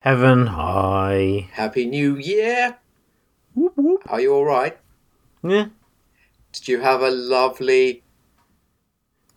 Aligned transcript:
Heaven 0.00 0.46
high. 0.46 1.50
Happy 1.52 1.84
New 1.84 2.16
Year. 2.16 2.78
Whoop 3.54 3.74
whoop. 3.76 4.02
Are 4.08 4.20
you 4.20 4.32
all 4.32 4.46
right? 4.46 4.78
Yeah. 5.42 5.66
Did 6.52 6.68
you 6.68 6.80
have 6.80 7.02
a 7.02 7.10
lovely 7.10 8.02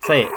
Say 0.02 0.24
it. 0.24 0.32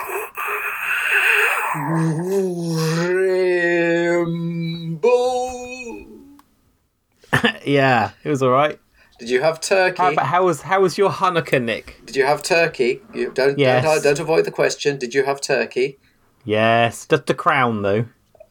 Yeah, 7.65 8.11
it 8.23 8.29
was 8.29 8.41
all 8.41 8.51
right. 8.51 8.79
Did 9.19 9.29
you 9.29 9.41
have 9.41 9.59
turkey? 9.59 10.01
How, 10.01 10.13
but 10.15 10.25
how 10.25 10.45
was 10.45 10.61
how 10.61 10.81
was 10.81 10.97
your 10.97 11.09
Hanukkah, 11.09 11.61
Nick? 11.61 12.01
Did 12.05 12.15
you 12.15 12.25
have 12.25 12.41
turkey? 12.43 13.01
You 13.13 13.31
don't, 13.33 13.57
Yes. 13.59 13.83
don't 13.83 14.03
don't 14.03 14.19
avoid 14.19 14.45
the 14.45 14.51
question. 14.51 14.97
Did 14.97 15.13
you 15.13 15.23
have 15.23 15.41
turkey? 15.41 15.97
Yes, 16.45 17.05
just 17.05 17.25
the 17.25 17.33
crown 17.33 17.81
though. 17.81 18.05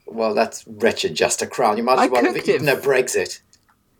Well, 0.07 0.34
that's 0.34 0.66
wretched. 0.66 1.14
Just 1.14 1.43
a 1.43 1.46
crown. 1.46 1.77
You 1.77 1.82
might 1.82 1.95
as 1.95 2.00
I 2.00 2.07
well 2.07 2.25
have 2.25 2.34
cooked 2.34 2.48
it. 2.48 2.54
eaten 2.57 2.68
a 2.68 2.77
Brexit. 2.77 3.41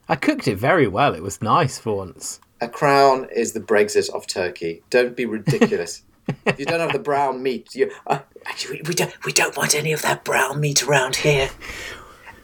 I 0.09 0.17
cooked 0.17 0.47
it 0.47 0.57
very 0.57 0.87
well. 0.87 1.15
It 1.15 1.23
was 1.23 1.43
nice 1.43 1.79
for 1.79 1.97
once. 1.97 2.41
A 2.61 2.69
crown 2.69 3.29
is 3.35 3.53
the 3.53 3.61
Brexit 3.61 4.09
of 4.11 4.27
turkey. 4.27 4.83
Don't 4.89 5.17
be 5.17 5.27
ridiculous. 5.27 6.03
if 6.47 6.59
you 6.59 6.65
don't 6.65 6.81
have 6.81 6.93
the 6.93 6.99
brown 6.99 7.43
meat, 7.43 7.75
you 7.75 7.91
uh, 8.07 8.21
actually 8.47 8.83
we 8.87 8.95
don't 8.95 9.13
we 9.25 9.33
don't 9.33 9.57
want 9.57 9.75
any 9.75 9.93
of 9.93 10.03
that 10.03 10.25
brown 10.25 10.61
meat 10.61 10.83
around 10.83 11.17
here. 11.17 11.51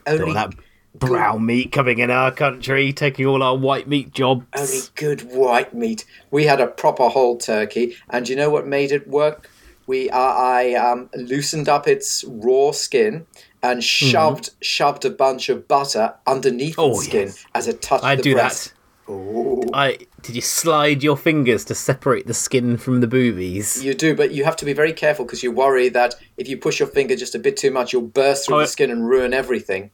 All 0.05 0.13
Only 0.21 0.33
that 0.33 0.53
brown 0.93 1.45
meat 1.45 1.71
coming 1.71 1.99
in 1.99 2.11
our 2.11 2.31
country, 2.31 2.93
taking 2.93 3.25
all 3.25 3.41
our 3.41 3.57
white 3.57 3.87
meat 3.87 4.13
jobs. 4.13 4.45
only 4.55 4.79
good 4.95 5.21
white 5.33 5.73
meat. 5.73 6.05
We 6.31 6.45
had 6.45 6.61
a 6.61 6.67
proper 6.67 7.09
whole 7.09 7.37
turkey, 7.37 7.95
and 8.09 8.27
you 8.29 8.35
know 8.35 8.49
what 8.49 8.67
made 8.67 8.91
it 8.91 9.07
work? 9.07 9.49
We 9.87 10.09
uh, 10.09 10.17
I 10.17 10.73
um, 10.75 11.09
loosened 11.15 11.67
up 11.67 11.87
its 11.87 12.23
raw 12.27 12.71
skin 12.71 13.25
and 13.63 13.79
mm-hmm. 13.79 14.09
shoved 14.09 14.49
shoved 14.61 15.05
a 15.05 15.09
bunch 15.09 15.49
of 15.49 15.67
butter 15.67 16.13
underneath 16.27 16.75
Oh, 16.77 16.91
its 16.91 17.05
skin 17.05 17.27
yes. 17.27 17.45
as 17.55 17.67
a 17.67 17.73
touch. 17.73 18.03
I 18.03 18.15
the 18.15 18.21
do 18.21 18.33
breast. 18.35 18.73
that. 19.07 19.69
I 19.73 19.97
did 20.21 20.35
you 20.35 20.41
slide 20.41 21.03
your 21.03 21.17
fingers 21.17 21.65
to 21.65 21.75
separate 21.75 22.25
the 22.27 22.33
skin 22.33 22.77
from 22.77 23.01
the 23.01 23.07
boobies? 23.07 23.83
You 23.83 23.93
do, 23.93 24.15
but 24.15 24.31
you 24.31 24.45
have 24.45 24.55
to 24.57 24.65
be 24.65 24.71
very 24.73 24.93
careful 24.93 25.25
because 25.25 25.43
you 25.43 25.51
worry 25.51 25.89
that 25.89 26.15
if 26.37 26.47
you 26.47 26.57
push 26.57 26.79
your 26.79 26.87
finger 26.87 27.15
just 27.15 27.35
a 27.35 27.39
bit 27.39 27.57
too 27.57 27.71
much, 27.71 27.91
you'll 27.91 28.03
burst 28.03 28.45
through 28.47 28.57
Oh, 28.57 28.59
the 28.59 28.67
skin 28.67 28.89
and 28.91 29.07
ruin 29.09 29.33
everything. 29.33 29.91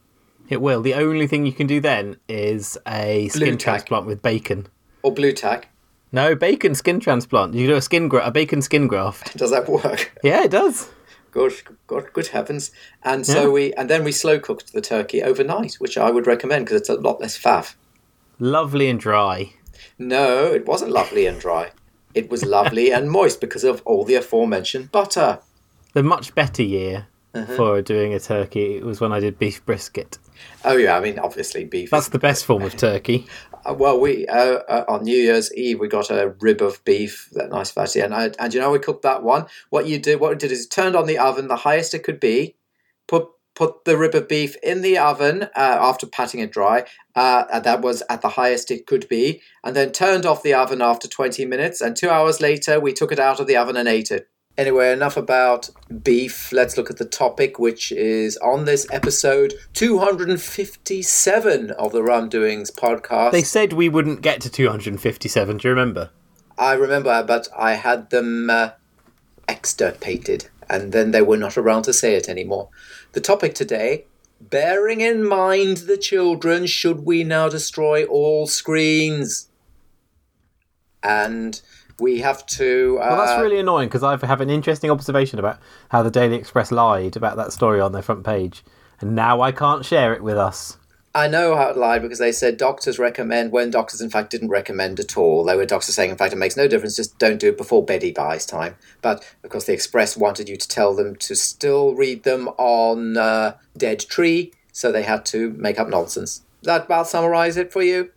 It 0.48 0.60
will. 0.60 0.80
The 0.82 0.94
only 0.94 1.26
thing 1.26 1.44
you 1.46 1.52
can 1.52 1.66
do 1.66 1.80
then 1.80 2.16
is 2.28 2.78
a 2.86 3.28
skin 3.28 3.56
tack. 3.58 3.58
transplant 3.58 4.06
with 4.06 4.22
bacon. 4.22 4.68
Or 5.02 5.12
blue 5.12 5.32
tack. 5.32 5.68
No, 6.12 6.34
bacon 6.34 6.74
skin 6.74 6.98
transplant. 7.00 7.54
You 7.54 7.66
do 7.68 7.74
a 7.76 7.82
skin 7.82 8.08
gra- 8.08 8.26
a 8.26 8.30
bacon 8.30 8.62
skin 8.62 8.86
graft. 8.86 9.36
Does 9.36 9.50
that 9.50 9.68
work? 9.68 10.12
Yeah, 10.24 10.42
it 10.44 10.50
does. 10.50 10.88
Good, 11.30 11.52
good, 11.86 12.12
good 12.12 12.28
heavens! 12.28 12.70
And 13.04 13.26
so 13.26 13.42
Yeah. 13.44 13.48
we, 13.48 13.72
and 13.74 13.88
then 13.88 14.04
we 14.04 14.12
slow 14.12 14.38
cooked 14.40 14.72
the 14.72 14.80
turkey 14.80 15.22
overnight, 15.22 15.74
which 15.74 15.96
I 15.96 16.10
would 16.10 16.26
recommend 16.26 16.64
because 16.66 16.80
it's 16.80 16.88
a 16.88 16.94
lot 16.94 17.20
less 17.20 17.38
faff. 17.38 17.74
Lovely 18.38 18.88
and 18.88 18.98
dry. 18.98 19.52
No, 19.98 20.46
it 20.46 20.66
wasn't 20.66 20.90
lovely 20.92 21.26
and 21.26 21.38
dry. 21.40 21.70
It 22.14 22.30
was 22.30 22.44
lovely 22.44 22.90
and 22.90 23.10
moist 23.10 23.40
because 23.40 23.64
of 23.64 23.82
all 23.84 24.04
the 24.04 24.14
aforementioned 24.16 24.90
butter. 24.90 25.38
The 25.92 26.02
much 26.02 26.34
better 26.34 26.62
year 26.62 27.06
Uh-huh. 27.34 27.54
for 27.56 27.82
doing 27.82 28.12
a 28.12 28.18
turkey 28.18 28.76
it 28.76 28.84
was 28.84 29.00
when 29.00 29.12
I 29.12 29.20
did 29.20 29.38
beef 29.38 29.64
brisket. 29.64 30.18
Oh 30.64 30.76
yeah, 30.76 30.96
I 30.96 31.00
mean 31.00 31.18
obviously 31.18 31.64
beef. 31.64 31.90
That's 31.90 32.08
the 32.08 32.18
best 32.18 32.44
form 32.44 32.62
of 32.62 32.76
turkey. 32.76 33.26
Uh, 33.64 33.74
well, 33.74 34.00
we 34.00 34.26
uh, 34.26 34.60
uh, 34.68 34.84
on 34.88 35.04
New 35.04 35.16
Year's 35.16 35.52
Eve 35.54 35.80
we 35.80 35.88
got 35.88 36.10
a 36.10 36.34
rib 36.40 36.60
of 36.62 36.84
beef, 36.84 37.28
that 37.32 37.50
nice 37.50 37.70
fatty, 37.70 38.00
and 38.00 38.14
I, 38.14 38.30
and 38.38 38.52
you 38.52 38.60
know 38.60 38.70
we 38.70 38.78
cooked 38.78 39.02
that 39.02 39.22
one. 39.22 39.46
What 39.70 39.86
you 39.86 39.98
did, 39.98 40.20
what 40.20 40.30
we 40.30 40.36
did 40.36 40.52
is 40.52 40.66
turned 40.66 40.96
on 40.96 41.06
the 41.06 41.18
oven 41.18 41.48
the 41.48 41.56
highest 41.56 41.94
it 41.94 42.02
could 42.02 42.20
be, 42.20 42.56
put 43.08 43.28
put 43.54 43.84
the 43.84 43.96
rib 43.96 44.14
of 44.14 44.28
beef 44.28 44.56
in 44.62 44.80
the 44.82 44.96
oven 44.96 45.42
uh, 45.42 45.48
after 45.56 46.06
patting 46.06 46.40
it 46.40 46.52
dry. 46.52 46.84
Uh, 47.14 47.60
that 47.60 47.82
was 47.82 48.02
at 48.08 48.22
the 48.22 48.30
highest 48.30 48.70
it 48.70 48.86
could 48.86 49.08
be, 49.08 49.42
and 49.64 49.74
then 49.76 49.92
turned 49.92 50.24
off 50.24 50.42
the 50.42 50.54
oven 50.54 50.80
after 50.80 51.08
twenty 51.08 51.44
minutes. 51.44 51.80
And 51.80 51.96
two 51.96 52.10
hours 52.10 52.40
later, 52.40 52.80
we 52.80 52.92
took 52.92 53.12
it 53.12 53.18
out 53.18 53.40
of 53.40 53.46
the 53.46 53.56
oven 53.56 53.76
and 53.76 53.88
ate 53.88 54.10
it. 54.10 54.28
Anyway, 54.60 54.92
enough 54.92 55.16
about 55.16 55.70
beef. 56.02 56.52
Let's 56.52 56.76
look 56.76 56.90
at 56.90 56.98
the 56.98 57.06
topic, 57.06 57.58
which 57.58 57.90
is 57.92 58.36
on 58.36 58.66
this 58.66 58.86
episode 58.92 59.54
257 59.72 61.70
of 61.70 61.92
the 61.92 62.02
Rum 62.02 62.28
Doings 62.28 62.70
podcast. 62.70 63.32
They 63.32 63.42
said 63.42 63.72
we 63.72 63.88
wouldn't 63.88 64.20
get 64.20 64.42
to 64.42 64.50
257. 64.50 65.56
Do 65.56 65.66
you 65.66 65.70
remember? 65.70 66.10
I 66.58 66.74
remember, 66.74 67.24
but 67.26 67.48
I 67.56 67.72
had 67.72 68.10
them 68.10 68.50
uh, 68.50 68.72
extirpated, 69.48 70.50
and 70.68 70.92
then 70.92 71.12
they 71.12 71.22
were 71.22 71.38
not 71.38 71.56
around 71.56 71.84
to 71.84 71.94
say 71.94 72.14
it 72.14 72.28
anymore. 72.28 72.68
The 73.12 73.22
topic 73.22 73.54
today 73.54 74.04
bearing 74.42 75.00
in 75.00 75.26
mind 75.26 75.78
the 75.78 75.96
children, 75.96 76.66
should 76.66 77.06
we 77.06 77.24
now 77.24 77.48
destroy 77.48 78.04
all 78.04 78.46
screens? 78.46 79.48
And 81.02 81.62
we 82.00 82.20
have 82.20 82.44
to. 82.46 82.98
Uh, 83.00 83.06
Well, 83.10 83.16
that's 83.26 83.40
really 83.40 83.58
annoying 83.58 83.88
because 83.88 84.02
I 84.02 84.16
have 84.26 84.40
an 84.40 84.50
interesting 84.50 84.90
observation 84.90 85.38
about 85.38 85.58
how 85.90 86.02
the 86.02 86.10
Daily 86.10 86.36
Express 86.36 86.70
lied 86.72 87.16
about 87.16 87.36
that 87.36 87.52
story 87.52 87.80
on 87.80 87.92
their 87.92 88.02
front 88.02 88.24
page, 88.24 88.64
and 89.00 89.14
now 89.14 89.40
I 89.40 89.52
can't 89.52 89.84
share 89.84 90.12
it 90.14 90.22
with 90.22 90.36
us. 90.36 90.76
I 91.12 91.26
know 91.26 91.56
how 91.56 91.70
it 91.70 91.76
lied 91.76 92.02
because 92.02 92.20
they 92.20 92.30
said 92.30 92.56
doctors 92.56 92.96
recommend 92.96 93.50
when 93.50 93.70
doctors, 93.70 94.00
in 94.00 94.10
fact, 94.10 94.30
didn't 94.30 94.48
recommend 94.48 95.00
at 95.00 95.16
all. 95.16 95.42
They 95.44 95.56
were 95.56 95.66
doctors 95.66 95.96
saying, 95.96 96.10
in 96.10 96.16
fact, 96.16 96.32
it 96.32 96.36
makes 96.36 96.56
no 96.56 96.68
difference, 96.68 96.94
just 96.94 97.18
don't 97.18 97.40
do 97.40 97.48
it 97.48 97.58
before 97.58 97.84
Betty 97.84 98.12
buys 98.12 98.46
time. 98.46 98.76
But 99.02 99.24
of 99.42 99.50
course, 99.50 99.64
the 99.64 99.72
Express 99.72 100.16
wanted 100.16 100.48
you 100.48 100.56
to 100.56 100.68
tell 100.68 100.94
them 100.94 101.16
to 101.16 101.34
still 101.34 101.96
read 101.96 102.22
them 102.22 102.46
on 102.58 103.16
uh, 103.16 103.56
Dead 103.76 103.98
Tree, 103.98 104.52
so 104.70 104.92
they 104.92 105.02
had 105.02 105.26
to 105.26 105.50
make 105.58 105.80
up 105.80 105.88
nonsense. 105.88 106.42
That 106.62 106.84
about 106.84 107.08
summarize 107.08 107.56
it 107.56 107.72
for 107.72 107.82
you? 107.82 108.10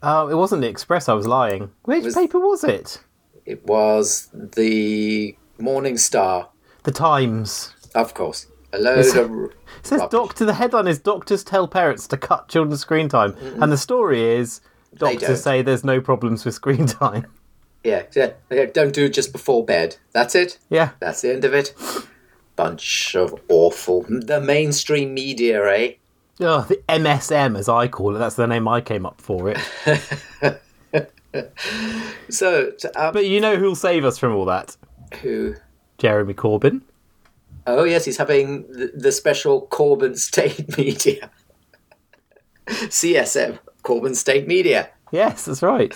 Oh, 0.00 0.28
it 0.28 0.34
wasn't 0.36 0.62
the 0.62 0.68
Express. 0.68 1.08
I 1.08 1.14
was 1.14 1.26
lying. 1.26 1.72
Which 1.82 2.04
Was- 2.04 2.14
paper 2.14 2.38
was 2.38 2.62
it? 2.62 3.00
It 3.46 3.66
was 3.66 4.28
the 4.32 5.36
Morning 5.58 5.96
Star, 5.98 6.48
The 6.84 6.92
Times. 6.92 7.74
of 7.94 8.14
course. 8.14 8.46
A 8.72 8.78
load 8.78 8.98
It's- 9.00 9.16
of. 9.16 9.30
It 9.80 9.86
says 9.86 9.98
Rubbish. 10.00 10.10
doctor. 10.12 10.44
The 10.44 10.54
headline 10.54 10.86
is 10.86 10.98
doctors 10.98 11.42
tell 11.42 11.66
parents 11.66 12.06
to 12.08 12.16
cut 12.16 12.48
children's 12.48 12.80
screen 12.82 13.08
time, 13.08 13.34
and 13.60 13.72
the 13.72 13.76
story 13.78 14.22
is 14.36 14.60
doctors 14.94 15.42
say 15.42 15.62
there's 15.62 15.82
no 15.84 16.00
problems 16.00 16.44
with 16.44 16.54
screen 16.54 16.86
time. 16.86 17.26
Yeah, 17.82 18.02
yeah, 18.14 18.32
yeah, 18.50 18.66
don't 18.66 18.92
do 18.92 19.06
it 19.06 19.14
just 19.14 19.32
before 19.32 19.64
bed. 19.64 19.96
That's 20.12 20.34
it. 20.34 20.58
yeah, 20.68 20.90
That's 21.00 21.22
the 21.22 21.32
end 21.32 21.44
of 21.46 21.54
it. 21.54 21.74
Bunch 22.54 23.16
of 23.16 23.34
awful. 23.48 24.04
The 24.08 24.38
mainstream 24.40 25.14
media, 25.14 25.64
eh? 25.66 25.92
oh, 26.42 26.66
the 26.68 26.80
MSM 26.90 27.58
as 27.58 27.68
I 27.70 27.88
call 27.88 28.14
it. 28.14 28.18
That's 28.18 28.36
the 28.36 28.46
name 28.46 28.68
I 28.68 28.82
came 28.82 29.06
up 29.06 29.20
for 29.20 29.48
it. 29.50 29.58
So, 32.28 32.72
But 32.94 33.26
you 33.26 33.40
know 33.40 33.56
who'll 33.56 33.74
save 33.76 34.04
us 34.04 34.18
from 34.18 34.34
all 34.34 34.44
that? 34.46 34.76
who? 35.22 35.54
Jeremy 35.98 36.34
Corbyn. 36.34 36.82
Oh, 37.66 37.84
yes, 37.84 38.04
he's 38.04 38.16
having 38.16 38.62
the, 38.72 38.90
the 38.94 39.12
special 39.12 39.66
Corbyn 39.66 40.16
State 40.16 40.76
Media. 40.78 41.30
CSM, 42.66 43.58
Corbyn 43.82 44.14
State 44.16 44.46
Media. 44.46 44.90
Yes, 45.12 45.44
that's 45.44 45.62
right. 45.62 45.92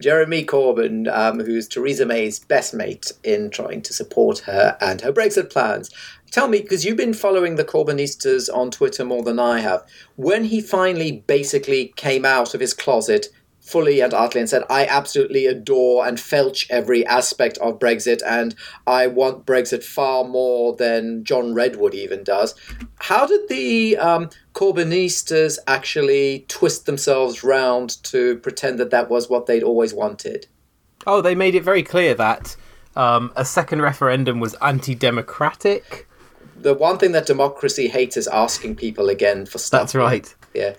Jeremy 0.00 0.44
Corbyn, 0.44 1.12
um, 1.14 1.40
who's 1.40 1.68
Theresa 1.68 2.06
May's 2.06 2.38
best 2.38 2.72
mate 2.72 3.12
in 3.24 3.50
trying 3.50 3.82
to 3.82 3.92
support 3.92 4.40
her 4.40 4.76
and 4.80 5.00
her 5.00 5.12
Brexit 5.12 5.50
plans. 5.50 5.90
Tell 6.30 6.48
me, 6.48 6.60
because 6.60 6.84
you've 6.84 6.96
been 6.96 7.14
following 7.14 7.56
the 7.56 7.64
Corbynistas 7.64 8.48
on 8.54 8.70
Twitter 8.70 9.04
more 9.04 9.22
than 9.22 9.38
I 9.38 9.60
have, 9.60 9.84
when 10.16 10.44
he 10.44 10.60
finally 10.60 11.24
basically 11.26 11.92
came 11.96 12.24
out 12.24 12.54
of 12.54 12.60
his 12.60 12.74
closet 12.74 13.28
fully 13.68 14.00
and 14.00 14.14
utterly 14.14 14.40
and 14.40 14.48
said, 14.48 14.64
I 14.70 14.86
absolutely 14.86 15.46
adore 15.46 16.06
and 16.06 16.18
felch 16.18 16.66
every 16.70 17.04
aspect 17.06 17.58
of 17.58 17.78
Brexit 17.78 18.20
and 18.26 18.54
I 18.86 19.06
want 19.06 19.46
Brexit 19.46 19.84
far 19.84 20.24
more 20.24 20.74
than 20.74 21.24
John 21.24 21.54
Redwood 21.54 21.94
even 21.94 22.24
does. 22.24 22.54
How 23.00 23.26
did 23.26 23.48
the 23.48 23.96
um, 23.98 24.30
Corbynistas 24.54 25.58
actually 25.66 26.46
twist 26.48 26.86
themselves 26.86 27.44
round 27.44 28.02
to 28.04 28.38
pretend 28.38 28.78
that 28.78 28.90
that 28.90 29.10
was 29.10 29.28
what 29.28 29.46
they'd 29.46 29.62
always 29.62 29.92
wanted? 29.92 30.46
Oh, 31.06 31.20
they 31.20 31.34
made 31.34 31.54
it 31.54 31.62
very 31.62 31.82
clear 31.82 32.14
that 32.14 32.56
um, 32.96 33.32
a 33.36 33.44
second 33.44 33.82
referendum 33.82 34.40
was 34.40 34.54
anti-democratic. 34.62 36.08
The 36.56 36.74
one 36.74 36.98
thing 36.98 37.12
that 37.12 37.26
democracy 37.26 37.86
hates 37.88 38.16
is 38.16 38.26
asking 38.26 38.76
people 38.76 39.08
again 39.08 39.46
for 39.46 39.58
stuff. 39.58 39.82
That's 39.82 39.94
right. 39.94 40.34
Yeah. 40.54 40.74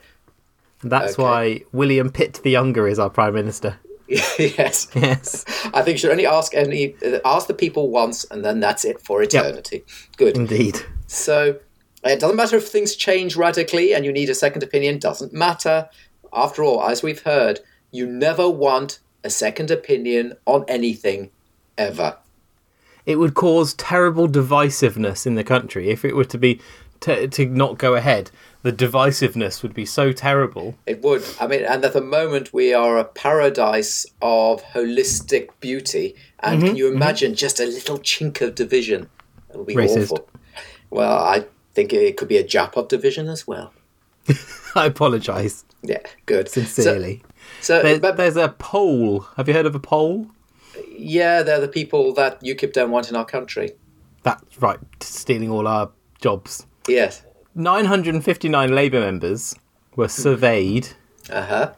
That's 0.84 1.14
Okay. 1.14 1.24
why 1.24 1.62
William 1.72 2.10
Pitt 2.10 2.40
the 2.44 2.50
Younger 2.52 2.88
is 2.88 3.00
our 3.00 3.10
prime 3.10 3.34
minister. 3.34 3.78
yes. 4.08 4.88
Yes, 4.96 5.46
I 5.74 5.82
think 5.84 5.96
you 5.96 5.98
should 6.00 6.12
only 6.12 6.26
ask 6.26 6.56
any 6.56 6.96
uh, 7.06 7.20
ask 7.26 7.48
the 7.48 7.54
people 7.54 7.90
once, 7.90 8.26
and 8.32 8.44
then 8.44 8.60
that's 8.60 8.84
it 8.86 9.00
for 9.02 9.22
eternity. 9.22 9.84
Good. 10.18 10.36
indeed. 10.36 10.80
So 11.08 11.60
it 12.04 12.20
doesn't 12.20 12.36
matter 12.38 12.56
if 12.58 12.68
things 12.70 12.96
change 12.96 13.36
radically 13.36 13.94
and 13.94 14.06
you 14.06 14.12
need 14.12 14.30
a 14.30 14.36
second 14.36 14.64
opinion. 14.64 15.00
Doesn't 15.00 15.34
matter. 15.34 15.90
After 16.34 16.64
all, 16.64 16.82
as 16.84 17.04
we've 17.04 17.22
heard, 17.22 17.60
you 17.92 18.08
never 18.08 18.50
want 18.50 19.00
a 19.24 19.30
second 19.30 19.70
opinion 19.70 20.34
on 20.46 20.64
anything 20.68 21.30
ever. 21.78 22.18
It 23.06 23.18
would 23.18 23.34
cause 23.34 23.74
terrible 23.74 24.28
divisiveness 24.28 25.26
in 25.28 25.36
the 25.36 25.44
country 25.44 25.90
if 25.90 26.06
it 26.06 26.16
were 26.16 26.26
to 26.26 26.38
be 26.38 26.62
to 27.02 27.28
to 27.28 27.46
not 27.46 27.78
go 27.78 27.96
ahead, 27.96 28.32
the 28.64 28.72
divisiveness 28.74 29.62
would 29.64 29.74
be 29.74 29.86
so 29.86 30.12
terrible. 30.12 30.76
It 30.86 31.02
would. 31.02 31.24
I 31.40 31.48
mean, 31.48 31.64
and 31.64 31.84
at 31.86 31.94
the 31.94 32.02
moment 32.02 32.54
we 32.54 32.74
are 32.74 32.98
a 32.98 33.06
paradise 33.06 34.06
of 34.22 34.64
holistic 34.64 35.50
beauty. 35.60 36.16
And 36.42 36.60
Mm-hmm, 36.60 36.68
can 36.68 36.76
you 36.78 36.88
imagine 36.94 37.36
just 37.36 37.60
a 37.60 37.66
little 37.66 37.98
chink 38.00 38.42
of 38.42 38.56
division? 38.56 39.10
It 39.50 39.58
would 39.58 39.68
be 39.68 39.76
Racist. 39.76 40.12
awful. 40.12 40.30
Well, 40.90 41.18
I 41.18 41.46
think 41.74 41.92
it 41.94 42.18
could 42.18 42.28
be 42.28 42.38
a 42.38 42.44
Japov 42.44 42.88
division 42.88 43.28
as 43.28 43.46
well. 43.48 43.74
I 44.76 44.86
apologise 44.86 45.66
Yeah, 45.84 46.00
good. 46.26 46.48
sincerely. 46.50 47.24
So, 47.62 47.80
so 47.80 47.84
There- 47.84 48.00
but, 48.00 48.18
there's 48.18 48.38
a 48.38 48.50
poll. 48.58 49.22
Have 49.38 49.48
you 49.48 49.54
heard 49.54 49.66
of 49.66 49.76
a 49.76 49.80
poll? 49.80 50.28
yeah, 50.98 51.44
they're 51.44 51.60
the 51.60 51.68
people 51.68 52.14
that 52.14 52.42
UKIP 52.42 52.74
don't 52.74 52.92
want 52.92 53.10
in 53.10 53.16
our 53.16 53.26
country. 53.26 53.72
That's 54.24 54.62
right, 54.62 54.80
stealing 55.02 55.50
all 55.50 55.68
our 55.68 55.92
jobs. 56.22 56.66
Yes. 56.88 57.24
959 57.56 58.74
Labour 58.74 59.00
members 59.02 59.56
were 59.96 60.08
surveyed 60.08 60.90
Uh 61.32 61.46
huh. 61.46 61.74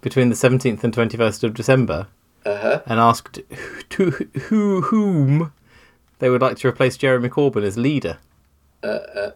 between 0.00 0.28
the 0.28 0.34
17th 0.34 0.84
and 0.84 0.94
21st 0.94 1.44
of 1.44 1.54
December 1.54 2.08
Uh 2.44 2.56
huh. 2.58 2.82
and 2.86 3.00
asked 3.00 3.40
to 3.90 4.10
who 4.48 4.82
whom 4.82 5.52
they 6.18 6.28
would 6.30 6.42
like 6.42 6.56
to 6.58 6.68
replace 6.68 6.96
Jeremy 6.96 7.28
Corbyn 7.28 7.62
as 7.64 7.76
leader. 7.76 8.18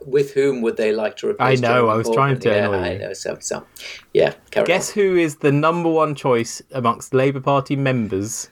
With 0.05 0.35
whom 0.35 0.61
would 0.63 0.77
they 0.77 0.93
like 0.93 1.17
to 1.19 1.29
replace? 1.29 1.61
I 1.61 1.63
know, 1.63 1.69
Jeremy 1.75 1.91
I 1.91 1.95
was 1.97 2.09
Corbyn? 2.09 2.15
trying 2.15 2.39
to 2.41 2.49
Yeah, 2.49 2.69
I 2.71 2.97
know. 2.99 3.13
So, 3.13 3.39
so, 3.41 3.65
yeah. 4.13 4.35
Carry 4.51 4.67
Guess 4.67 4.91
who 4.91 5.17
is 5.17 5.37
the 5.37 5.53
number 5.53 5.89
one 5.89 6.15
choice 6.17 6.63
amongst 6.73 7.15
Labour 7.15 7.41
Party 7.41 7.77
members 7.77 8.51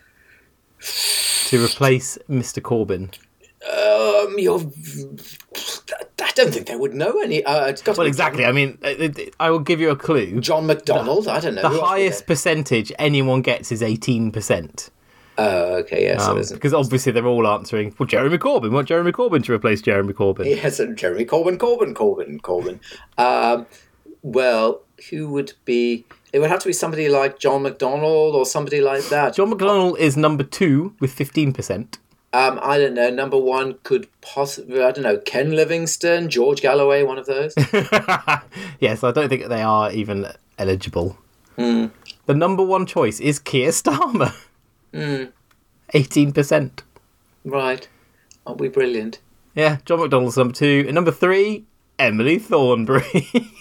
to 1.49 1.65
replace 1.65 2.17
Mr. 2.31 2.61
Corbyn? 2.63 3.13
Um, 3.73 4.39
you're. 4.39 4.61
I 6.23 6.31
don't 6.35 6.53
think 6.53 6.67
they 6.67 6.77
would 6.77 6.95
know 6.95 7.21
any. 7.23 7.45
Uh, 7.45 7.67
it's 7.67 7.83
got 7.83 7.97
Well, 7.97 8.07
exactly. 8.07 8.45
I 8.45 8.53
mean, 8.53 8.79
it- 8.83 9.19
it- 9.19 9.35
I 9.41 9.51
will 9.51 9.59
give 9.61 9.81
you 9.81 9.91
a 9.91 9.97
clue. 9.97 10.41
John 10.41 10.67
McDonnell. 10.67 11.27
I 11.29 11.41
don't 11.41 11.55
know. 11.55 11.63
The 11.63 11.81
highest 11.81 12.27
percentage 12.27 12.93
anyone 12.99 13.41
gets 13.43 13.71
is 13.73 13.83
18%. 13.83 14.91
Oh, 15.37 15.75
okay. 15.79 16.05
Yeah. 16.07 16.23
Um, 16.23 16.43
because 16.53 16.73
obviously 16.75 17.11
they're 17.13 17.27
all 17.27 17.47
answering, 17.49 17.95
well, 17.99 18.07
Jeremy 18.07 18.39
Corbyn. 18.39 18.71
Want 18.71 18.87
Jeremy 18.89 19.13
Corbyn 19.13 19.43
to 19.45 19.53
replace 19.53 19.81
Jeremy 19.83 20.13
Corbyn? 20.13 20.47
yes, 20.47 20.79
and 20.79 20.97
Jeremy 20.97 21.25
Corbyn, 21.25 21.57
Corbyn, 21.59 21.93
Corbyn, 21.95 22.41
Corbyn. 22.41 22.79
Um, 23.19 23.67
well, 24.23 24.83
who 25.11 25.29
would 25.31 25.53
be? 25.65 26.05
It 26.33 26.39
would 26.41 26.51
have 26.51 26.61
to 26.61 26.67
be 26.69 26.73
somebody 26.73 27.09
like 27.09 27.39
John 27.39 27.63
McDonnell 27.65 28.33
or 28.35 28.47
somebody 28.47 28.81
like 28.81 29.05
that. 29.09 29.35
John 29.35 29.53
McDonnell 29.53 29.97
is 29.99 30.17
number 30.17 30.43
two 30.45 30.95
with 31.01 31.15
15%. 31.17 31.99
Um, 32.35 32.59
I 32.61 32.79
don't 32.79 32.95
know. 32.95 33.11
Number 33.11 33.39
one 33.39 33.79
could 33.85 34.09
possibly. 34.21 34.83
I 34.83 34.91
don't 34.91 35.05
know. 35.05 35.19
Ken 35.19 35.53
Livingstone, 35.53 36.29
George 36.29 36.61
Galloway, 36.61 37.05
one 37.05 37.17
of 37.17 37.27
those. 37.27 37.55
yes, 38.81 39.05
I 39.05 39.13
don't 39.13 39.29
think 39.29 39.47
they 39.47 39.63
are 39.63 39.93
even 39.93 40.27
eligible. 40.59 41.17
Hmm. 41.57 41.87
The 42.27 42.35
number 42.35 42.65
one 42.65 42.87
choice 42.87 43.21
is 43.21 43.39
Keir 43.39 43.71
Starmer. 43.71 44.35
Hmm. 44.93 45.27
18%. 45.95 46.81
right. 47.45 47.89
Aren't 48.45 48.61
we 48.61 48.69
brilliant? 48.69 49.21
Yeah, 49.55 49.79
John 49.85 50.01
McDonnell's 50.01 50.37
number 50.37 50.55
two. 50.55 50.83
And 50.87 50.95
number 50.97 51.13
three, 51.13 51.67
Emily 52.01 52.41
Thornberry. 52.41 53.29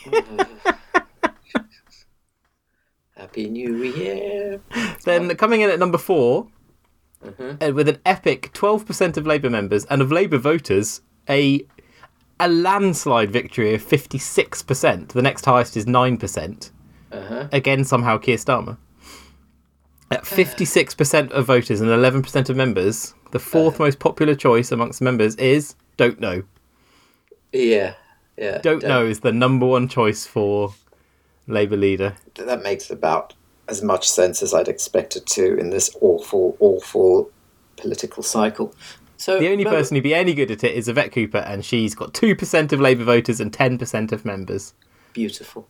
Happy 3.16 3.50
New 3.50 3.84
Year. 3.84 4.62
then 5.06 5.36
coming 5.36 5.62
in 5.62 5.70
at 5.70 5.78
number 5.78 6.00
4 6.00 6.48
Mm-hmm. 7.24 7.64
uh, 7.64 7.74
with 7.74 7.88
an 7.88 8.00
epic 8.06 8.52
12% 8.54 9.18
of 9.18 9.26
Labour 9.26 9.50
members 9.50 9.86
and 9.86 10.02
of 10.02 10.12
Labour 10.12 10.38
voters, 10.38 11.02
a 11.30 11.66
a 12.40 12.48
landslide 12.50 13.32
victory 13.32 13.74
of 13.74 13.82
56%. 13.82 15.10
The 15.10 15.22
next 15.22 15.46
highest 15.46 15.78
is 15.78 15.86
9%. 15.86 16.72
Uh-huh. 17.12 17.48
Again, 17.52 17.84
somehow 17.86 18.18
Keir 18.18 18.38
Starmer. 18.38 18.78
At 20.12 20.24
56% 20.26 21.32
of 21.32 21.46
voters 21.46 21.80
and 21.80 21.90
11% 21.90 22.50
of 22.50 22.56
members, 22.58 23.14
the 23.32 23.40
fourth 23.40 23.76
Uh-huh. 23.76 23.86
most 23.86 24.00
popular 24.00 24.36
choice 24.36 24.72
amongst 24.72 25.02
members 25.02 25.36
is 25.36 25.76
don't 25.96 26.20
know. 26.20 26.44
Yeah. 27.52 27.94
Yeah. 28.38 28.58
Don't 28.58 28.84
know 28.84 29.06
is 29.06 29.20
the 29.22 29.32
number 29.32 29.66
one 29.68 29.88
choice 29.88 30.26
for 30.26 30.74
Labour 31.48 31.78
leader. 31.78 32.16
That 32.36 32.64
makes 32.64 32.90
about 32.90 33.36
as 33.68 33.82
much 33.82 34.10
sense 34.10 34.44
as 34.44 34.54
I'd 34.54 34.68
expected 34.68 35.26
to 35.28 35.58
in 35.58 35.70
this 35.70 35.96
awful, 36.02 36.58
awful 36.60 37.32
political 37.78 38.24
cycle. 38.24 38.74
So 39.18 39.40
The 39.40 39.50
only 39.50 39.64
no, 39.64 39.70
person 39.70 39.96
who'd 39.96 40.04
be 40.04 40.14
any 40.14 40.34
good 40.34 40.52
at 40.52 40.64
it 40.64 40.76
is 40.76 40.88
Yvette 40.88 41.12
Cooper, 41.14 41.38
and 41.38 41.64
she's 41.64 41.96
got 41.96 42.14
2% 42.14 42.72
of 42.74 42.82
Labour 42.82 43.06
voters 43.06 43.40
and 43.40 43.52
10% 43.54 44.12
of 44.12 44.26
members. 44.26 44.74
beautiful. 45.14 45.68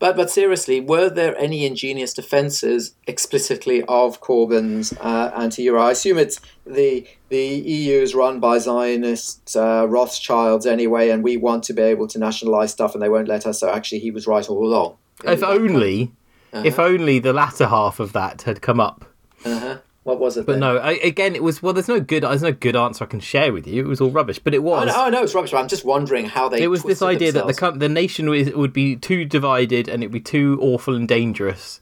But 0.00 0.16
but 0.16 0.30
seriously, 0.30 0.80
were 0.80 1.10
there 1.10 1.36
any 1.36 1.66
ingenious 1.66 2.14
defences 2.14 2.94
explicitly 3.06 3.82
of 3.82 4.22
Corbyn's 4.22 4.94
uh, 4.98 5.30
anti-Euro? 5.36 5.82
I 5.82 5.90
assume 5.90 6.16
it's 6.16 6.40
the 6.66 7.06
the 7.28 7.38
EU 7.46 8.00
is 8.00 8.14
run 8.14 8.40
by 8.40 8.56
Zionist 8.58 9.54
uh, 9.54 9.86
Rothschilds 9.86 10.64
anyway, 10.64 11.10
and 11.10 11.22
we 11.22 11.36
want 11.36 11.64
to 11.64 11.74
be 11.74 11.82
able 11.82 12.08
to 12.08 12.18
nationalise 12.18 12.72
stuff, 12.72 12.94
and 12.94 13.02
they 13.02 13.10
won't 13.10 13.28
let 13.28 13.44
us. 13.44 13.60
So 13.60 13.70
actually, 13.70 13.98
he 13.98 14.10
was 14.10 14.26
right 14.26 14.48
all 14.48 14.64
along. 14.66 14.96
If 15.22 15.42
only, 15.42 16.12
Uh-huh. 16.52 16.62
if 16.64 16.78
only 16.78 17.18
the 17.18 17.32
latter 17.32 17.66
half 17.66 18.00
of 18.00 18.12
that 18.12 18.42
had 18.42 18.60
come 18.60 18.80
up. 18.80 19.04
Uh-huh. 19.44 19.78
What 20.02 20.18
was 20.18 20.36
it? 20.38 20.46
But 20.46 20.52
then? 20.52 20.60
no, 20.60 20.78
I, 20.78 20.92
again, 20.92 21.34
it 21.36 21.42
was 21.42 21.62
well. 21.62 21.72
There's 21.74 21.86
no 21.86 22.00
good. 22.00 22.22
There's 22.22 22.42
no 22.42 22.52
good 22.52 22.74
answer 22.74 23.04
I 23.04 23.06
can 23.06 23.20
share 23.20 23.52
with 23.52 23.66
you. 23.66 23.82
It 23.84 23.86
was 23.86 24.00
all 24.00 24.10
rubbish, 24.10 24.38
but 24.38 24.54
it 24.54 24.58
Oh, 24.58 24.62
was. 24.62 24.86
no, 24.86 24.94
oh, 25.06 25.10
no, 25.10 25.22
it's 25.22 25.34
rubbish. 25.34 25.50
But 25.52 25.58
I'm 25.58 25.68
just 25.68 25.84
wondering 25.84 26.24
how 26.24 26.48
they. 26.48 26.62
it 26.62 26.68
was 26.68 26.82
this 26.82 27.02
idea 27.02 27.30
that 27.32 27.46
the 27.46 27.70
the 27.76 27.88
nation 27.88 28.28
would 28.28 28.72
be 28.72 28.96
too 28.96 29.24
divided 29.26 29.88
and 29.88 30.02
it'd 30.02 30.10
be 30.12 30.18
too 30.20 30.58
awful 30.62 30.94
and 30.96 31.06
dangerous 31.06 31.80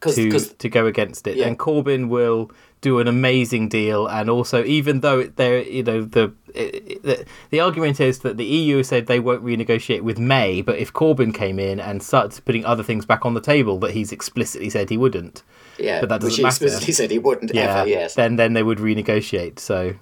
'Cause- 0.00 0.14
to 0.16 0.30
'cause- 0.30 0.52
to 0.52 0.68
go 0.68 0.86
against 0.86 1.26
it. 1.26 1.36
Yeah. 1.36 1.46
And 1.46 1.58
Corbyn 1.58 2.08
will 2.08 2.50
do 2.80 2.98
an 2.98 3.08
amazing 3.08 3.68
deal, 3.68 4.06
and 4.06 4.28
also 4.28 4.64
even 4.64 5.00
though 5.00 5.24
there, 5.24 5.62
you 5.62 5.82
know, 5.82 6.02
the, 6.02 6.32
the 6.54 7.26
the 7.50 7.60
argument 7.60 8.00
is 8.00 8.20
that 8.20 8.36
the 8.36 8.44
EU 8.44 8.82
said 8.82 9.06
they 9.06 9.20
won't 9.20 9.44
renegotiate 9.44 10.02
with 10.02 10.18
May, 10.18 10.62
but 10.62 10.78
if 10.78 10.92
Corbyn 10.92 11.34
came 11.34 11.58
in 11.58 11.80
and 11.80 12.02
started 12.02 12.44
putting 12.44 12.64
other 12.64 12.82
things 12.82 13.06
back 13.06 13.24
on 13.24 13.34
the 13.34 13.40
table 13.40 13.78
that 13.80 13.92
he's 13.92 14.12
explicitly 14.12 14.70
said 14.70 14.90
he 14.90 14.96
wouldn't, 14.96 15.42
yeah, 15.78 16.00
but 16.00 16.08
that 16.08 16.22
which 16.22 16.32
doesn't 16.32 16.36
he 16.36 16.42
matter. 16.42 16.64
explicitly 16.64 16.92
said 16.92 17.10
he 17.10 17.18
wouldn't 17.18 17.54
yeah, 17.54 17.80
ever. 17.80 17.88
Yes, 17.88 18.14
then 18.14 18.36
then 18.36 18.52
they 18.52 18.62
would 18.62 18.78
renegotiate. 18.78 19.58
So 19.58 19.94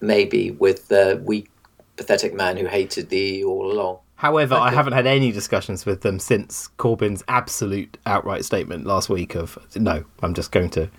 maybe 0.00 0.50
with 0.50 0.88
the 0.88 1.20
weak, 1.24 1.50
pathetic 1.96 2.34
man 2.34 2.56
who 2.56 2.66
hated 2.66 3.08
the 3.08 3.18
EU 3.18 3.48
all 3.48 3.72
along. 3.72 3.98
However, 4.18 4.56
I 4.56 4.72
haven't 4.72 4.94
had 4.94 5.06
any 5.06 5.30
discussions 5.30 5.86
with 5.86 6.00
them 6.00 6.18
since 6.18 6.70
Corbyn's 6.76 7.22
absolute 7.28 7.98
outright 8.04 8.44
statement 8.44 8.84
last 8.84 9.08
week 9.08 9.36
of 9.36 9.56
no, 9.76 10.04
I'm 10.22 10.34
just 10.34 10.50
going 10.50 10.70
to, 10.70 10.90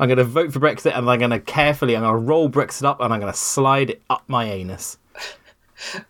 I'm 0.00 0.08
going 0.08 0.18
to 0.18 0.24
vote 0.24 0.52
for 0.52 0.58
Brexit 0.58 0.96
and 0.96 1.08
I'm 1.08 1.18
going 1.20 1.30
to 1.30 1.38
carefully, 1.38 1.96
I'm 1.96 2.02
going 2.02 2.14
to 2.14 2.18
roll 2.18 2.50
Brexit 2.50 2.82
up 2.82 3.00
and 3.00 3.14
I'm 3.14 3.20
going 3.20 3.32
to 3.32 3.38
slide 3.38 3.90
it 3.90 4.02
up 4.10 4.24
my 4.26 4.46
anus 4.46 4.98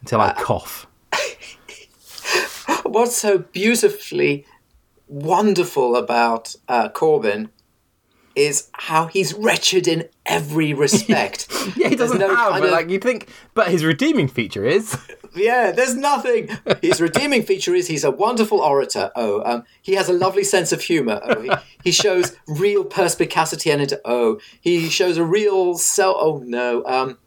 until 0.00 0.22
I 0.22 0.32
cough. 0.32 0.86
What's 2.84 3.18
so 3.18 3.36
beautifully 3.36 4.46
wonderful 5.06 5.96
about 5.96 6.56
uh, 6.66 6.88
Corbyn 6.88 7.50
is 8.36 8.68
how 8.72 9.06
he's 9.06 9.32
wretched 9.34 9.86
in 9.88 10.08
every 10.26 10.72
respect. 10.84 11.46
Yeah, 11.76 11.88
he 11.88 11.96
doesn't 11.96 12.18
no 12.18 12.34
have, 12.34 12.52
kind 12.52 12.64
of- 12.64 12.70
like 12.70 12.88
you'd 12.90 13.02
think, 13.02 13.28
but 13.54 13.68
his 13.68 13.84
redeeming 13.84 14.28
feature 14.28 14.64
is 14.64 14.96
Yeah, 15.36 15.72
there's 15.72 15.96
nothing. 15.96 16.48
His 16.80 17.00
redeeming 17.00 17.42
feature 17.42 17.74
is 17.74 17.88
he's 17.88 18.04
a 18.04 18.10
wonderful 18.10 18.60
orator. 18.60 19.10
Oh, 19.16 19.42
um, 19.44 19.64
he 19.82 19.94
has 19.94 20.08
a 20.08 20.12
lovely 20.12 20.44
sense 20.44 20.70
of 20.72 20.80
humor. 20.82 21.20
Oh, 21.24 21.40
he, 21.40 21.50
he 21.82 21.90
shows 21.90 22.36
real 22.46 22.84
perspicacity 22.84 23.70
and 23.70 23.82
it. 23.82 23.92
Oh, 24.04 24.38
he 24.60 24.88
shows 24.88 25.16
a 25.16 25.24
real 25.24 25.74
self. 25.76 26.16
Oh 26.20 26.42
no. 26.44 26.84
Um, 26.86 27.18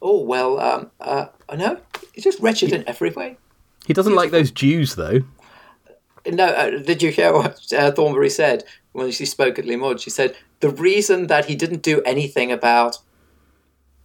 oh 0.00 0.20
well. 0.22 0.60
Um, 0.60 0.90
uh, 1.00 1.26
no, 1.56 1.78
he's 2.12 2.22
just 2.24 2.40
wretched 2.40 2.72
in 2.72 2.88
every 2.88 3.10
way. 3.10 3.36
he 3.86 3.92
doesn't 3.92 4.14
like 4.14 4.30
those 4.30 4.50
Jews 4.52 4.94
though. 4.94 5.20
No, 6.24 6.44
uh, 6.46 6.70
did 6.82 7.02
you 7.02 7.10
hear 7.10 7.32
what 7.32 7.72
uh, 7.72 7.90
Thornberry 7.92 8.30
said 8.30 8.64
when 8.92 9.10
she 9.12 9.24
spoke 9.26 9.58
at 9.58 9.64
Limmud? 9.64 10.00
She 10.00 10.10
said 10.10 10.36
the 10.60 10.70
reason 10.70 11.26
that 11.28 11.44
he 11.46 11.54
didn't 11.56 11.82
do 11.82 12.00
anything 12.02 12.50
about 12.52 12.98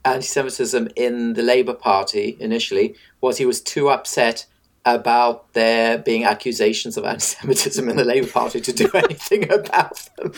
anti-Semitism 0.04 0.88
in 0.96 1.34
the 1.34 1.42
Labour 1.42 1.74
Party 1.74 2.36
initially 2.40 2.94
was 3.20 3.38
he 3.38 3.46
was 3.46 3.60
too 3.60 3.88
upset 3.88 4.46
about 4.84 5.52
there 5.52 5.96
being 5.98 6.24
accusations 6.24 6.96
of 6.96 7.04
anti-Semitism 7.04 7.88
in 7.88 7.96
the 7.96 8.04
Labour 8.04 8.26
Party 8.28 8.60
to 8.60 8.72
do 8.72 8.90
anything 8.94 9.44
about 9.50 10.08
them. 10.16 10.32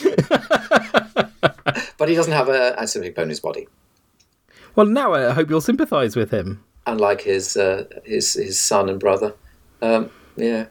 but 1.97 2.09
he 2.09 2.15
doesn't 2.15 2.33
have 2.33 2.49
an 2.49 2.57
anti-Semitic 2.75 3.15
bone 3.15 3.25
in 3.25 3.29
his 3.31 3.41
body, 3.41 3.67
Well, 4.77 4.87
now 4.87 5.15
I 5.15 5.31
hope 5.31 5.49
you'll 5.49 5.61
sympathise 5.63 6.15
with 6.17 6.31
him. 6.31 6.63
unlike 6.87 7.23
his 7.23 7.57
uh, 7.57 7.85
his 8.05 8.35
his 8.35 8.61
son 8.61 8.89
and 8.91 9.01
brother. 9.01 9.35
Um, 9.81 10.11
yeah. 10.37 10.67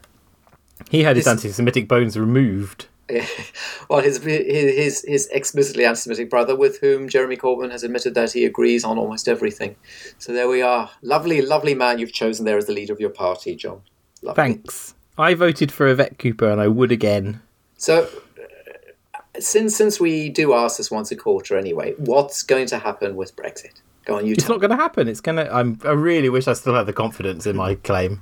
He 0.90 1.04
had 1.04 1.16
his 1.16 1.26
This- 1.26 1.32
anti-Semitic 1.32 1.88
bones 1.88 2.18
removed. 2.18 2.88
well, 3.90 4.02
his 4.02 4.24
his 4.24 5.04
his 5.06 5.28
explicitly 5.28 5.86
anti-Semitic 5.86 6.30
brother, 6.30 6.56
with 6.56 6.80
whom 6.80 7.10
Jeremy 7.10 7.36
Corbyn 7.36 7.72
has 7.72 7.84
admitted 7.84 8.16
that 8.16 8.32
he 8.32 8.46
agrees 8.46 8.84
on 8.84 8.98
almost 8.98 9.28
everything. 9.28 9.76
So 10.20 10.32
there 10.32 10.48
we 10.48 10.62
are. 10.62 10.90
Lovely, 11.02 11.42
lovely 11.42 11.76
man 11.76 12.00
you've 12.00 12.14
chosen 12.14 12.46
there 12.46 12.58
as 12.58 12.66
the 12.66 12.74
leader 12.74 12.94
of 12.94 13.00
your 13.00 13.10
party, 13.10 13.56
John. 13.56 13.82
Lovely. 14.22 14.42
Thanks. 14.42 14.96
I 15.18 15.34
voted 15.34 15.72
for 15.72 15.88
Yvette 15.88 16.18
Cooper, 16.18 16.50
and 16.50 16.62
I 16.62 16.68
would 16.68 16.92
again. 16.92 17.42
So, 17.78 18.08
uh, 18.38 19.40
since 19.40 19.76
since 19.76 20.00
we 20.00 20.30
do 20.30 20.54
ask 20.54 20.78
this 20.78 20.90
once 20.90 21.12
a 21.12 21.16
quarter 21.16 21.58
anyway, 21.58 21.94
what's 21.98 22.42
going 22.42 22.68
to 22.68 22.80
happen 22.80 23.16
with 23.16 23.36
Brexit? 23.36 23.82
Go 24.06 24.18
on, 24.18 24.26
you. 24.26 24.34
It's 24.34 24.50
not 24.50 24.60
going 24.60 24.72
to 24.72 24.78
happen. 24.78 25.08
It's 25.08 25.22
going 25.22 25.38
to. 25.38 25.54
I'm. 25.54 25.78
I 25.84 25.92
really 25.92 26.30
wish 26.30 26.48
I 26.48 26.54
still 26.54 26.74
had 26.74 26.86
the 26.86 26.94
confidence 26.94 27.46
in 27.46 27.58
my 27.58 27.76
claim. 27.76 28.22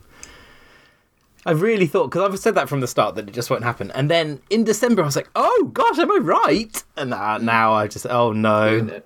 I 1.45 1.51
really 1.51 1.87
thought 1.87 2.11
because 2.11 2.29
I've 2.29 2.39
said 2.39 2.55
that 2.55 2.69
from 2.69 2.81
the 2.81 2.87
start 2.87 3.15
that 3.15 3.27
it 3.27 3.31
just 3.33 3.49
won't 3.49 3.63
happen, 3.63 3.89
and 3.91 4.09
then 4.09 4.41
in 4.49 4.63
December 4.63 5.01
I 5.01 5.05
was 5.05 5.15
like, 5.15 5.29
"Oh 5.35 5.71
gosh, 5.73 5.97
am 5.99 6.11
I 6.11 6.17
right?" 6.21 6.83
And 6.97 7.13
uh, 7.13 7.37
now 7.39 7.73
I 7.73 7.87
just, 7.87 8.05
oh 8.07 8.31
no, 8.31 9.01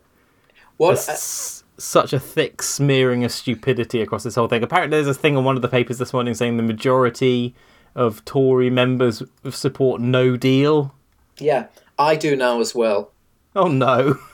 What? 0.77 0.97
Uh, 1.07 1.11
s- 1.13 1.63
such 1.77 2.13
a 2.13 2.19
thick 2.19 2.61
smearing 2.61 3.23
of 3.23 3.31
stupidity 3.31 4.01
across 4.01 4.23
this 4.23 4.35
whole 4.35 4.47
thing. 4.47 4.63
Apparently, 4.63 4.97
there's 4.97 5.07
a 5.15 5.19
thing 5.19 5.35
on 5.37 5.43
one 5.45 5.55
of 5.55 5.61
the 5.61 5.67
papers 5.67 5.97
this 5.97 6.13
morning 6.13 6.33
saying 6.33 6.57
the 6.57 6.63
majority 6.63 7.53
of 7.95 8.23
Tory 8.25 8.69
members 8.69 9.23
support 9.49 10.01
No 10.01 10.35
Deal. 10.35 10.93
yeah, 11.37 11.67
I 11.97 12.15
do 12.17 12.35
now 12.35 12.59
as 12.59 12.75
well. 12.75 13.11
Oh 13.55 13.67
no. 13.67 14.17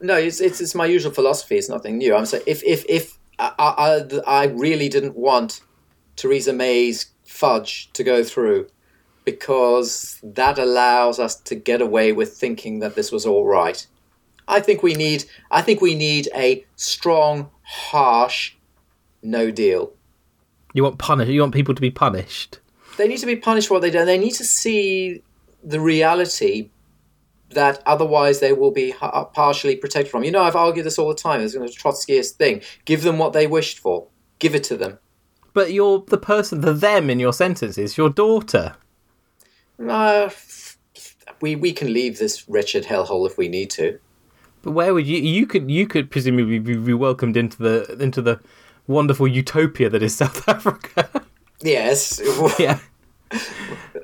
No, 0.00 0.16
it's, 0.16 0.38
it's 0.38 0.60
it's 0.60 0.74
my 0.74 0.84
usual 0.84 1.12
philosophy. 1.12 1.56
It's 1.56 1.70
nothing 1.70 1.96
new. 1.96 2.14
I'm 2.14 2.26
saying 2.26 2.42
if 2.46 2.62
if 2.64 2.84
if 2.90 3.18
I, 3.38 3.52
I 3.58 4.20
I 4.26 4.44
really 4.48 4.90
didn't 4.90 5.16
want 5.16 5.62
Theresa 6.16 6.52
May's 6.52 7.06
fudge 7.44 7.90
to 7.92 8.02
go 8.02 8.24
through 8.24 8.66
because 9.24 10.18
that 10.22 10.58
allows 10.58 11.18
us 11.18 11.36
to 11.36 11.54
get 11.54 11.80
away 11.82 12.10
with 12.12 12.32
thinking 12.32 12.78
that 12.78 12.94
this 12.94 13.12
was 13.12 13.26
all 13.26 13.44
right. 13.44 13.86
I 14.48 14.60
think 14.60 14.82
we 14.82 14.94
need 14.94 15.24
I 15.50 15.60
think 15.62 15.80
we 15.80 15.94
need 15.94 16.28
a 16.34 16.64
strong, 16.76 17.50
harsh 17.62 18.54
no 19.22 19.50
deal. 19.50 19.92
You 20.72 20.84
want 20.84 20.98
punish? 20.98 21.28
You 21.28 21.40
want 21.40 21.54
people 21.54 21.74
to 21.74 21.80
be 21.80 21.90
punished? 21.90 22.60
They 22.96 23.08
need 23.08 23.18
to 23.18 23.26
be 23.26 23.36
punished 23.36 23.68
for 23.68 23.74
what 23.74 23.82
they 23.82 23.90
do. 23.90 24.04
They 24.04 24.18
need 24.18 24.34
to 24.34 24.44
see 24.44 25.22
the 25.62 25.80
reality 25.80 26.70
that 27.50 27.82
otherwise 27.86 28.40
they 28.40 28.52
will 28.52 28.70
be 28.70 28.90
ha- 28.90 29.24
partially 29.24 29.76
protected 29.76 30.10
from. 30.10 30.24
You 30.24 30.30
know, 30.30 30.42
I've 30.42 30.56
argued 30.56 30.86
this 30.86 30.98
all 30.98 31.08
the 31.08 31.14
time. 31.14 31.40
It's 31.40 31.54
a 31.54 31.58
Trotskyist 31.58 32.32
thing. 32.32 32.62
Give 32.84 33.02
them 33.02 33.18
what 33.18 33.32
they 33.32 33.46
wished 33.46 33.78
for. 33.78 34.08
Give 34.38 34.54
it 34.54 34.64
to 34.64 34.76
them. 34.76 34.98
But 35.54 35.72
you're 35.72 36.04
the 36.06 36.18
person, 36.18 36.60
the 36.60 36.72
them 36.74 37.08
in 37.08 37.18
your 37.20 37.32
sentence 37.32 37.78
is 37.78 37.96
your 37.96 38.10
daughter. 38.10 38.74
Uh, 39.88 40.28
we 41.40 41.56
we 41.56 41.72
can 41.72 41.92
leave 41.92 42.18
this 42.18 42.48
wretched 42.48 42.84
hellhole 42.84 43.26
if 43.26 43.38
we 43.38 43.48
need 43.48 43.70
to. 43.70 43.98
But 44.62 44.72
where 44.72 44.92
would 44.92 45.06
you? 45.06 45.18
You 45.18 45.46
could 45.46 45.70
you 45.70 45.86
could 45.86 46.10
presumably 46.10 46.58
be, 46.58 46.92
welcomed 46.92 47.36
into 47.36 47.58
the 47.62 47.96
into 48.00 48.20
the 48.20 48.40
wonderful 48.86 49.28
utopia 49.28 49.88
that 49.90 50.02
is 50.02 50.16
South 50.16 50.46
Africa. 50.48 51.08
Yes. 51.62 52.20
yeah. 52.58 52.78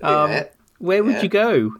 Um, 0.02 0.30
Yeah. 0.30 0.44
Where 0.78 1.04
would 1.04 1.16
Yeah. 1.16 1.22
you 1.22 1.28
go? 1.28 1.74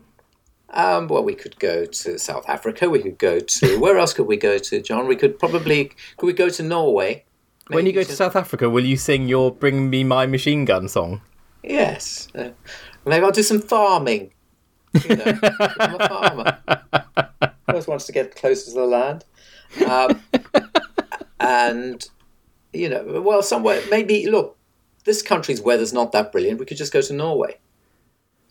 Um, 0.73 1.09
well, 1.09 1.25
we 1.25 1.35
could 1.35 1.59
go 1.59 1.85
to 1.85 2.19
South 2.19 2.49
Africa. 2.49 2.89
We 2.89 3.03
could 3.03 3.19
go 3.19 3.41
to 3.41 3.79
where 3.81 3.99
else 3.99 4.12
could 4.12 4.27
we 4.27 4.37
go 4.37 4.59
to, 4.59 4.81
John? 4.81 5.07
We 5.09 5.17
could 5.17 5.39
probably 5.39 5.93
could 6.17 6.27
we 6.27 6.33
go 6.33 6.49
to 6.49 6.62
Norway? 6.62 7.25
When 7.77 7.87
you 7.87 7.93
go 7.93 8.03
to 8.03 8.12
South 8.12 8.37
Africa, 8.37 8.69
will 8.69 8.85
you 8.85 8.97
sing 8.97 9.29
your 9.29 9.53
"Bring 9.53 9.91
Me 9.91 10.05
My 10.05 10.27
Machine 10.27 10.65
Gun" 10.65 10.89
song? 10.89 11.21
Yes. 11.62 12.29
Uh, 12.35 12.50
maybe 13.05 13.25
I'll 13.25 13.33
do 13.33 13.43
some 13.43 13.61
farming. 13.61 14.33
You 15.09 15.17
know, 15.17 15.39
I'm 15.79 15.95
a 15.95 16.09
farmer. 16.09 16.59
I 16.93 17.50
always 17.69 17.87
wants 17.87 18.07
to 18.07 18.12
get 18.12 18.35
closer 18.35 18.71
to 18.71 18.77
the 18.77 18.87
land. 18.87 19.25
Um, 19.89 20.23
and, 21.41 22.09
you 22.73 22.89
know, 22.89 23.23
well, 23.25 23.43
somewhere, 23.43 23.83
maybe, 23.91 24.27
look, 24.29 24.57
this 25.05 25.23
country's 25.23 25.61
weather's 25.61 25.93
not 25.93 26.12
that 26.12 26.33
brilliant. 26.33 26.59
We 26.59 26.67
could 26.67 26.77
just 26.77 26.93
go 26.93 27.03
to 27.03 27.12
Norway. 27.12 27.59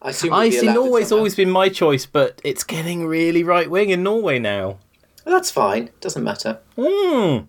I 0.01 0.11
assume 0.11 0.33
I 0.33 0.49
see. 0.49 0.67
Norway's 0.67 1.11
always 1.11 1.35
been 1.35 1.49
my 1.49 1.67
choice, 1.67 2.05
but 2.05 2.39
it's 2.43 2.63
getting 2.63 3.05
really 3.05 3.43
right 3.43 3.69
wing 3.69 3.89
in 3.89 4.01
Norway 4.01 4.39
now. 4.39 4.77
That's 5.25 5.51
fine. 5.51 5.89
Doesn't 5.99 6.23
matter. 6.23 6.59
Hmm. 6.77 7.39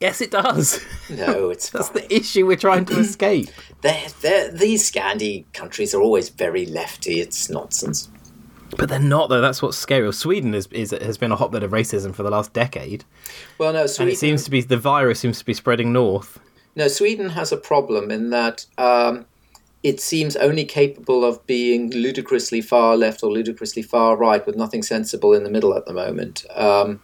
Yes, 0.00 0.20
it 0.20 0.30
does. 0.30 0.80
No, 1.10 1.50
it's 1.50 1.70
That's 1.70 1.88
fine. 1.88 2.02
the 2.08 2.14
issue 2.14 2.46
we're 2.46 2.56
trying 2.56 2.84
to 2.86 2.98
escape. 3.00 3.48
They're, 3.82 4.06
they're, 4.20 4.50
these 4.50 4.90
Scandi 4.90 5.44
countries 5.52 5.94
are 5.94 6.00
always 6.00 6.28
very 6.28 6.66
lefty. 6.66 7.20
It's 7.20 7.48
nonsense. 7.50 8.08
But 8.76 8.90
they're 8.90 8.98
not, 9.00 9.28
though. 9.28 9.40
That's 9.40 9.62
what's 9.62 9.78
scary. 9.78 10.12
Sweden 10.12 10.54
is, 10.54 10.66
is 10.68 10.90
has 10.90 11.16
been 11.16 11.32
a 11.32 11.36
hotbed 11.36 11.62
of 11.62 11.70
racism 11.70 12.14
for 12.14 12.22
the 12.22 12.30
last 12.30 12.52
decade, 12.52 13.04
Well, 13.56 13.72
no, 13.72 13.86
and 13.98 14.08
it 14.10 14.18
seems 14.18 14.44
to 14.44 14.50
be 14.50 14.60
the 14.60 14.76
virus 14.76 15.20
seems 15.20 15.38
to 15.38 15.44
be 15.44 15.54
spreading 15.54 15.92
north. 15.92 16.38
No, 16.76 16.86
Sweden 16.86 17.30
has 17.30 17.50
a 17.50 17.56
problem 17.56 18.10
in 18.10 18.28
that 18.30 18.66
um, 18.76 19.24
it 19.82 20.00
seems 20.00 20.36
only 20.36 20.64
capable 20.66 21.24
of 21.24 21.44
being 21.46 21.90
ludicrously 21.90 22.60
far 22.60 22.96
left 22.96 23.22
or 23.22 23.32
ludicrously 23.32 23.82
far 23.82 24.16
right, 24.16 24.46
with 24.46 24.54
nothing 24.54 24.82
sensible 24.82 25.32
in 25.32 25.44
the 25.44 25.50
middle 25.50 25.74
at 25.74 25.86
the 25.86 25.94
moment. 25.94 26.44
Um, 26.54 27.02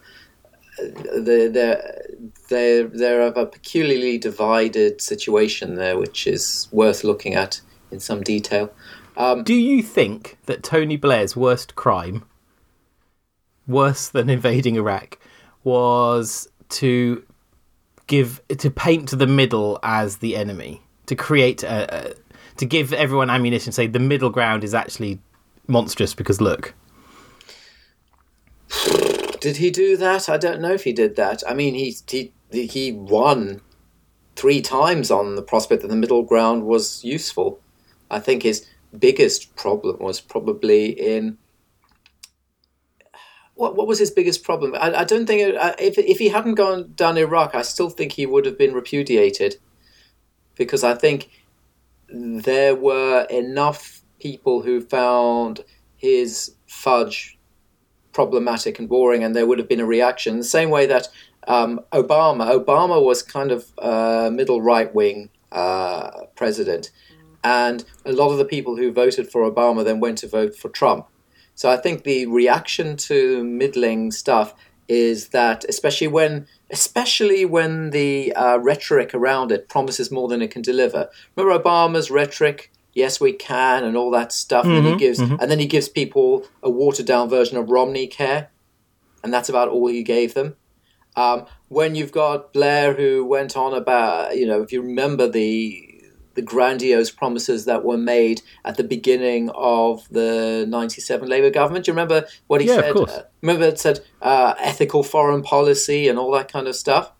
they're, 0.78 1.48
they're, 1.48 2.04
they're, 2.48 2.84
they're 2.84 3.22
of 3.22 3.36
a 3.36 3.46
peculiarly 3.46 4.18
divided 4.18 5.00
situation 5.00 5.74
there, 5.76 5.98
which 5.98 6.26
is 6.26 6.68
worth 6.72 7.04
looking 7.04 7.34
at 7.34 7.60
in 7.90 8.00
some 8.00 8.22
detail. 8.22 8.72
Um, 9.16 9.44
Do 9.44 9.54
you 9.54 9.82
think 9.82 10.38
that 10.46 10.62
Tony 10.62 10.96
Blair's 10.96 11.36
worst 11.36 11.74
crime, 11.74 12.24
worse 13.66 14.08
than 14.08 14.28
invading 14.38 14.76
Iraq, 14.76 15.18
was 15.62 16.48
to 16.70 17.24
give 18.06 18.42
to 18.48 18.70
paint 18.70 19.16
the 19.16 19.26
middle 19.26 19.78
as 19.82 20.18
the 20.18 20.36
enemy, 20.36 20.82
to 21.06 21.14
create 21.14 21.62
a, 21.62 22.10
a 22.10 22.14
to 22.56 22.66
give 22.66 22.92
everyone 22.92 23.30
ammunition, 23.30 23.72
say 23.72 23.86
the 23.86 23.98
middle 23.98 24.30
ground 24.30 24.64
is 24.64 24.74
actually 24.74 25.18
monstrous 25.66 26.14
because 26.14 26.40
look, 26.40 26.74
Did 29.44 29.58
he 29.58 29.70
do 29.70 29.98
that? 29.98 30.30
I 30.30 30.38
don't 30.38 30.62
know 30.62 30.72
if 30.72 30.84
he 30.84 30.94
did 30.94 31.16
that. 31.16 31.42
I 31.46 31.52
mean, 31.52 31.74
he 31.74 31.94
he 32.08 32.32
he 32.50 32.92
won 32.92 33.60
three 34.36 34.62
times 34.62 35.10
on 35.10 35.34
the 35.34 35.42
prospect 35.42 35.82
that 35.82 35.88
the 35.88 35.96
middle 35.96 36.22
ground 36.22 36.64
was 36.64 37.04
useful. 37.04 37.60
I 38.10 38.20
think 38.20 38.42
his 38.42 38.66
biggest 38.98 39.54
problem 39.54 39.98
was 40.00 40.18
probably 40.18 40.86
in 40.92 41.36
what 43.54 43.76
what 43.76 43.86
was 43.86 43.98
his 43.98 44.10
biggest 44.10 44.44
problem? 44.44 44.74
I, 44.76 45.00
I 45.00 45.04
don't 45.04 45.26
think 45.26 45.42
it, 45.42 45.56
I- 45.58 45.74
if 45.78 45.98
if 45.98 46.18
he 46.20 46.30
hadn't 46.30 46.54
gone 46.54 46.94
down 46.96 47.18
Iraq, 47.18 47.54
I 47.54 47.60
still 47.60 47.90
think 47.90 48.12
he 48.12 48.24
would 48.24 48.46
have 48.46 48.56
been 48.56 48.72
repudiated 48.72 49.56
because 50.56 50.82
I 50.82 50.94
think 50.94 51.28
there 52.08 52.74
were 52.74 53.26
enough 53.28 54.00
people 54.20 54.62
who 54.62 54.80
found 54.80 55.60
his 55.98 56.54
fudge 56.66 57.38
problematic 58.14 58.78
and 58.78 58.88
boring, 58.88 59.22
and 59.22 59.36
there 59.36 59.46
would 59.46 59.58
have 59.58 59.68
been 59.68 59.80
a 59.80 59.86
reaction. 59.86 60.38
The 60.38 60.44
same 60.44 60.70
way 60.70 60.86
that 60.86 61.08
um, 61.46 61.80
Obama, 61.92 62.64
Obama 62.64 63.04
was 63.04 63.22
kind 63.22 63.52
of 63.52 63.66
uh, 63.78 64.30
middle 64.32 64.62
right 64.62 64.94
wing 64.94 65.28
uh, 65.52 66.10
president, 66.34 66.90
and 67.42 67.84
a 68.06 68.12
lot 68.12 68.30
of 68.30 68.38
the 68.38 68.44
people 68.44 68.76
who 68.76 68.92
voted 68.92 69.30
for 69.30 69.50
Obama 69.50 69.84
then 69.84 70.00
went 70.00 70.18
to 70.18 70.28
vote 70.28 70.54
for 70.56 70.70
Trump. 70.70 71.06
So 71.54 71.70
I 71.70 71.76
think 71.76 72.02
the 72.02 72.26
reaction 72.26 72.96
to 72.96 73.44
middling 73.44 74.10
stuff 74.10 74.54
is 74.88 75.28
that, 75.28 75.64
especially 75.68 76.08
when, 76.08 76.46
especially 76.70 77.44
when 77.44 77.90
the 77.90 78.32
uh, 78.34 78.58
rhetoric 78.58 79.14
around 79.14 79.52
it 79.52 79.68
promises 79.68 80.10
more 80.10 80.28
than 80.28 80.42
it 80.42 80.50
can 80.50 80.62
deliver. 80.62 81.08
Remember 81.36 81.58
Obama's 81.58 82.10
rhetoric? 82.10 82.70
Yes, 82.94 83.20
we 83.20 83.32
can, 83.32 83.84
and 83.84 83.96
all 83.96 84.10
that 84.12 84.32
stuff. 84.32 84.64
And 84.66 84.76
then 84.76 84.84
he 84.84 84.96
gives, 84.98 85.18
and 85.18 85.50
then 85.50 85.58
he 85.58 85.66
gives 85.66 85.88
people 85.88 86.46
a 86.62 86.70
watered 86.70 87.06
down 87.06 87.28
version 87.28 87.56
of 87.58 87.68
Romney 87.70 88.06
Care, 88.06 88.50
and 89.22 89.32
that's 89.34 89.48
about 89.48 89.68
all 89.68 89.88
he 89.88 90.02
gave 90.02 90.34
them. 90.34 90.56
Um, 91.16 91.46
when 91.68 91.94
you've 91.94 92.12
got 92.12 92.52
Blair 92.52 92.94
who 92.94 93.24
went 93.24 93.56
on 93.56 93.74
about, 93.74 94.36
you 94.36 94.46
know, 94.46 94.62
if 94.62 94.72
you 94.72 94.80
remember 94.82 95.28
the 95.28 95.90
the 96.34 96.42
grandiose 96.42 97.12
promises 97.12 97.64
that 97.64 97.84
were 97.84 97.96
made 97.96 98.42
at 98.64 98.76
the 98.76 98.82
beginning 98.82 99.48
of 99.54 100.08
the 100.10 100.66
97 100.68 101.28
Labour 101.28 101.48
government. 101.50 101.84
Do 101.84 101.90
you 101.90 101.92
remember 101.94 102.26
what 102.48 102.60
he 102.60 102.66
Yeah, 102.66 102.74
of 102.74 102.84
said? 102.86 102.92
course. 102.94 103.12
Uh, 103.12 103.22
remember 103.40 103.66
it 103.66 103.78
said 103.78 104.00
uh, 104.20 104.54
ethical 104.58 105.04
foreign 105.04 105.42
policy 105.42 106.08
and 106.08 106.18
all 106.18 106.32
that 106.32 106.50
kind 106.50 106.66
of 106.66 106.74
stuff, 106.74 107.12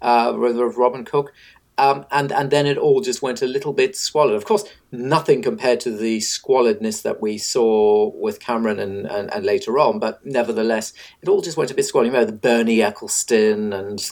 uh, 0.00 0.32
of 0.32 0.76
Robin 0.76 1.04
Cook. 1.04 1.32
Um, 1.80 2.04
and, 2.10 2.30
and 2.30 2.50
then 2.50 2.66
it 2.66 2.76
all 2.76 3.00
just 3.00 3.22
went 3.22 3.40
a 3.40 3.46
little 3.46 3.72
bit 3.72 3.96
squalid. 3.96 4.34
Of 4.34 4.44
course, 4.44 4.64
nothing 4.92 5.40
compared 5.40 5.80
to 5.80 5.90
the 5.90 6.18
squalidness 6.18 7.00
that 7.00 7.22
we 7.22 7.38
saw 7.38 8.12
with 8.16 8.38
Cameron 8.38 8.78
and, 8.78 9.06
and, 9.06 9.32
and 9.32 9.46
later 9.46 9.78
on, 9.78 9.98
but 9.98 10.22
nevertheless, 10.22 10.92
it 11.22 11.28
all 11.30 11.40
just 11.40 11.56
went 11.56 11.70
a 11.70 11.74
bit 11.74 11.86
squalid. 11.86 12.08
You 12.08 12.12
know, 12.12 12.26
the 12.26 12.32
Bernie 12.32 12.80
Ecclestone 12.80 13.72
and 13.72 14.10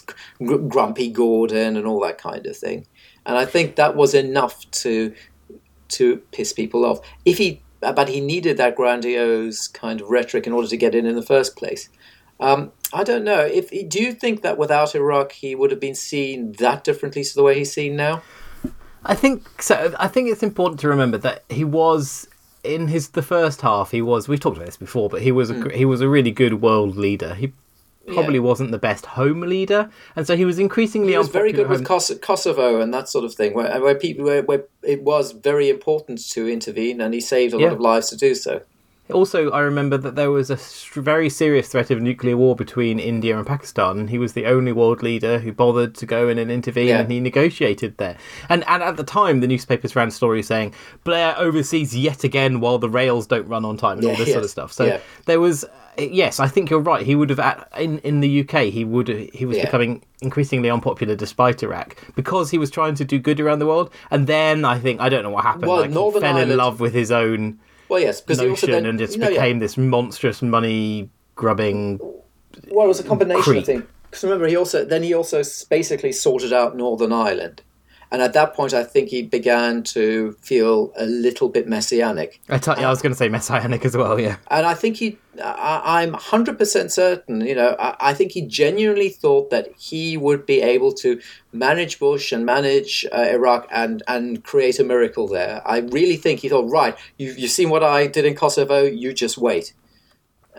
Gr- 0.49 0.67
Grumpy 0.67 1.11
Gordon 1.11 1.77
and 1.77 1.87
all 1.87 2.01
that 2.01 2.17
kind 2.17 2.47
of 2.47 2.57
thing. 2.57 2.87
And 3.27 3.37
I 3.37 3.45
think 3.45 3.77
that 3.77 3.95
was 3.95 4.15
enough 4.15 4.71
to 4.71 5.13
to 5.89 6.19
piss 6.33 6.55
people 6.55 6.87
off. 6.87 7.01
If 7.27 7.37
he 7.37 7.63
but 7.81 8.09
he 8.09 8.21
needed 8.23 8.57
that 8.57 8.77
grandiose 8.77 9.69
kind 9.69 10.01
of 10.01 10.09
rhetoric 10.09 10.47
in 10.47 10.55
order 10.55 10.69
to 10.69 10.77
get 10.77 10.95
in 10.95 11.05
in 11.05 11.17
the 11.17 11.23
first 11.23 11.55
place. 11.55 11.91
Um, 12.41 12.73
I 12.93 13.05
don't 13.05 13.25
know. 13.25 13.41
If 13.41 13.71
do 13.89 14.03
you 14.03 14.13
think 14.13 14.43
that 14.43 14.59
without 14.59 14.95
Iraq 14.95 15.33
he 15.33 15.55
would 15.55 15.71
have 15.71 15.81
been 15.81 15.95
seen 15.95 16.53
that 16.53 16.85
differently 16.85 17.25
to 17.25 17.35
the 17.35 17.43
way 17.43 17.59
he's 17.59 17.73
seen 17.73 17.97
now? 17.97 18.23
I 19.05 19.15
think 19.15 19.63
so. 19.63 19.95
I 19.99 20.09
think 20.09 20.31
it's 20.31 20.43
important 20.43 20.81
to 20.81 20.89
remember 20.89 21.19
that 21.19 21.45
he 21.49 21.65
was 21.65 22.29
in 22.65 22.89
his 22.89 23.11
the 23.11 23.23
first 23.23 23.61
half. 23.63 23.91
He 23.91 24.03
was. 24.03 24.29
We've 24.29 24.41
talked 24.41 24.57
about 24.57 24.67
this 24.67 24.77
before, 24.77 25.09
but 25.09 25.23
he 25.23 25.33
was 25.33 25.51
a 25.51 25.55
mm. 25.55 25.73
he 25.73 25.85
was 25.85 26.01
a 26.01 26.09
really 26.09 26.31
good 26.31 26.61
world 26.61 26.97
leader. 26.97 27.35
He 27.35 27.53
probably 28.07 28.37
yeah. 28.37 28.41
wasn't 28.41 28.71
the 28.71 28.79
best 28.79 29.07
home 29.07 29.41
leader, 29.41 29.91
and 30.17 30.27
so 30.27 30.37
he 30.37 30.45
was 30.45 30.59
increasingly. 30.59 31.13
He 31.13 31.19
was 31.19 31.29
very 31.29 31.53
good 31.53 31.67
home... 31.67 31.83
with 31.83 32.21
Kosovo 32.21 32.81
and 32.81 32.93
that 32.95 33.09
sort 33.09 33.25
of 33.25 33.35
thing, 33.35 33.55
where, 33.55 33.81
where 33.81 33.95
people 33.95 34.25
where, 34.25 34.43
where, 34.43 34.65
it 34.83 35.03
was 35.03 35.33
very 35.33 35.69
important 35.69 36.27
to 36.31 36.49
intervene, 36.49 37.01
and 37.01 37.15
he 37.15 37.21
saved 37.21 37.55
a 37.55 37.59
yeah. 37.59 37.67
lot 37.67 37.73
of 37.75 37.81
lives 37.81 38.11
to 38.11 38.17
do 38.17 38.35
so. 38.35 38.63
Also, 39.13 39.51
I 39.51 39.61
remember 39.61 39.97
that 39.97 40.17
there 40.17 40.31
was 40.31 40.51
a 40.51 40.59
very 41.01 41.31
serious 41.31 41.69
threat 41.69 41.91
of 41.91 42.01
nuclear 42.01 42.37
war 42.37 42.55
between 42.55 42.99
India 42.99 43.37
and 43.37 43.47
Pakistan, 43.47 43.99
and 43.99 44.11
he 44.11 44.19
was 44.19 44.35
the 44.35 44.47
only 44.47 44.73
world 44.73 45.03
leader 45.03 45.39
who 45.39 45.53
bothered 45.53 45.95
to 45.97 46.07
go 46.07 46.29
in 46.29 46.39
and 46.39 46.51
intervene, 46.51 46.89
yeah. 46.89 47.01
and 47.01 47.11
he 47.11 47.21
negotiated 47.21 47.97
there. 47.99 48.17
And 48.49 48.65
and 48.69 48.83
at 48.83 48.97
the 48.97 49.05
time, 49.05 49.41
the 49.41 49.47
newspapers 49.47 49.97
ran 49.97 50.11
stories 50.11 50.47
saying 50.47 50.75
Blair 51.05 51.35
oversees 51.39 51.97
yet 51.97 52.25
again 52.25 52.61
while 52.61 52.79
the 52.79 52.91
rails 52.91 53.27
don't 53.27 53.49
run 53.49 53.65
on 53.65 53.77
time, 53.77 53.99
and 53.99 54.05
yeah, 54.05 54.11
all 54.11 54.17
this 54.17 54.29
yes. 54.29 54.35
sort 54.35 54.45
of 54.45 54.51
stuff. 54.51 54.73
So 54.73 54.85
yeah. 54.85 55.01
there 55.27 55.41
was 55.41 55.65
uh, 55.99 56.03
yes, 56.03 56.41
I 56.41 56.49
think 56.49 56.71
you're 56.71 56.81
right. 56.81 57.05
He 57.05 57.15
would 57.15 57.31
have 57.31 57.69
in 57.79 57.99
in 58.01 58.21
the 58.21 58.41
UK. 58.41 58.65
He 58.65 58.85
would 58.85 59.09
he 59.09 59.45
was 59.45 59.59
becoming 59.59 60.03
increasingly 60.21 60.71
unpopular 60.71 61.15
despite 61.15 61.63
Iraq 61.63 61.97
because 62.15 62.51
he 62.51 62.59
was 62.59 62.71
trying 62.71 62.95
to 62.97 63.05
do 63.05 63.19
good 63.19 63.41
around 63.41 63.59
the 63.59 63.67
world. 63.67 63.93
And 64.11 64.27
then 64.27 64.65
I 64.65 64.79
think 64.79 65.01
I 65.01 65.09
don't 65.09 65.23
know 65.23 65.31
what 65.31 65.45
happened. 65.45 65.67
Well, 65.67 65.81
like 65.81 65.91
he 65.91 65.95
fell 65.95 66.25
Ireland, 66.25 66.53
in 66.53 66.57
love 66.57 66.81
with 66.81 66.95
his 66.95 67.11
own 67.11 67.59
well, 67.89 68.01
yes, 68.01 68.21
because 68.21 68.39
notion 68.39 68.71
then, 68.71 68.87
and 68.87 68.99
just 68.99 69.19
became 69.19 69.57
yeah. 69.57 69.61
this 69.61 69.77
monstrous 69.77 70.43
money 70.43 71.11
grubbing. 71.35 71.99
Well, 72.71 72.85
it 72.85 72.89
was 72.89 73.01
a 73.01 73.05
combination 73.05 73.43
creep. 73.43 73.59
of 73.59 73.67
things. 73.67 73.85
Because 74.11 74.25
remember, 74.25 74.47
he 74.47 74.57
also 74.57 74.85
then 74.85 75.03
he 75.03 75.15
also 75.15 75.43
basically 75.69 76.13
sorted 76.13 76.53
out 76.53 76.77
Northern 76.77 77.13
Ireland. 77.13 77.63
And 78.11 78.23
at 78.23 78.33
that 78.33 78.55
point, 78.55 78.73
I 78.73 78.85
think 78.85 79.11
he 79.11 79.23
began 79.23 79.83
to 79.85 80.33
feel 80.41 80.93
a 80.97 81.05
little 81.05 81.49
bit 81.49 81.69
messianic. 81.69 82.41
I, 82.49 82.59
t- 82.59 82.71
I 82.71 82.89
was 82.89 83.03
going 83.03 83.13
to 83.13 83.19
say 83.19 83.29
messianic 83.29 83.85
as 83.85 83.97
well, 83.97 84.19
yeah. 84.19 84.37
And 84.51 84.67
I 84.67 84.73
think 84.73 84.97
he, 84.97 85.19
I, 85.43 86.03
am 86.03 86.15
100% 86.15 86.91
certain, 86.91 87.43
you 87.43 87.55
know, 87.55 87.77
I, 87.79 87.97
I, 88.01 88.15
think 88.15 88.33
he 88.33 88.43
genuinely 88.43 89.11
thought 89.11 89.51
that 89.51 89.69
he 89.79 90.17
would 90.17 90.47
be 90.47 90.63
able 90.63 90.93
to 90.95 91.21
manage 91.53 91.99
Bush 91.99 92.33
and 92.33 92.47
manage 92.47 93.05
uh, 93.13 93.27
Iraq 93.31 93.69
and, 93.71 94.03
and 94.09 94.43
create 94.43 94.79
a 94.79 94.85
miracle 94.85 95.29
there. 95.29 95.61
I 95.67 95.79
really 95.79 96.17
think 96.17 96.41
he 96.41 96.49
thought, 96.49 96.71
right, 96.71 96.97
you've, 97.19 97.39
you've 97.39 97.51
seen 97.51 97.69
what 97.69 97.83
I 97.85 98.07
did 98.07 98.25
in 98.25 98.35
Kosovo, 98.35 98.85
you 98.85 99.13
just 99.13 99.37
wait. 99.37 99.75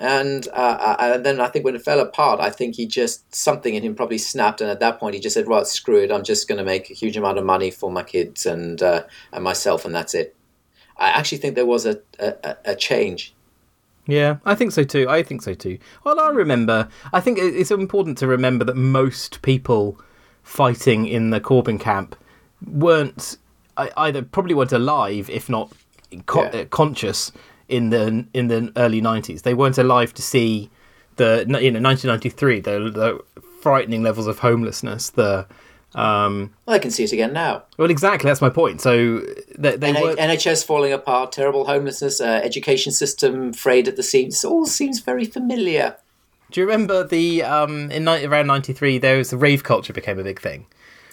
And, 0.01 0.47
uh, 0.53 0.77
uh, 0.79 0.95
and 0.99 1.25
then 1.25 1.41
I 1.41 1.49
think 1.49 1.65
when 1.65 1.75
it 1.75 1.81
fell 1.81 1.99
apart, 1.99 2.39
I 2.39 2.49
think 2.49 2.75
he 2.75 2.85
just 2.85 3.35
something 3.35 3.75
in 3.75 3.83
him 3.83 3.95
probably 3.95 4.17
snapped, 4.17 4.61
and 4.61 4.69
at 4.69 4.79
that 4.79 4.97
point 4.97 5.13
he 5.13 5.19
just 5.19 5.33
said, 5.33 5.47
"Right, 5.47 5.67
screw 5.67 5.97
it. 5.97 6.09
I'm 6.09 6.23
just 6.23 6.47
going 6.47 6.57
to 6.57 6.63
make 6.63 6.89
a 6.89 6.93
huge 6.93 7.17
amount 7.17 7.37
of 7.37 7.43
money 7.43 7.69
for 7.69 7.91
my 7.91 8.03
kids 8.03 8.45
and 8.45 8.81
uh, 8.81 9.03
and 9.33 9.43
myself, 9.43 9.83
and 9.83 9.93
that's 9.93 10.13
it." 10.13 10.37
I 10.95 11.09
actually 11.09 11.39
think 11.39 11.55
there 11.55 11.65
was 11.65 11.85
a, 11.85 11.99
a, 12.17 12.55
a 12.63 12.75
change. 12.75 13.33
Yeah, 14.07 14.37
I 14.45 14.55
think 14.55 14.71
so 14.71 14.83
too. 14.83 15.07
I 15.09 15.21
think 15.21 15.41
so 15.41 15.53
too. 15.53 15.77
Well, 16.05 16.17
I 16.17 16.29
remember. 16.29 16.87
I 17.11 17.19
think 17.19 17.37
it's 17.37 17.69
important 17.69 18.17
to 18.19 18.27
remember 18.27 18.63
that 18.65 18.77
most 18.77 19.41
people 19.41 19.99
fighting 20.43 21.07
in 21.07 21.31
the 21.31 21.41
Corbyn 21.41 21.79
camp 21.79 22.15
weren't 22.65 23.37
either 23.77 24.21
probably 24.21 24.55
weren't 24.55 24.71
alive, 24.71 25.29
if 25.29 25.49
not 25.49 25.73
co- 26.25 26.49
yeah. 26.53 26.63
conscious 26.65 27.31
in 27.69 27.89
the 27.91 28.25
in 28.33 28.47
the 28.47 28.71
early 28.75 29.01
nineties. 29.01 29.43
They 29.43 29.53
weren't 29.53 29.77
alive 29.77 30.13
to 30.15 30.21
see 30.21 30.69
the 31.15 31.45
you 31.61 31.71
know 31.71 31.79
nineteen 31.79 32.09
ninety 32.09 32.29
three 32.29 32.59
the, 32.59 32.89
the 32.89 33.41
frightening 33.61 34.03
levels 34.03 34.27
of 34.27 34.39
homelessness. 34.39 35.11
The 35.11 35.47
um, 35.95 36.53
well, 36.65 36.75
I 36.75 36.79
can 36.79 36.91
see 36.91 37.03
it 37.03 37.13
again 37.13 37.33
now. 37.33 37.63
Well, 37.77 37.89
exactly. 37.89 38.27
That's 38.29 38.41
my 38.41 38.49
point. 38.49 38.81
So 38.81 39.19
they, 39.57 39.75
they 39.75 39.93
were... 39.93 40.15
NHS 40.15 40.63
falling 40.63 40.93
apart, 40.93 41.31
terrible 41.31 41.65
homelessness, 41.65 42.21
uh, 42.21 42.41
education 42.43 42.91
system 42.91 43.53
frayed 43.53 43.87
at 43.87 43.95
the 43.95 44.03
seams. 44.03 44.45
All 44.45 44.65
seems 44.65 44.99
very 44.99 45.25
familiar. 45.25 45.95
Do 46.51 46.61
you 46.61 46.67
remember 46.67 47.03
the 47.03 47.43
um, 47.43 47.91
in 47.91 48.07
around 48.07 48.47
ninety 48.47 48.73
three? 48.73 48.97
There 48.97 49.17
was 49.17 49.29
the 49.29 49.37
rave 49.37 49.63
culture 49.63 49.93
became 49.93 50.19
a 50.19 50.23
big 50.23 50.39
thing. 50.39 50.65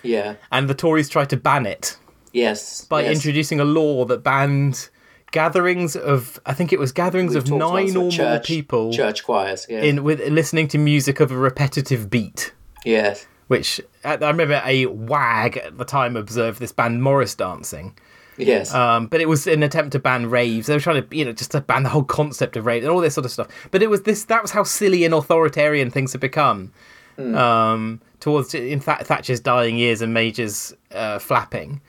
Yeah, 0.02 0.36
and 0.52 0.68
the 0.68 0.74
Tories 0.74 1.08
tried 1.08 1.30
to 1.30 1.36
ban 1.36 1.66
it. 1.66 1.96
Yes, 2.32 2.84
by 2.84 3.02
yes. 3.02 3.16
introducing 3.16 3.60
a 3.60 3.64
law 3.64 4.04
that 4.06 4.22
banned 4.22 4.88
gatherings 5.32 5.96
of 5.96 6.40
I 6.46 6.54
think 6.54 6.72
it 6.72 6.78
was 6.78 6.92
gatherings 6.92 7.34
We've 7.34 7.44
of 7.44 7.50
nine 7.50 7.96
or 7.96 8.10
more 8.10 8.40
people, 8.40 8.92
church 8.92 9.24
choirs, 9.24 9.66
yeah. 9.68 9.82
in 9.82 10.04
with 10.04 10.20
listening 10.28 10.68
to 10.68 10.78
music 10.78 11.20
of 11.20 11.30
a 11.30 11.36
repetitive 11.36 12.10
beat. 12.10 12.52
Yes, 12.84 13.26
which 13.48 13.80
I 14.04 14.14
remember 14.14 14.62
a 14.64 14.86
wag 14.86 15.56
at 15.58 15.78
the 15.78 15.84
time 15.84 16.16
observed 16.16 16.60
this 16.60 16.72
band 16.72 17.02
Morris 17.02 17.34
dancing. 17.34 17.96
Yes, 18.38 18.74
um, 18.74 19.06
but 19.06 19.20
it 19.20 19.28
was 19.28 19.46
an 19.46 19.62
attempt 19.62 19.92
to 19.92 19.98
ban 19.98 20.28
raves. 20.28 20.66
They 20.66 20.74
were 20.74 20.80
trying 20.80 21.06
to, 21.06 21.16
you 21.16 21.24
know, 21.24 21.32
just 21.32 21.52
to 21.52 21.60
ban 21.60 21.84
the 21.84 21.88
whole 21.88 22.04
concept 22.04 22.56
of 22.56 22.66
raves 22.66 22.84
and 22.84 22.92
all 22.92 23.00
this 23.00 23.14
sort 23.14 23.24
of 23.24 23.30
stuff. 23.32 23.48
But 23.70 23.82
it 23.82 23.88
was 23.88 24.02
this 24.02 24.24
that 24.24 24.42
was 24.42 24.50
how 24.50 24.62
silly 24.62 25.04
and 25.04 25.14
authoritarian 25.14 25.90
things 25.90 26.12
had 26.12 26.20
become. 26.20 26.72
Mm. 27.18 27.34
Um, 27.34 28.00
towards 28.20 28.54
in 28.54 28.80
fact 28.80 29.06
Thatcher's 29.06 29.40
dying 29.40 29.76
years 29.76 30.02
and 30.02 30.12
Major's 30.12 30.74
uh, 30.92 31.18
flapping. 31.18 31.80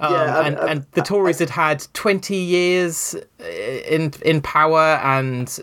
Um, 0.00 0.12
yeah, 0.12 0.46
and, 0.46 0.56
and 0.56 0.86
the 0.92 1.02
Tories 1.02 1.40
had 1.40 1.50
had 1.50 1.86
20 1.92 2.36
years 2.36 3.16
uh, 3.40 3.44
in 3.44 4.12
in 4.22 4.40
power, 4.40 5.00
and 5.02 5.58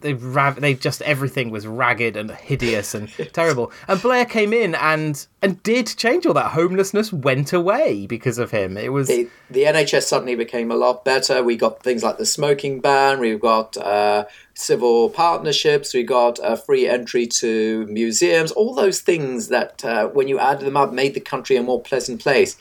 they 0.00 0.12
they 0.12 0.74
just 0.74 1.02
everything 1.02 1.50
was 1.50 1.66
ragged 1.66 2.16
and 2.16 2.30
hideous 2.30 2.94
and 2.94 3.08
terrible. 3.32 3.72
And 3.88 4.00
Blair 4.00 4.24
came 4.24 4.52
in 4.52 4.74
and 4.76 5.26
and 5.42 5.62
did 5.62 5.86
change 5.86 6.26
all 6.26 6.34
that. 6.34 6.52
Homelessness 6.52 7.12
went 7.12 7.52
away 7.52 8.06
because 8.06 8.38
of 8.38 8.50
him. 8.50 8.76
It 8.76 8.92
was 8.92 9.08
the, 9.08 9.28
the 9.50 9.64
NHS 9.64 10.02
suddenly 10.02 10.34
became 10.34 10.70
a 10.70 10.76
lot 10.76 11.04
better. 11.04 11.42
We 11.42 11.56
got 11.56 11.82
things 11.82 12.02
like 12.02 12.18
the 12.18 12.26
smoking 12.26 12.80
ban. 12.80 13.18
We've 13.18 13.40
got 13.40 13.76
uh, 13.76 14.26
civil 14.54 15.10
partnerships. 15.10 15.94
We 15.94 16.04
got 16.04 16.38
uh, 16.40 16.56
free 16.56 16.88
entry 16.88 17.26
to 17.26 17.86
museums. 17.86 18.52
All 18.52 18.74
those 18.74 19.00
things 19.00 19.48
that, 19.48 19.84
uh, 19.84 20.08
when 20.08 20.28
you 20.28 20.38
add 20.38 20.60
them 20.60 20.76
up, 20.76 20.92
made 20.92 21.14
the 21.14 21.20
country 21.20 21.56
a 21.56 21.62
more 21.62 21.80
pleasant 21.80 22.20
place. 22.20 22.56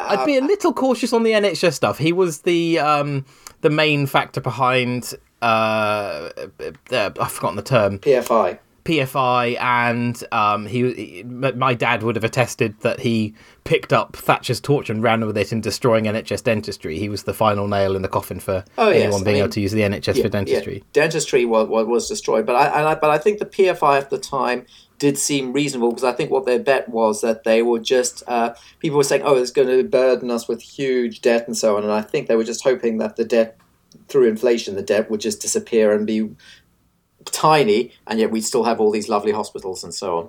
I'd 0.00 0.26
be 0.26 0.36
a 0.36 0.40
little 0.40 0.72
cautious 0.72 1.12
on 1.12 1.22
the 1.22 1.32
NHS 1.32 1.74
stuff. 1.74 1.98
He 1.98 2.12
was 2.12 2.42
the 2.42 2.78
um, 2.78 3.24
the 3.60 3.70
main 3.70 4.06
factor 4.06 4.40
behind. 4.40 5.14
Uh, 5.42 6.30
uh, 6.92 7.10
I've 7.18 7.32
forgotten 7.32 7.56
the 7.56 7.62
term. 7.62 7.98
PFI. 7.98 8.58
PFI, 8.84 9.60
and 9.60 10.24
um, 10.32 10.66
he, 10.66 10.92
he, 10.92 11.22
my 11.22 11.74
dad 11.74 12.02
would 12.02 12.16
have 12.16 12.24
attested 12.24 12.78
that 12.80 13.00
he 13.00 13.34
picked 13.64 13.92
up 13.92 14.16
Thatcher's 14.16 14.60
torch 14.60 14.88
and 14.88 15.02
ran 15.02 15.24
with 15.24 15.36
it 15.36 15.52
in 15.52 15.60
destroying 15.60 16.04
NHS 16.04 16.42
dentistry. 16.42 16.98
He 16.98 17.08
was 17.08 17.24
the 17.24 17.34
final 17.34 17.68
nail 17.68 17.94
in 17.94 18.02
the 18.02 18.08
coffin 18.08 18.40
for 18.40 18.64
oh, 18.78 18.88
anyone 18.88 19.12
yes. 19.12 19.22
being 19.22 19.36
I 19.36 19.38
mean, 19.38 19.42
able 19.44 19.52
to 19.52 19.60
use 19.60 19.72
the 19.72 19.82
NHS 19.82 20.16
yeah, 20.16 20.22
for 20.22 20.28
dentistry. 20.30 20.74
Yeah. 20.76 20.84
Dentistry 20.92 21.44
was, 21.44 21.68
was 21.68 22.08
destroyed, 22.08 22.46
but 22.46 22.56
I, 22.56 22.92
I, 22.92 22.94
but 22.94 23.10
I 23.10 23.18
think 23.18 23.38
the 23.38 23.46
PFI 23.46 23.98
at 23.98 24.10
the 24.10 24.18
time 24.18 24.66
did 25.00 25.18
seem 25.18 25.52
reasonable 25.52 25.90
because 25.90 26.04
I 26.04 26.12
think 26.12 26.30
what 26.30 26.46
their 26.46 26.60
bet 26.60 26.88
was 26.88 27.22
that 27.22 27.42
they 27.42 27.62
were 27.62 27.80
just 27.80 28.22
uh, 28.28 28.54
people 28.78 28.98
were 28.98 29.04
saying, 29.04 29.22
"Oh, 29.24 29.36
it's 29.36 29.50
going 29.50 29.66
to 29.66 29.82
burden 29.82 30.30
us 30.30 30.46
with 30.46 30.60
huge 30.60 31.22
debt 31.22 31.48
and 31.48 31.56
so 31.56 31.76
on," 31.76 31.82
and 31.82 31.92
I 31.92 32.02
think 32.02 32.28
they 32.28 32.36
were 32.36 32.44
just 32.44 32.62
hoping 32.62 32.98
that 32.98 33.16
the 33.16 33.24
debt 33.24 33.56
through 34.06 34.28
inflation, 34.28 34.76
the 34.76 34.82
debt 34.82 35.10
would 35.10 35.20
just 35.20 35.40
disappear 35.40 35.92
and 35.92 36.06
be 36.06 36.30
tiny, 37.24 37.92
and 38.06 38.20
yet 38.20 38.30
we'd 38.30 38.44
still 38.44 38.64
have 38.64 38.78
all 38.78 38.92
these 38.92 39.08
lovely 39.08 39.32
hospitals 39.32 39.82
and 39.82 39.92
so 39.92 40.18
on. 40.18 40.28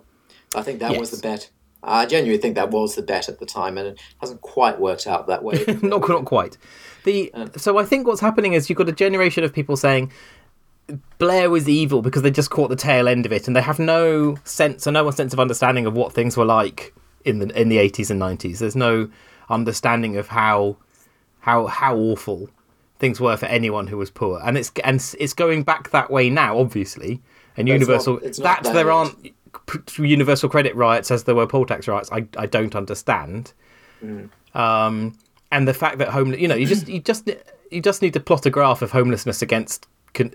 I 0.55 0.63
think 0.63 0.79
that 0.79 0.91
yes. 0.91 0.99
was 0.99 1.11
the 1.11 1.21
bet. 1.21 1.51
I 1.83 2.05
genuinely 2.05 2.41
think 2.41 2.55
that 2.55 2.69
was 2.71 2.95
the 2.95 3.01
bet 3.01 3.27
at 3.27 3.39
the 3.39 3.45
time, 3.45 3.77
and 3.77 3.89
it 3.89 3.99
hasn't 4.21 4.41
quite 4.41 4.79
worked 4.79 5.05
out 5.05 5.27
that 5.27 5.43
way. 5.43 5.63
not, 5.81 6.07
not 6.07 6.25
quite. 6.25 6.57
The 7.03 7.33
um, 7.33 7.51
so 7.57 7.77
I 7.77 7.83
think 7.83 8.07
what's 8.07 8.21
happening 8.21 8.53
is 8.53 8.69
you've 8.69 8.77
got 8.77 8.87
a 8.87 8.93
generation 8.93 9.43
of 9.43 9.51
people 9.51 9.75
saying 9.75 10.11
Blair 11.17 11.49
was 11.49 11.69
evil 11.69 12.01
because 12.01 12.21
they 12.21 12.31
just 12.31 12.49
caught 12.49 12.69
the 12.69 12.75
tail 12.75 13.07
end 13.07 13.25
of 13.25 13.31
it, 13.31 13.47
and 13.47 13.55
they 13.55 13.61
have 13.61 13.79
no 13.79 14.37
sense 14.43 14.87
or 14.87 14.91
no 14.91 15.03
one 15.03 15.13
sense 15.13 15.33
of 15.33 15.39
understanding 15.39 15.85
of 15.85 15.93
what 15.93 16.13
things 16.13 16.37
were 16.37 16.45
like 16.45 16.93
in 17.25 17.39
the 17.39 17.59
in 17.59 17.69
the 17.69 17.77
eighties 17.77 18.09
and 18.09 18.19
nineties. 18.19 18.59
There's 18.59 18.75
no 18.75 19.09
understanding 19.49 20.17
of 20.17 20.27
how 20.29 20.77
how 21.41 21.67
how 21.67 21.95
awful 21.95 22.49
things 22.99 23.19
were 23.19 23.35
for 23.35 23.47
anyone 23.47 23.87
who 23.87 23.97
was 23.97 24.09
poor, 24.09 24.39
and 24.43 24.57
it's 24.57 24.71
and 24.83 24.95
it's 25.19 25.33
going 25.33 25.63
back 25.63 25.91
that 25.91 26.09
way 26.11 26.29
now, 26.29 26.57
obviously. 26.57 27.21
And 27.57 27.67
but 27.67 27.73
universal 27.73 28.17
it's 28.19 28.39
not, 28.39 28.59
it's 28.59 28.69
that 28.69 28.73
there 28.73 28.91
aren't 28.91 29.33
universal 29.97 30.49
credit 30.49 30.75
riots 30.75 31.11
as 31.11 31.25
there 31.25 31.35
were 31.35 31.47
poll 31.47 31.65
tax 31.65 31.87
riots. 31.87 32.11
I 32.11 32.25
I 32.37 32.45
don't 32.45 32.75
understand. 32.75 33.53
Mm. 34.03 34.29
Um, 34.53 35.17
and 35.51 35.67
the 35.67 35.73
fact 35.73 35.97
that 35.97 36.09
home, 36.09 36.33
you 36.33 36.47
know, 36.47 36.55
you 36.55 36.65
just 36.65 36.87
you 36.87 36.99
just 36.99 37.29
you 37.69 37.81
just 37.81 38.01
need 38.01 38.13
to 38.13 38.19
plot 38.19 38.45
a 38.45 38.49
graph 38.49 38.81
of 38.81 38.91
homelessness 38.91 39.41
against 39.41 39.87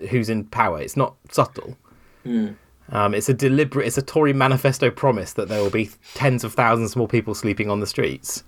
who's 0.09 0.29
in 0.29 0.45
power. 0.45 0.81
It's 0.81 0.97
not 0.97 1.15
subtle. 1.31 1.77
Mm. 2.25 2.55
Um, 2.89 3.13
it's 3.13 3.29
a 3.29 3.33
deliberate. 3.33 3.87
It's 3.87 3.97
a 3.97 4.01
Tory 4.01 4.33
manifesto 4.33 4.89
promise 4.89 5.33
that 5.33 5.49
there 5.49 5.61
will 5.61 5.69
be 5.69 5.89
tens 6.13 6.43
of 6.43 6.53
thousands 6.53 6.95
more 6.95 7.07
people 7.07 7.35
sleeping 7.35 7.69
on 7.69 7.79
the 7.79 7.87
streets. 7.87 8.43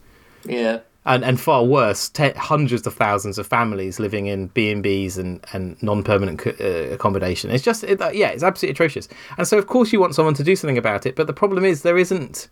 Yeah. 0.46 0.80
and 1.06 1.26
and 1.26 1.40
far 1.40 1.66
worse, 1.66 2.08
te- 2.08 2.32
hundreds 2.32 2.88
of 2.88 2.94
thousands 2.94 3.38
of 3.38 3.46
families 3.46 4.00
living 4.00 4.28
in 4.28 4.48
B 4.48 4.72
and 4.72 4.82
B's 4.82 5.18
and 5.18 5.46
and 5.52 5.82
non 5.84 6.04
permanent 6.04 6.40
co- 6.40 6.56
uh, 6.60 6.94
accommodation. 6.94 7.52
It's 7.52 7.64
just 7.64 7.84
it, 7.84 8.02
uh, 8.02 8.12
yeah, 8.14 8.30
it's 8.30 8.44
absolutely 8.44 8.74
atrocious. 8.74 9.10
And 9.38 9.48
so 9.48 9.58
of 9.58 9.68
course 9.68 9.92
you 9.92 10.00
want 10.00 10.16
someone 10.16 10.36
to 10.36 10.44
do 10.44 10.56
something 10.56 10.78
about 10.78 11.06
it, 11.06 11.16
but 11.16 11.28
the 11.28 11.34
problem 11.34 11.66
is 11.66 11.82
there 11.82 11.98
isn't 11.98 12.48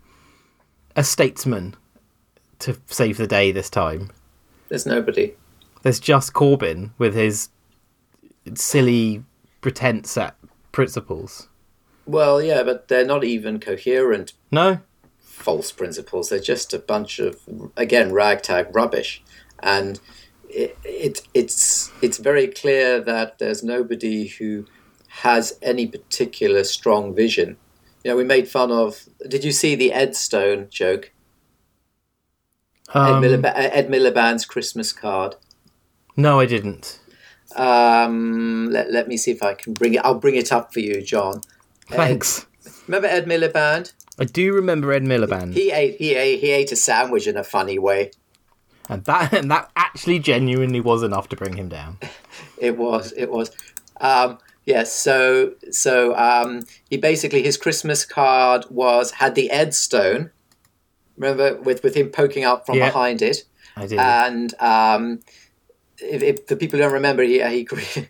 a 0.97 1.03
statesman 1.03 1.75
to 2.59 2.77
save 2.87 3.17
the 3.17 3.27
day 3.27 3.51
this 3.51 3.69
time. 3.69 4.11
There's 4.67 4.85
nobody. 4.85 5.35
There's 5.83 5.99
just 5.99 6.33
Corbyn 6.33 6.89
with 6.97 7.13
his 7.13 7.49
silly 8.55 9.23
pretense 9.61 10.17
at 10.17 10.35
principles. 10.71 11.47
Well, 12.05 12.41
yeah, 12.41 12.63
but 12.63 12.87
they're 12.87 13.05
not 13.05 13.23
even 13.23 13.59
coherent 13.59 14.33
No, 14.51 14.79
false 15.19 15.71
principles. 15.71 16.29
They're 16.29 16.39
just 16.39 16.73
a 16.73 16.79
bunch 16.79 17.19
of 17.19 17.39
again 17.75 18.11
ragtag 18.13 18.73
rubbish, 18.73 19.21
and 19.59 19.99
it, 20.49 20.77
it 20.85 21.21
it's 21.33 21.91
it's 22.01 22.17
very 22.17 22.47
clear 22.47 23.01
that 23.01 23.39
there's 23.39 23.63
nobody 23.63 24.27
who 24.27 24.65
has 25.07 25.57
any 25.61 25.87
particular 25.87 26.63
strong 26.63 27.13
vision. 27.15 27.57
You 28.03 28.11
know, 28.11 28.17
we 28.17 28.23
made 28.23 28.47
fun 28.47 28.71
of. 28.71 29.03
Did 29.27 29.43
you 29.43 29.51
see 29.51 29.75
the 29.75 29.91
Ed 29.91 30.15
Stone 30.15 30.67
joke? 30.69 31.11
um, 32.93 33.21
Ed, 33.23 33.27
Milib- 33.27 33.51
Ed 33.53 33.89
Miliband's 33.89 34.45
Christmas 34.45 34.93
card. 34.93 35.35
no, 36.15 36.39
I 36.39 36.45
didn't. 36.45 36.99
Um, 37.57 38.69
let, 38.71 38.91
let 38.91 39.07
me 39.07 39.17
see 39.17 39.31
if 39.31 39.41
I 39.43 39.53
can 39.53 39.73
bring 39.73 39.93
it. 39.95 40.01
I'll 40.03 40.15
bring 40.19 40.35
it 40.35 40.51
up 40.51 40.73
for 40.73 40.79
you, 40.79 41.01
John. 41.01 41.41
Thanks. 41.89 42.45
Remember 42.87 43.07
Ed 43.07 43.25
Miliband? 43.25 43.93
I 44.19 44.25
do 44.25 44.53
remember 44.53 44.91
Ed 44.91 45.03
Miliband, 45.03 45.53
He 45.53 45.71
ate 45.71 45.97
he 45.97 46.15
ate 46.15 46.39
he 46.39 46.49
ate 46.51 46.71
a 46.71 46.75
sandwich 46.75 47.27
in 47.27 47.37
a 47.37 47.43
funny 47.43 47.77
way. 47.77 48.11
and 48.89 49.03
that 49.05 49.31
and 49.39 49.49
that 49.51 49.69
actually 49.75 50.19
genuinely 50.19 50.79
was 50.81 51.03
enough 51.03 51.29
to 51.29 51.35
bring 51.35 51.55
him 51.55 51.69
down. 51.69 51.97
It 52.59 52.75
was. 52.77 53.13
It 53.15 53.29
was. 53.31 53.51
Um, 54.01 54.39
yes. 54.65 54.91
so 54.91 55.53
so 55.71 56.15
um, 56.15 56.61
he 56.89 56.97
basically 56.97 57.43
his 57.43 57.55
Christmas 57.57 58.03
card 58.05 58.65
was 58.69 59.11
had 59.11 59.35
the 59.35 59.49
Ed 59.51 59.73
Stone. 59.75 60.31
Remember 61.17 61.55
with 61.61 61.83
with 61.83 61.95
him 61.95 62.09
poking 62.09 62.43
out 62.43 62.65
from 62.65 62.77
Yeah. 62.77 62.87
behind 62.87 63.21
it, 63.21 63.43
I 63.75 63.85
did. 63.87 63.99
and 63.99 64.53
um, 64.59 65.19
if, 65.99 66.21
if 66.21 66.47
the 66.47 66.55
people 66.55 66.79
don't 66.79 66.93
remember, 66.93 67.23
he 67.23 67.41
he. 67.47 67.65
cre- 67.65 68.01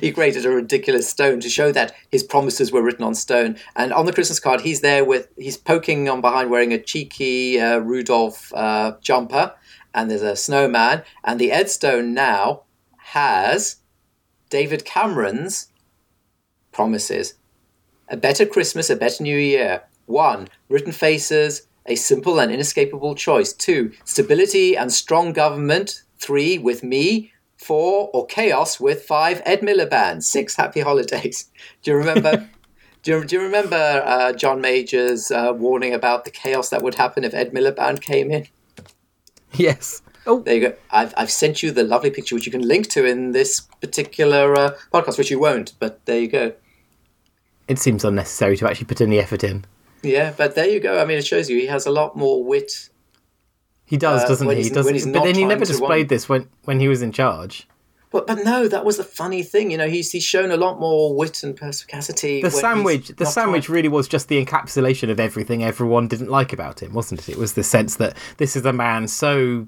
He 0.00 0.10
created 0.10 0.46
a 0.46 0.50
ridiculous 0.50 1.06
stone 1.06 1.38
to 1.40 1.50
show 1.50 1.70
that 1.70 1.94
his 2.10 2.22
promises 2.22 2.72
were 2.72 2.80
written 2.80 3.04
on 3.04 3.14
stone. 3.14 3.58
And 3.74 3.92
on 3.92 4.06
the 4.06 4.12
Christmas 4.14 4.40
card, 4.40 4.62
he's 4.62 4.80
there 4.80 5.04
with 5.04 5.28
he's 5.36 5.58
poking 5.58 6.08
on 6.08 6.22
behind, 6.22 6.48
wearing 6.48 6.72
a 6.72 6.80
cheeky 6.80 7.60
uh, 7.60 7.80
Rudolph 7.80 8.54
uh, 8.54 8.94
jumper, 9.02 9.52
and 9.92 10.10
there's 10.10 10.22
a 10.22 10.34
snowman. 10.34 11.02
And 11.24 11.38
the 11.38 11.52
Ed 11.52 11.68
Stone 11.68 12.14
now 12.14 12.62
has 12.96 13.76
David 14.48 14.86
Cameron's 14.86 15.68
promises. 16.72 17.34
A 18.08 18.16
better 18.16 18.46
Christmas, 18.46 18.88
a 18.88 18.96
better 18.96 19.22
New 19.22 19.36
Year. 19.36 19.82
One, 20.06 20.48
written 20.68 20.92
faces, 20.92 21.66
a 21.86 21.96
simple 21.96 22.38
and 22.38 22.52
inescapable 22.52 23.14
choice. 23.14 23.52
Two, 23.52 23.92
stability 24.04 24.76
and 24.76 24.92
strong 24.92 25.32
government. 25.32 26.02
Three, 26.18 26.58
with 26.58 26.82
me. 26.82 27.32
Four, 27.58 28.10
or 28.12 28.26
chaos 28.26 28.78
with 28.78 29.04
five, 29.04 29.40
Ed 29.46 29.60
Miliband. 29.62 30.22
Six, 30.22 30.56
happy 30.56 30.80
holidays. 30.80 31.50
Do 31.82 31.92
you 31.92 31.96
remember? 31.96 32.48
do, 33.02 33.12
you, 33.12 33.24
do 33.24 33.36
you 33.36 33.42
remember 33.42 33.76
uh, 34.04 34.32
John 34.34 34.60
Major's 34.60 35.30
uh, 35.30 35.52
warning 35.56 35.94
about 35.94 36.24
the 36.26 36.30
chaos 36.30 36.68
that 36.68 36.82
would 36.82 36.96
happen 36.96 37.24
if 37.24 37.32
Ed 37.32 37.52
Miliband 37.52 38.00
came 38.02 38.30
in? 38.30 38.46
yes. 39.52 40.02
Oh, 40.26 40.40
There 40.40 40.54
you 40.56 40.68
go. 40.70 40.74
I've, 40.90 41.14
I've 41.16 41.30
sent 41.30 41.62
you 41.62 41.70
the 41.70 41.84
lovely 41.84 42.10
picture, 42.10 42.34
which 42.34 42.46
you 42.46 42.52
can 42.52 42.66
link 42.66 42.88
to 42.88 43.04
in 43.06 43.30
this 43.30 43.60
particular 43.80 44.54
uh, 44.56 44.74
podcast, 44.92 45.18
which 45.18 45.30
you 45.30 45.38
won't, 45.38 45.74
but 45.78 46.04
there 46.04 46.18
you 46.20 46.26
go. 46.28 46.52
it 47.68 47.78
seems 47.78 48.04
unnecessary 48.04 48.56
to 48.56 48.68
actually 48.68 48.86
put 48.86 49.00
any 49.00 49.18
effort 49.20 49.44
in. 49.44 49.64
Yeah, 50.02 50.34
but 50.36 50.56
there 50.56 50.68
you 50.68 50.80
go. 50.80 51.00
I 51.00 51.04
mean, 51.04 51.16
it 51.18 51.26
shows 51.26 51.48
you 51.48 51.58
he 51.58 51.66
has 51.66 51.86
a 51.86 51.90
lot 51.92 52.16
more 52.16 52.42
wit. 52.44 52.90
He 53.86 53.96
does, 53.96 54.24
Uh, 54.24 54.28
doesn't 54.28 54.50
he? 54.50 54.64
He 54.64 54.70
does. 54.70 55.06
But 55.06 55.22
then 55.24 55.34
he 55.34 55.44
never 55.44 55.64
displayed 55.64 56.08
this 56.08 56.28
when 56.28 56.48
when 56.64 56.80
he 56.80 56.88
was 56.88 57.02
in 57.02 57.12
charge. 57.12 57.66
But 58.10 58.26
but 58.26 58.44
no, 58.44 58.68
that 58.68 58.84
was 58.84 58.96
the 58.96 59.04
funny 59.04 59.42
thing. 59.42 59.70
You 59.70 59.78
know, 59.78 59.88
he's 59.88 60.10
he's 60.12 60.24
shown 60.24 60.50
a 60.50 60.56
lot 60.56 60.78
more 60.78 61.14
wit 61.14 61.42
and 61.42 61.56
perspicacity. 61.56 62.42
The 62.42 62.50
sandwich, 62.50 63.08
the 63.08 63.26
sandwich 63.26 63.68
really 63.68 63.88
was 63.88 64.08
just 64.08 64.28
the 64.28 64.44
encapsulation 64.44 65.10
of 65.10 65.20
everything 65.20 65.62
everyone 65.64 66.08
didn't 66.08 66.30
like 66.30 66.52
about 66.52 66.82
him, 66.82 66.92
wasn't 66.92 67.28
it? 67.28 67.32
It 67.32 67.38
was 67.38 67.54
the 67.54 67.62
sense 67.64 67.96
that 67.96 68.16
this 68.38 68.56
is 68.56 68.64
a 68.64 68.72
man 68.72 69.08
so 69.08 69.66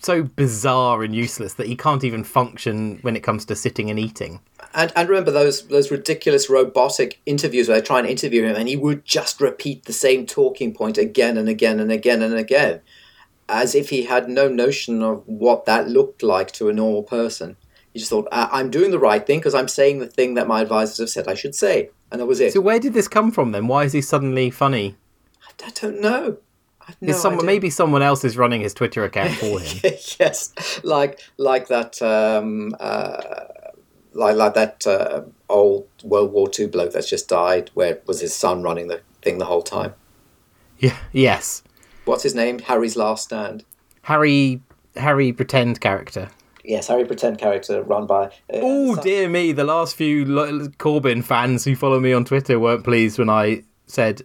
so 0.00 0.22
bizarre 0.24 1.02
and 1.02 1.14
useless 1.14 1.54
that 1.54 1.66
he 1.66 1.76
can't 1.76 2.02
even 2.04 2.24
function 2.24 2.98
when 3.02 3.14
it 3.14 3.20
comes 3.22 3.44
to 3.44 3.54
sitting 3.54 3.88
and 3.88 3.98
eating. 3.98 4.40
And 4.74 4.92
and 4.94 5.08
remember 5.08 5.30
those 5.30 5.66
those 5.68 5.90
ridiculous 5.90 6.50
robotic 6.50 7.20
interviews 7.26 7.68
where 7.68 7.80
they 7.80 7.86
try 7.86 7.98
and 8.00 8.08
interview 8.08 8.44
him, 8.44 8.56
and 8.56 8.68
he 8.68 8.76
would 8.76 9.04
just 9.04 9.40
repeat 9.40 9.84
the 9.84 9.92
same 9.92 10.26
talking 10.26 10.74
point 10.74 10.98
again 10.98 11.36
and 11.36 11.48
again 11.48 11.80
and 11.80 11.90
again 11.90 12.22
and 12.22 12.34
again, 12.34 12.80
as 13.52 13.74
if 13.74 13.90
he 13.90 14.04
had 14.04 14.28
no 14.28 14.48
notion 14.48 15.02
of 15.02 15.22
what 15.26 15.66
that 15.66 15.88
looked 15.88 16.22
like 16.22 16.50
to 16.52 16.68
a 16.68 16.72
normal 16.72 17.02
person. 17.02 17.56
He 17.92 17.98
just 17.98 18.10
thought, 18.10 18.26
"I- 18.32 18.48
"I'm 18.52 18.70
doing 18.70 18.90
the 18.90 18.98
right 18.98 19.24
thing 19.26 19.38
because 19.38 19.54
I'm 19.54 19.68
saying 19.68 19.98
the 19.98 20.06
thing 20.06 20.34
that 20.34 20.48
my 20.48 20.62
advisors 20.62 20.98
have 20.98 21.10
said 21.10 21.28
I 21.28 21.34
should 21.34 21.54
say," 21.54 21.90
and 22.10 22.20
that 22.20 22.26
was 22.26 22.40
it. 22.40 22.52
So 22.54 22.60
where 22.60 22.80
did 22.80 22.94
this 22.94 23.08
come 23.08 23.30
from 23.30 23.52
then? 23.52 23.68
Why 23.68 23.84
is 23.84 23.92
he 23.92 24.00
suddenly 24.00 24.50
funny? 24.50 24.96
I 25.62 25.70
don't 25.80 26.00
know. 26.00 26.38
I've 26.88 26.96
no 27.00 27.10
is 27.12 27.20
someone 27.20 27.46
maybe 27.46 27.70
someone 27.70 28.02
else 28.02 28.24
is 28.24 28.36
running 28.36 28.62
his 28.62 28.74
Twitter 28.74 29.04
account 29.04 29.32
for 29.34 29.60
him? 29.60 29.78
yes, 30.18 30.52
like 30.82 31.20
like 31.36 31.68
that, 31.68 32.00
um, 32.02 32.74
uh, 32.80 33.20
like 34.14 34.36
like 34.36 34.54
that 34.54 34.86
uh, 34.86 35.22
old 35.48 35.86
World 36.02 36.32
War 36.32 36.48
II 36.58 36.66
bloke 36.68 36.92
that's 36.92 37.08
just 37.10 37.28
died. 37.28 37.70
Where 37.74 38.00
was 38.06 38.20
his 38.20 38.34
son 38.34 38.62
running 38.62 38.88
the 38.88 39.00
thing 39.20 39.38
the 39.38 39.44
whole 39.44 39.62
time? 39.62 39.94
yeah. 40.78 40.96
Yes. 41.12 41.62
What's 42.04 42.22
his 42.22 42.34
name? 42.34 42.58
Harry's 42.60 42.96
Last 42.96 43.24
Stand. 43.24 43.64
Harry 44.02 44.60
Harry 44.96 45.32
pretend 45.32 45.80
character. 45.80 46.28
Yes, 46.64 46.88
Harry 46.88 47.04
pretend 47.04 47.38
character 47.38 47.82
run 47.82 48.06
by. 48.06 48.26
Uh, 48.26 48.30
Oh 48.62 48.96
dear 48.96 49.28
me! 49.28 49.52
The 49.52 49.64
last 49.64 49.96
few 49.96 50.24
Corbyn 50.24 51.24
fans 51.24 51.64
who 51.64 51.74
follow 51.76 51.98
me 52.00 52.12
on 52.12 52.24
Twitter 52.24 52.58
weren't 52.58 52.84
pleased 52.84 53.18
when 53.18 53.30
I 53.30 53.62
said 53.86 54.22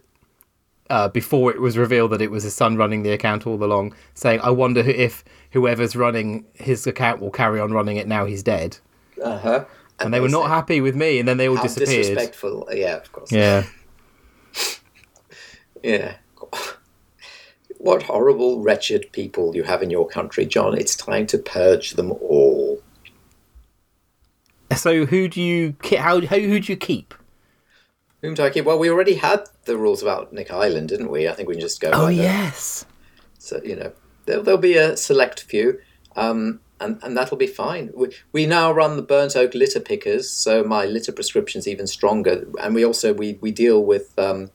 uh, 0.90 1.08
before 1.08 1.50
it 1.50 1.60
was 1.60 1.76
revealed 1.76 2.12
that 2.12 2.22
it 2.22 2.30
was 2.30 2.44
his 2.44 2.54
son 2.54 2.76
running 2.76 3.02
the 3.02 3.10
account 3.12 3.46
all 3.46 3.62
along, 3.62 3.94
saying, 4.14 4.40
"I 4.40 4.50
wonder 4.50 4.80
if 4.80 5.24
whoever's 5.52 5.96
running 5.96 6.46
his 6.54 6.86
account 6.86 7.20
will 7.20 7.30
carry 7.30 7.60
on 7.60 7.72
running 7.72 7.96
it 7.96 8.06
now 8.06 8.24
he's 8.24 8.42
dead." 8.42 8.78
Uh-huh. 9.22 9.64
And 10.00 10.14
they 10.14 10.20
were 10.20 10.28
not 10.28 10.48
happy 10.48 10.80
with 10.80 10.94
me, 10.94 11.18
and 11.18 11.26
then 11.26 11.38
they 11.38 11.48
all 11.48 11.56
disappeared. 11.56 11.88
disrespectful. 11.88 12.68
Yeah, 12.72 12.96
of 12.98 13.10
course. 13.10 13.32
Yeah, 13.32 13.64
Yeah. 15.82 16.14
What 17.78 18.02
horrible, 18.02 18.60
wretched 18.60 19.10
people 19.12 19.54
you 19.54 19.62
have 19.62 19.82
in 19.82 19.90
your 19.90 20.06
country, 20.06 20.44
John. 20.46 20.76
It's 20.76 20.96
time 20.96 21.26
to 21.28 21.38
purge 21.38 21.92
them 21.92 22.12
all. 22.12 22.82
So 24.76 25.06
who 25.06 25.28
do 25.28 25.40
you 25.40 25.76
how, 25.98 26.20
how 26.20 26.38
who 26.38 26.60
do 26.60 26.72
you 26.72 26.76
keep? 26.76 27.14
Whom 28.22 28.34
do 28.34 28.42
I 28.42 28.50
keep? 28.50 28.64
Well, 28.64 28.78
we 28.78 28.90
already 28.90 29.14
had 29.14 29.44
the 29.64 29.76
rules 29.76 30.02
about 30.02 30.32
Nick 30.32 30.50
Island, 30.50 30.88
didn't 30.88 31.10
we? 31.10 31.28
I 31.28 31.32
think 31.32 31.48
we 31.48 31.54
can 31.54 31.60
just 31.60 31.80
go. 31.80 31.90
Oh 31.92 32.08
yes, 32.08 32.84
So 33.38 33.60
you 33.64 33.76
know, 33.76 33.92
there, 34.26 34.42
there'll 34.42 34.60
be 34.60 34.76
a 34.76 34.96
select 34.96 35.42
few, 35.42 35.78
um, 36.16 36.60
and 36.80 36.98
and 37.02 37.16
that'll 37.16 37.36
be 37.36 37.46
fine. 37.46 37.90
We, 37.94 38.08
we 38.32 38.46
now 38.46 38.72
run 38.72 38.96
the 38.96 39.02
burnt 39.02 39.36
oak 39.36 39.54
litter 39.54 39.80
pickers, 39.80 40.28
so 40.28 40.64
my 40.64 40.84
litter 40.84 41.12
prescription's 41.12 41.68
even 41.68 41.86
stronger, 41.86 42.44
and 42.60 42.74
we 42.74 42.84
also 42.84 43.14
we, 43.14 43.38
we 43.40 43.52
deal 43.52 43.84
with 43.84 44.18
um, 44.18 44.50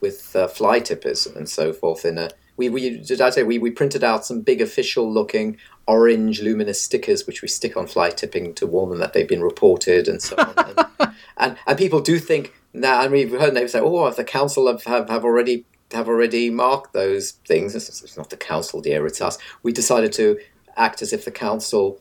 with 0.00 0.36
uh, 0.36 0.46
fly 0.46 0.78
tippers 0.78 1.26
and 1.26 1.48
so 1.48 1.72
forth. 1.72 2.04
In 2.04 2.16
a 2.16 2.30
we 2.56 2.68
we 2.68 2.98
did 2.98 3.20
I 3.20 3.30
say 3.30 3.42
we, 3.42 3.58
we 3.58 3.70
printed 3.70 4.04
out 4.04 4.24
some 4.24 4.40
big 4.40 4.60
official 4.60 5.10
looking 5.10 5.56
orange 5.86 6.40
luminous 6.40 6.82
stickers 6.82 7.26
which 7.26 7.42
we 7.42 7.48
stick 7.48 7.76
on 7.76 7.86
fly 7.86 8.10
tipping 8.10 8.54
to 8.54 8.66
warn 8.66 8.90
them 8.90 8.98
that 8.98 9.12
they've 9.12 9.28
been 9.28 9.42
reported 9.42 10.08
and 10.08 10.22
so 10.22 10.36
on. 10.38 10.54
and, 10.56 11.14
and 11.36 11.56
and 11.66 11.78
people 11.78 12.00
do 12.00 12.18
think 12.18 12.52
now, 12.74 13.02
and 13.02 13.12
we've 13.12 13.30
heard 13.30 13.54
them 13.54 13.68
say, 13.68 13.78
"Oh, 13.80 14.06
if 14.06 14.16
the 14.16 14.24
council 14.24 14.66
have, 14.66 14.82
have, 14.84 15.08
have 15.08 15.24
already 15.24 15.64
have 15.92 16.08
already 16.08 16.50
marked 16.50 16.92
those 16.92 17.32
things." 17.46 17.74
It's, 17.74 18.02
it's 18.02 18.16
not 18.16 18.30
the 18.30 18.36
council, 18.36 18.80
dear; 18.80 19.06
it's 19.06 19.20
us. 19.20 19.38
We 19.62 19.72
decided 19.72 20.12
to 20.14 20.38
act 20.76 21.00
as 21.00 21.12
if 21.12 21.24
the 21.24 21.30
council 21.30 22.00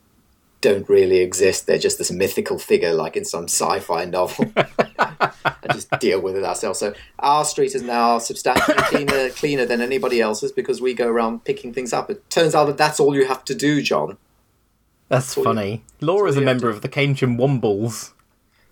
don't 0.63 0.89
really 0.89 1.17
exist. 1.19 1.67
They're 1.67 1.78
just 1.78 1.99
this 1.99 2.10
mythical 2.12 2.58
figure, 2.58 2.93
like 2.93 3.15
in 3.15 3.26
some 3.26 3.43
sci-fi 3.43 4.06
novel, 4.06 4.52
and 4.56 5.71
just 5.71 5.91
deal 5.99 6.19
with 6.21 6.36
it 6.36 6.43
ourselves. 6.43 6.80
So 6.80 6.93
our 7.19 7.45
street 7.45 7.76
is 7.76 7.84
now 7.84 8.17
substantially 8.17 8.78
cleaner, 8.80 9.30
cleaner 9.30 9.65
than 9.65 9.82
anybody 9.82 10.19
else's 10.21 10.52
because 10.52 10.82
we 10.82 10.95
go 10.95 11.08
around 11.08 11.43
picking 11.43 11.71
things 11.73 11.93
up. 11.93 12.10
It 12.10 12.28
turns 12.32 12.56
out 12.56 12.65
that 12.65 12.78
that's 12.78 12.99
all 12.99 13.13
you 13.15 13.28
have 13.28 13.43
to 13.45 13.54
do, 13.54 13.82
John. 13.84 14.17
that's 15.10 15.38
you- 15.38 15.43
funny. 15.43 15.84
Laura's 16.02 16.38
all 16.38 16.41
a 16.43 16.45
member 16.45 16.69
of 16.69 16.82
the 16.82 16.89
Keynsham 16.89 17.38
Wombles. 17.38 18.13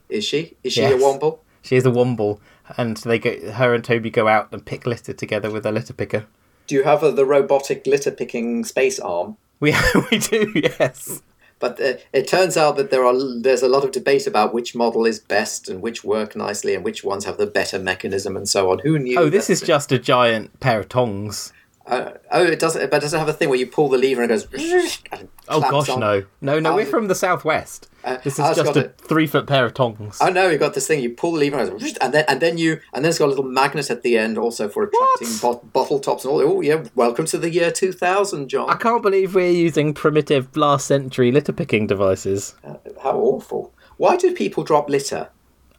Is 0.09 0.25
she? 0.25 0.57
Is 0.63 0.73
she 0.73 0.81
Yes. 0.81 0.93
a 0.93 0.97
womble? 0.97 1.39
She 1.61 1.75
is 1.75 1.85
a 1.85 1.91
Womble, 1.91 2.39
and 2.75 2.97
they 2.97 3.19
go. 3.19 3.51
Her 3.51 3.73
and 3.75 3.83
Toby 3.83 4.09
go 4.09 4.27
out 4.27 4.49
and 4.51 4.65
pick 4.65 4.85
litter 4.87 5.13
together 5.13 5.51
with 5.51 5.65
a 5.65 5.71
litter 5.71 5.93
picker. 5.93 6.25
Do 6.67 6.75
you 6.75 6.83
have 6.83 7.03
uh, 7.03 7.11
the 7.11 7.25
robotic 7.25 7.85
litter 7.85 8.11
picking 8.11 8.65
space 8.65 8.99
arm? 8.99 9.37
We 9.59 9.75
we 10.11 10.17
do, 10.17 10.51
yes. 10.55 11.21
But 11.61 11.79
uh, 11.79 11.93
it 12.11 12.27
turns 12.27 12.57
out 12.57 12.75
that 12.75 12.89
there 12.89 13.05
are 13.05 13.13
there's 13.39 13.61
a 13.61 13.69
lot 13.69 13.85
of 13.85 13.91
debate 13.91 14.27
about 14.27 14.53
which 14.53 14.75
model 14.75 15.05
is 15.05 15.19
best 15.19 15.69
and 15.69 15.81
which 15.81 16.03
work 16.03 16.35
nicely 16.35 16.75
and 16.75 16.83
which 16.83 17.03
ones 17.03 17.23
have 17.25 17.37
the 17.37 17.45
better 17.45 17.79
mechanism 17.79 18.35
and 18.35 18.49
so 18.49 18.71
on. 18.71 18.79
Who 18.79 18.99
knew? 18.99 19.17
Oh, 19.17 19.29
this 19.29 19.49
is 19.49 19.61
just 19.61 19.91
a 19.91 19.99
giant 19.99 20.59
pair 20.59 20.79
of 20.79 20.89
tongs. 20.89 21.53
Uh, 21.85 22.11
oh, 22.31 22.43
it 22.43 22.59
doesn't. 22.59 22.89
But 22.91 23.01
does 23.01 23.13
it 23.13 23.17
have 23.17 23.27
a 23.27 23.33
thing 23.33 23.49
where 23.49 23.57
you 23.57 23.65
pull 23.67 23.89
the 23.89 23.97
lever 23.97 24.21
and 24.21 24.31
it 24.31 24.49
goes? 24.51 24.99
and 25.11 25.27
Oh 25.49 25.59
gosh, 25.59 25.89
on? 25.89 25.99
no, 25.99 26.23
no, 26.39 26.59
no. 26.59 26.75
we're 26.75 26.81
Oh. 26.83 26.85
from 26.85 27.07
the 27.07 27.15
southwest. 27.15 27.89
Uh, 28.03 28.17
This 28.23 28.39
is 28.39 28.55
just 28.55 28.75
a 28.75 28.79
it. 28.85 28.97
three 28.97 29.27
foot 29.27 29.45
pair 29.47 29.65
of 29.65 29.73
tongs. 29.73 30.17
Oh 30.21 30.29
no, 30.29 30.47
you've 30.49 30.59
got 30.59 30.73
this 30.73 30.87
thing. 30.87 31.01
You 31.03 31.09
pull 31.11 31.33
the 31.33 31.39
lever, 31.39 31.57
and, 31.59 31.69
it 31.69 31.79
goes, 31.79 31.97
and 31.97 32.13
then 32.13 32.25
and 32.27 32.39
then 32.39 32.57
you 32.57 32.79
and 32.93 33.03
then 33.03 33.09
it's 33.09 33.19
got 33.19 33.25
a 33.25 33.29
little 33.33 33.43
magnet 33.43 33.89
at 33.91 34.03
the 34.03 34.17
end, 34.17 34.37
also 34.37 34.69
for 34.69 34.83
attracting 34.83 35.37
bot- 35.41 35.73
bottle 35.73 35.99
tops 35.99 36.23
and 36.23 36.31
all. 36.33 36.41
Oh 36.41 36.61
yeah, 36.61 36.83
welcome 36.95 37.25
to 37.25 37.37
the 37.37 37.49
year 37.49 37.71
two 37.71 37.91
thousand, 37.91 38.47
John. 38.49 38.69
I 38.69 38.75
can't 38.75 39.01
believe 39.03 39.35
we're 39.35 39.49
using 39.51 39.93
primitive 39.93 40.55
last 40.55 40.87
century 40.87 41.31
litter 41.31 41.51
picking 41.53 41.87
devices. 41.87 42.55
Uh, 42.63 42.75
How 43.03 43.17
awful! 43.17 43.73
Why 43.97 44.15
do 44.17 44.33
people 44.33 44.63
drop 44.63 44.89
litter? 44.89 45.29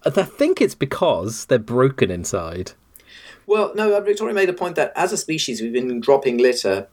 I 0.05 0.11
think 0.11 0.61
it's 0.61 0.75
because 0.75 1.47
they're 1.47 1.59
broken 1.61 2.11
inside. 2.11 2.73
Well, 3.47 3.73
no, 3.75 4.01
Victoria 4.01 4.35
made 4.35 4.49
a 4.49 4.53
point 4.53 4.77
that 4.77 4.93
as 4.97 5.13
a 5.13 5.17
species, 5.17 5.61
we've 5.61 5.73
been 5.73 6.01
dropping 6.01 6.39
litter 6.39 6.89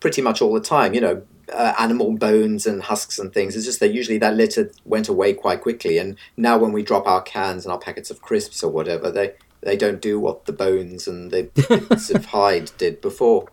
pretty 0.00 0.20
much 0.20 0.42
all 0.42 0.52
the 0.52 0.60
time. 0.60 0.94
You 0.94 1.00
know, 1.00 1.22
uh, 1.52 1.74
animal 1.78 2.16
bones 2.16 2.66
and 2.66 2.82
husks 2.82 3.18
and 3.18 3.32
things. 3.32 3.56
It's 3.56 3.64
just 3.64 3.80
that 3.80 3.92
usually 3.92 4.18
that 4.18 4.34
litter 4.34 4.70
went 4.84 5.08
away 5.08 5.34
quite 5.34 5.60
quickly, 5.60 5.98
and 5.98 6.16
now 6.36 6.58
when 6.58 6.72
we 6.72 6.82
drop 6.82 7.06
our 7.06 7.22
cans 7.22 7.64
and 7.64 7.72
our 7.72 7.78
packets 7.78 8.10
of 8.10 8.22
crisps 8.22 8.62
or 8.62 8.70
whatever, 8.70 9.10
they 9.10 9.34
they 9.62 9.76
don't 9.76 10.00
do 10.00 10.18
what 10.18 10.46
the 10.46 10.52
bones 10.52 11.06
and 11.06 11.30
the 11.30 11.44
bits 11.54 12.10
of 12.10 12.24
hide 12.36 12.70
did 12.78 13.00
before. 13.00 13.48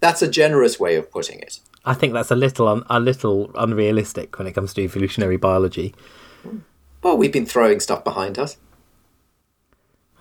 That's 0.00 0.22
a 0.22 0.28
generous 0.28 0.80
way 0.80 0.96
of 0.96 1.10
putting 1.10 1.40
it. 1.40 1.60
I 1.84 1.94
think 1.94 2.12
that's 2.12 2.30
a 2.30 2.36
little 2.36 2.68
un- 2.68 2.84
a 2.88 3.00
little 3.00 3.50
unrealistic 3.54 4.38
when 4.38 4.46
it 4.46 4.52
comes 4.52 4.74
to 4.74 4.82
evolutionary 4.82 5.36
biology. 5.36 5.94
Well, 7.02 7.16
we've 7.16 7.32
been 7.32 7.46
throwing 7.46 7.80
stuff 7.80 8.04
behind 8.04 8.38
us. 8.38 8.56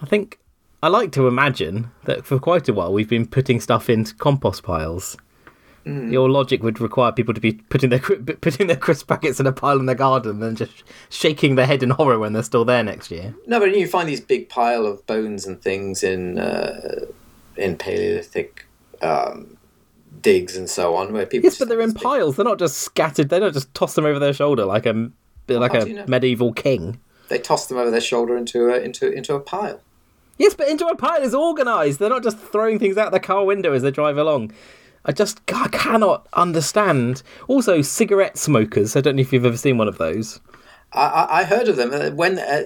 I 0.02 0.06
think 0.06 0.39
I 0.82 0.88
like 0.88 1.12
to 1.13 1.28
imagine 1.28 1.92
that 2.06 2.26
for 2.26 2.39
quite 2.39 2.70
a 2.70 2.74
while 2.74 2.94
we've 2.94 3.10
been 3.10 3.28
putting 3.28 3.60
stuff 3.60 3.89
into 3.89 4.15
compost 4.15 4.63
piles. 4.63 5.18
Your 5.86 6.30
logic 6.30 6.62
would 6.62 6.80
require 6.80 7.12
people 7.12 7.34
to 7.34 7.42
be 7.42 7.54
putting 7.54 7.89
their 7.89 8.00
putting 8.42 8.68
their 8.68 8.76
crisp 8.76 9.08
packets 9.08 9.39
in 9.39 9.48
a 9.48 9.52
pile 9.52 9.80
in 9.80 9.88
their 9.88 9.96
garden 9.96 10.44
and 10.44 10.56
just 10.56 10.84
shaking 11.10 11.56
their 11.56 11.65
head 11.65 11.82
in 11.82 11.89
horror 11.89 12.20
when 12.20 12.34
they're 12.34 12.44
still 12.44 12.63
there 12.63 12.84
next 12.84 13.10
year. 13.10 13.34
No, 13.48 13.60
but 13.60 13.76
you 13.76 13.88
find 13.88 14.08
these 14.08 14.22
big 14.22 14.50
pile 14.50 14.86
of 14.86 15.06
bones 15.08 15.48
and 15.48 15.60
things 15.62 16.04
in 16.04 16.38
uh, 16.38 17.06
in 17.58 17.76
Paleolithic 17.76 18.68
um, 19.02 19.58
digs 20.22 20.56
and 20.56 20.70
so 20.70 20.96
on, 20.96 21.12
where 21.12 21.26
people. 21.26 21.46
Yes, 21.46 21.58
but 21.58 21.70
they're 21.70 21.82
in 21.82 21.94
big- 21.94 22.04
piles. 22.04 22.36
They're 22.36 22.46
not 22.46 22.60
just 22.60 22.78
scattered. 22.78 23.30
They 23.30 23.39
don't 23.39 23.54
just 23.54 23.74
toss 23.74 23.96
them 23.96 24.06
over 24.06 24.20
their 24.20 24.34
shoulder 24.34 24.65
like 24.65 24.86
a 24.86 25.10
like 25.48 25.74
a 25.74 25.88
you 25.88 25.96
know? 25.96 26.06
medieval 26.08 26.54
king. 26.54 27.00
They 27.30 27.39
toss 27.39 27.65
them 27.65 27.78
over 27.78 27.89
their 27.89 28.02
shoulder 28.02 28.38
into 28.38 28.70
a 28.70 28.80
into 28.80 29.12
into 29.12 29.34
a 29.34 29.39
pile. 29.39 29.82
Yes, 30.39 30.56
but 30.56 30.69
into 30.69 30.88
a 30.88 30.95
pile 30.95 31.21
is 31.21 31.36
organised. 31.36 31.99
They're 31.99 32.10
not 32.10 32.23
just 32.23 32.39
throwing 32.39 32.80
things 32.80 32.97
out 32.97 33.12
the 33.12 33.19
car 33.19 33.43
window 33.43 33.73
as 33.73 33.84
they 33.84 33.91
drive 33.91 34.17
along. 34.17 34.54
I 35.06 35.12
just 35.12 35.41
I 35.54 35.67
cannot 35.67 36.28
understand. 36.34 37.21
Also, 37.47 37.82
cigarette 37.82 38.38
smokers. 38.38 38.95
I 38.95 39.02
don't 39.02 39.17
know 39.17 39.21
if 39.21 39.34
you've 39.34 39.45
ever 39.45 39.58
seen 39.58 39.78
one 39.78 39.89
of 39.89 39.97
those. 39.97 40.39
I, 40.91 41.28
I, 41.30 41.43
heard 41.43 41.67
of 41.67 41.75
them 41.75 41.91
uh, 41.93 42.10
when 42.15 42.39
uh, 42.39 42.63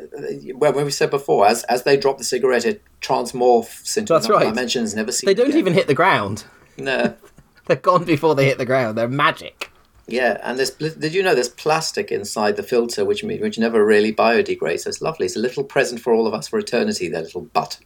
when 0.55 0.86
we 0.86 0.91
said 0.91 1.09
before, 1.09 1.45
as 1.45 1.63
as 1.63 1.83
they 1.83 1.97
drop 1.97 2.19
the 2.19 2.23
cigarette, 2.23 2.63
it 2.63 2.81
transmorphs 3.01 3.97
into 3.97 4.13
That's 4.13 4.29
right. 4.29 4.45
dimensions. 4.45 4.95
Never 4.95 5.12
seen. 5.12 5.25
They 5.27 5.33
don't 5.33 5.47
again. 5.47 5.59
even 5.59 5.73
hit 5.73 5.88
the 5.88 5.93
ground. 5.93 6.45
No. 6.77 7.15
They're 7.65 7.75
gone 7.75 8.05
before 8.05 8.36
they 8.36 8.45
hit 8.45 8.59
the 8.59 8.65
ground. 8.65 8.97
They're 8.97 9.09
magic. 9.09 9.72
Yeah, 10.07 10.37
and 10.43 10.59
there's 10.59 10.71
pl- 10.71 10.89
did 10.97 11.13
you 11.13 11.23
know 11.23 11.33
there's 11.33 11.49
plastic 11.49 12.11
inside 12.11 12.55
the 12.57 12.63
filter, 12.63 13.05
which 13.05 13.23
which 13.23 13.57
never 13.57 13.85
really 13.85 14.13
biodegrades. 14.13 14.81
So 14.81 14.89
it's 14.89 15.01
lovely. 15.01 15.25
It's 15.25 15.35
a 15.35 15.39
little 15.39 15.63
present 15.63 16.01
for 16.01 16.13
all 16.13 16.27
of 16.27 16.33
us 16.33 16.47
for 16.49 16.59
eternity. 16.59 17.07
Their 17.07 17.21
little 17.21 17.41
butt. 17.41 17.79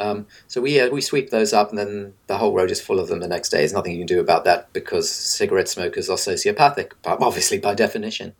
Um, 0.00 0.26
so 0.48 0.60
we 0.60 0.80
uh, 0.80 0.90
we 0.90 1.00
sweep 1.00 1.30
those 1.30 1.52
up, 1.52 1.68
and 1.70 1.78
then 1.78 2.14
the 2.26 2.38
whole 2.38 2.52
road 2.52 2.72
is 2.72 2.80
full 2.80 2.98
of 2.98 3.06
them 3.08 3.20
the 3.20 3.28
next 3.28 3.50
day. 3.50 3.58
There's 3.58 3.72
nothing 3.72 3.92
you 3.92 3.98
can 3.98 4.06
do 4.08 4.18
about 4.20 4.44
that 4.44 4.72
because 4.72 5.08
cigarette 5.08 5.68
smokers 5.68 6.10
are 6.10 6.16
sociopathic, 6.16 6.92
but 7.02 7.22
obviously 7.22 7.58
by 7.58 7.74
definition. 7.74 8.34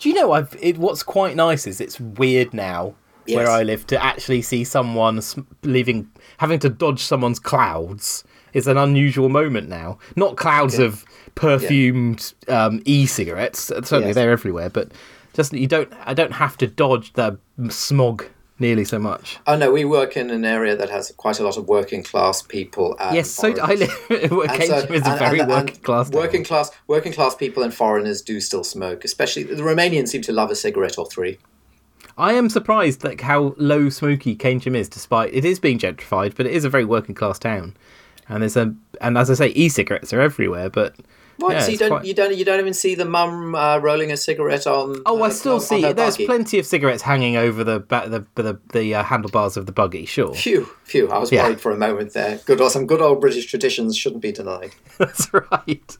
Do 0.00 0.08
you 0.08 0.14
know? 0.16 0.32
I've 0.32 0.56
it, 0.60 0.76
what's 0.78 1.04
quite 1.04 1.36
nice 1.36 1.68
is 1.68 1.80
it's 1.80 2.00
weird 2.00 2.52
now 2.52 2.94
Yes. 3.26 3.36
where 3.36 3.50
I 3.50 3.62
live 3.62 3.86
to 3.88 4.02
actually 4.02 4.42
see 4.42 4.64
someone 4.64 5.20
leaving, 5.62 6.10
having 6.38 6.58
to 6.60 6.68
dodge 6.70 7.00
someone's 7.02 7.38
clouds 7.38 8.24
is 8.54 8.66
an 8.66 8.76
unusual 8.78 9.28
moment 9.28 9.68
now. 9.68 9.98
Not 10.16 10.36
clouds 10.36 10.74
Okay. 10.76 10.86
of 10.86 11.04
perfumed 11.40 12.32
um, 12.48 12.82
e-cigarettes. 12.84 13.60
Certainly 13.60 14.06
Yes. 14.08 14.14
they're 14.14 14.30
everywhere, 14.30 14.70
but 14.70 14.92
just 15.34 15.52
you 15.52 15.66
don't. 15.66 15.92
I 16.04 16.14
don't 16.14 16.32
have 16.32 16.56
to 16.58 16.66
dodge 16.66 17.12
the 17.14 17.38
smog 17.70 18.24
nearly 18.58 18.84
so 18.84 18.98
much. 18.98 19.38
Oh 19.46 19.56
no, 19.56 19.72
we 19.72 19.84
work 19.86 20.16
in 20.18 20.28
an 20.30 20.44
area 20.44 20.76
that 20.76 20.90
has 20.90 21.12
quite 21.16 21.40
a 21.40 21.44
lot 21.44 21.56
of 21.56 21.66
working 21.66 22.02
class 22.02 22.42
people. 22.42 22.94
And 23.00 23.16
yes, 23.16 23.30
so 23.30 23.48
I 23.60 23.74
live. 23.82 23.90
And 24.10 24.30
so- 24.30 24.76
is 24.98 25.06
a 25.06 25.10
and- 25.10 25.18
very 25.18 25.40
and- 25.40 25.50
and 25.50 25.64
working 25.66 25.76
class. 25.82 26.10
town. 26.10 26.20
Working 26.20 26.44
class, 26.44 26.70
working 26.86 27.12
class 27.12 27.34
people 27.34 27.62
and 27.62 27.72
foreigners 27.72 28.20
do 28.22 28.38
still 28.40 28.64
smoke. 28.64 29.04
Especially 29.04 29.42
the 29.44 29.62
Romanians 29.62 30.08
seem 30.08 30.22
to 30.22 30.32
love 30.32 30.50
a 30.50 30.54
cigarette 30.56 30.98
or 30.98 31.06
three. 31.06 31.38
I 32.18 32.34
am 32.34 32.50
surprised 32.50 33.02
like 33.02 33.22
how 33.22 33.54
low 33.56 33.88
smoky 33.88 34.36
Keynsham 34.36 34.74
is, 34.76 34.90
despite 34.90 35.32
it 35.32 35.44
is 35.46 35.58
being 35.58 35.78
gentrified, 35.78 36.34
but 36.36 36.44
it 36.44 36.52
is 36.52 36.64
a 36.66 36.68
very 36.68 36.84
working 36.84 37.14
class 37.14 37.38
town. 37.38 37.74
And 38.28 38.42
there's 38.42 38.56
a 38.58 38.74
and 39.00 39.16
as 39.16 39.30
I 39.30 39.34
say, 39.34 39.48
e-cigarettes 39.54 40.12
are 40.12 40.20
everywhere. 40.20 40.68
But 40.68 40.96
What? 41.40 41.52
Yeah, 41.52 41.60
so 41.62 41.70
you 41.72 41.78
don't, 41.78 41.88
quite- 41.90 42.04
you 42.04 42.14
don't, 42.14 42.36
you 42.36 42.44
don't 42.44 42.60
even 42.60 42.74
see 42.74 42.94
the 42.94 43.04
mum 43.04 43.54
uh, 43.54 43.78
rolling 43.78 44.12
a 44.12 44.16
cigarette 44.16 44.66
on. 44.66 45.02
oh, 45.06 45.20
uh, 45.22 45.26
I 45.26 45.28
still 45.30 45.54
on 45.54 45.60
see 45.60 45.82
her 45.82 45.92
there's 45.92 46.14
buggy? 46.16 46.26
plenty 46.26 46.58
of 46.58 46.66
cigarettes 46.66 47.02
hanging 47.02 47.36
over 47.36 47.64
the 47.64 47.80
ba- 47.80 48.08
the 48.08 48.42
the, 48.42 48.60
the 48.72 48.94
uh, 48.94 49.02
handlebars 49.02 49.56
of 49.56 49.66
the 49.66 49.72
buggy. 49.72 50.04
Sure, 50.06 50.34
Phew, 50.34 50.68
phew! 50.84 51.08
I 51.10 51.18
was 51.18 51.32
Yeah. 51.32 51.44
worried 51.44 51.60
for 51.60 51.72
a 51.72 51.76
moment 51.78 52.12
there. 52.12 52.38
Good, 52.46 52.60
some 52.70 52.86
good 52.86 53.00
old 53.00 53.20
British 53.20 53.46
traditions 53.46 53.96
shouldn't 53.96 54.22
be 54.22 54.32
denied. 54.32 54.74
that's 54.98 55.32
right. 55.32 55.98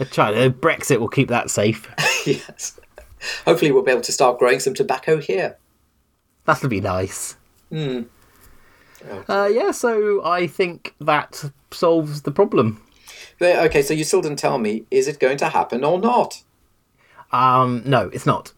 Uh, 0.00 0.04
Brexit 0.50 0.98
will 0.98 1.08
keep 1.08 1.28
that 1.28 1.50
safe. 1.50 1.88
yes. 2.26 2.80
Hopefully, 3.46 3.70
we'll 3.72 3.82
be 3.84 3.92
able 3.92 4.00
to 4.02 4.12
start 4.12 4.38
growing 4.38 4.58
some 4.60 4.74
tobacco 4.74 5.18
here. 5.20 5.56
That'll 6.46 6.68
be 6.68 6.80
nice. 6.80 7.36
Hmm. 7.70 8.02
Uh, 9.28 9.48
yeah, 9.52 9.70
so 9.70 10.24
I 10.24 10.46
think 10.46 10.94
that 11.00 11.50
solves 11.70 12.22
the 12.22 12.30
problem. 12.32 12.82
Okay, 13.40 13.82
so 13.82 13.94
you 13.94 14.04
still 14.04 14.22
didn't 14.22 14.38
tell 14.38 14.58
me: 14.58 14.86
is 14.90 15.08
it 15.08 15.18
going 15.18 15.36
to 15.38 15.48
happen 15.48 15.84
or 15.84 15.98
not? 15.98 16.42
Um, 17.32 17.82
no, 17.84 18.08
it's 18.12 18.26
not. 18.26 18.52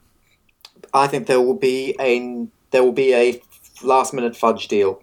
I 0.93 1.07
think 1.07 1.27
there 1.27 1.41
will 1.41 1.55
be 1.55 1.95
a 2.01 2.47
there 2.71 2.83
will 2.83 2.93
be 2.93 3.15
a 3.15 3.41
last 3.83 4.13
minute 4.15 4.37
fudge 4.37 4.69
deal. 4.69 5.03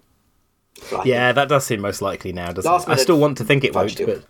Think. 0.76 1.04
Yeah, 1.04 1.32
that 1.32 1.48
does 1.48 1.64
seem 1.64 1.80
most 1.80 2.02
likely 2.02 2.32
now, 2.32 2.52
doesn't 2.52 2.70
Last 2.70 2.88
it? 2.88 2.92
I 2.92 2.96
still 2.96 3.18
want 3.18 3.38
to 3.38 3.44
think 3.44 3.62
it 3.64 3.74
won't, 3.74 3.96
deal. 3.96 4.06
but 4.06 4.24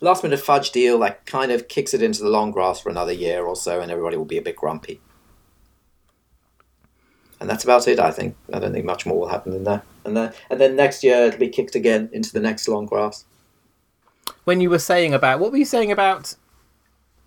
last 0.00 0.22
minute 0.22 0.38
fudge 0.38 0.70
deal 0.70 0.98
that 1.00 1.26
kind 1.26 1.50
of 1.50 1.68
kicks 1.68 1.94
it 1.94 2.02
into 2.02 2.22
the 2.22 2.28
long 2.28 2.50
grass 2.50 2.80
for 2.80 2.90
another 2.90 3.12
year 3.12 3.44
or 3.44 3.56
so, 3.56 3.80
and 3.80 3.90
everybody 3.90 4.16
will 4.16 4.24
be 4.24 4.38
a 4.38 4.42
bit 4.42 4.56
grumpy. 4.56 5.00
And 7.40 7.48
that's 7.48 7.64
about 7.64 7.86
it. 7.88 7.98
I 7.98 8.10
think. 8.10 8.36
I 8.52 8.58
don't 8.58 8.72
think 8.72 8.84
much 8.84 9.06
more 9.06 9.20
will 9.20 9.28
happen 9.28 9.52
than 9.52 9.64
that. 9.64 9.84
And 10.04 10.16
then, 10.16 10.32
and 10.50 10.60
then 10.60 10.76
next 10.76 11.04
year 11.04 11.24
it'll 11.24 11.40
be 11.40 11.48
kicked 11.48 11.74
again 11.74 12.08
into 12.12 12.32
the 12.32 12.40
next 12.40 12.68
long 12.68 12.86
grass. 12.86 13.24
When 14.44 14.60
you 14.60 14.70
were 14.70 14.78
saying 14.78 15.14
about 15.14 15.38
what 15.40 15.50
were 15.52 15.58
you 15.58 15.64
saying 15.64 15.92
about 15.92 16.34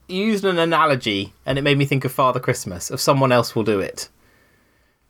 you 0.07 0.25
used 0.25 0.43
an 0.45 0.57
analogy 0.59 1.33
and 1.45 1.57
it 1.57 1.61
made 1.61 1.77
me 1.77 1.85
think 1.85 2.03
of 2.05 2.11
Father 2.11 2.39
Christmas 2.39 2.89
of 2.91 2.99
someone 2.99 3.31
else 3.31 3.55
will 3.55 3.63
do 3.63 3.79
it 3.79 4.09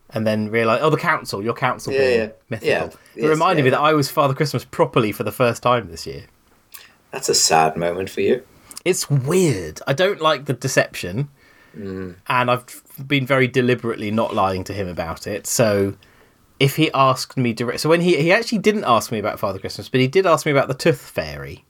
and 0.10 0.28
then 0.28 0.50
realize 0.50 0.80
oh 0.84 0.90
the 0.90 0.98
council 0.98 1.44
your 1.44 1.54
council 1.54 1.92
Yeah, 1.94 2.00
being 2.00 2.20
yeah. 2.20 2.30
mythical 2.50 3.00
Yeah, 3.16 3.26
it 3.26 3.30
reminded 3.30 3.62
yeah. 3.62 3.66
me 3.66 3.70
that 3.72 3.80
I 3.80 3.94
was 3.94 4.10
Father 4.10 4.34
Christmas 4.34 4.66
properly 4.66 5.12
for 5.12 5.24
the 5.24 5.32
first 5.32 5.64
time 5.64 5.90
this 5.90 6.06
year 6.06 6.26
That's 7.12 7.30
a 7.30 7.36
sad 7.36 7.78
moment 7.78 8.10
for 8.10 8.22
you. 8.22 8.44
it's 8.86 9.10
weird 9.10 9.82
I 9.88 9.94
don't 9.94 10.22
like 10.22 10.46
the 10.46 10.54
deception 10.54 11.30
Mm. 11.74 12.16
and 12.28 12.52
I've 12.52 12.84
been 13.08 13.26
very 13.26 13.48
deliberately 13.48 14.12
not 14.12 14.36
lying 14.36 14.66
to 14.66 14.74
him 14.74 14.90
about 14.90 15.26
it 15.26 15.48
so 15.48 15.96
if 16.60 16.76
he 16.76 16.92
asked 16.92 17.38
me 17.38 17.54
direct 17.54 17.80
so 17.80 17.88
when 17.88 18.02
he 18.02 18.18
he 18.22 18.30
actually 18.34 18.58
didn't 18.58 18.84
ask 18.84 19.10
me 19.10 19.20
about 19.20 19.40
Father 19.40 19.58
Christmas 19.58 19.88
but 19.88 20.02
he 20.02 20.08
did 20.10 20.26
ask 20.26 20.46
me 20.46 20.52
about 20.52 20.68
the 20.68 20.74
tooth 20.74 21.00
fairy 21.00 21.64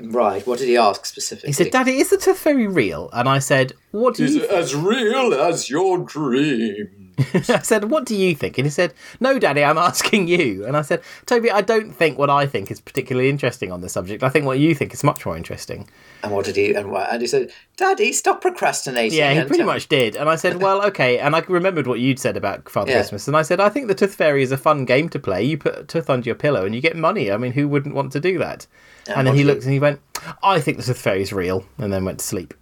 Right. 0.00 0.46
What 0.46 0.58
did 0.58 0.68
he 0.68 0.76
ask 0.76 1.06
specifically? 1.06 1.48
He 1.48 1.52
said, 1.52 1.70
"Daddy, 1.70 1.98
is 1.98 2.10
the 2.10 2.16
tooth 2.16 2.38
fairy 2.38 2.66
real?" 2.66 3.10
And 3.12 3.28
I 3.28 3.40
said, 3.40 3.72
"What 3.90 4.14
do 4.14 4.26
you?" 4.26 4.46
as 4.48 4.74
real 4.74 5.34
as 5.34 5.68
your 5.68 5.98
dreams? 5.98 7.07
I 7.34 7.60
said, 7.62 7.90
"What 7.90 8.04
do 8.04 8.14
you 8.14 8.34
think?" 8.34 8.58
And 8.58 8.66
he 8.66 8.70
said, 8.70 8.94
"No, 9.20 9.38
Daddy, 9.38 9.64
I'm 9.64 9.78
asking 9.90 10.28
you." 10.28 10.64
And 10.66 10.76
I 10.76 10.82
said, 10.82 11.02
"Toby, 11.26 11.50
I 11.50 11.60
don't 11.60 11.92
think 11.92 12.18
what 12.18 12.30
I 12.30 12.46
think 12.46 12.70
is 12.70 12.80
particularly 12.80 13.28
interesting 13.28 13.72
on 13.72 13.80
the 13.80 13.88
subject. 13.88 14.22
I 14.22 14.28
think 14.28 14.46
what 14.46 14.58
you 14.58 14.74
think 14.74 14.94
is 14.94 15.02
much 15.04 15.26
more 15.26 15.36
interesting." 15.36 15.88
And 16.22 16.32
what 16.32 16.44
did 16.46 16.56
he? 16.56 16.74
And, 16.74 16.90
what, 16.90 17.12
and 17.12 17.20
he 17.20 17.26
said, 17.26 17.50
"Daddy, 17.76 18.12
stop 18.12 18.40
procrastinating." 18.40 19.18
Yeah, 19.18 19.34
he 19.34 19.44
pretty 19.44 19.64
much 19.64 19.88
did. 19.88 20.16
And 20.16 20.28
I 20.28 20.36
said, 20.36 20.62
"Well, 20.62 20.84
okay." 20.86 21.18
And 21.18 21.34
I 21.36 21.40
remembered 21.40 21.86
what 21.86 22.00
you'd 22.00 22.18
said 22.18 22.36
about 22.36 22.68
Father 22.68 22.90
Yeah. 22.92 22.98
Christmas, 22.98 23.26
and 23.28 23.36
I 23.36 23.42
said, 23.42 23.60
"I 23.60 23.68
think 23.68 23.88
the 23.88 23.94
Tooth 23.94 24.14
Fairy 24.14 24.42
is 24.42 24.52
a 24.52 24.56
fun 24.56 24.84
game 24.84 25.08
to 25.10 25.18
play. 25.18 25.42
You 25.42 25.58
put 25.58 25.78
a 25.78 25.84
tooth 25.84 26.08
under 26.10 26.24
your 26.26 26.34
pillow 26.36 26.64
and 26.64 26.74
you 26.74 26.80
get 26.80 26.96
money. 26.96 27.30
I 27.32 27.36
mean, 27.36 27.52
who 27.52 27.68
wouldn't 27.68 27.94
want 27.94 28.12
to 28.12 28.20
do 28.20 28.38
that?" 28.38 28.66
And 29.06 29.16
And 29.18 29.26
then 29.28 29.34
he- 29.36 29.44
looked 29.44 29.64
and 29.64 29.72
he 29.72 29.78
went, 29.80 30.00
"I 30.42 30.60
think 30.60 30.76
the 30.76 30.82
Tooth 30.84 31.00
Fairy 31.00 31.22
is 31.22 31.32
real," 31.32 31.64
and 31.78 31.92
then 31.92 32.04
went 32.04 32.18
to 32.20 32.24
sleep. 32.24 32.54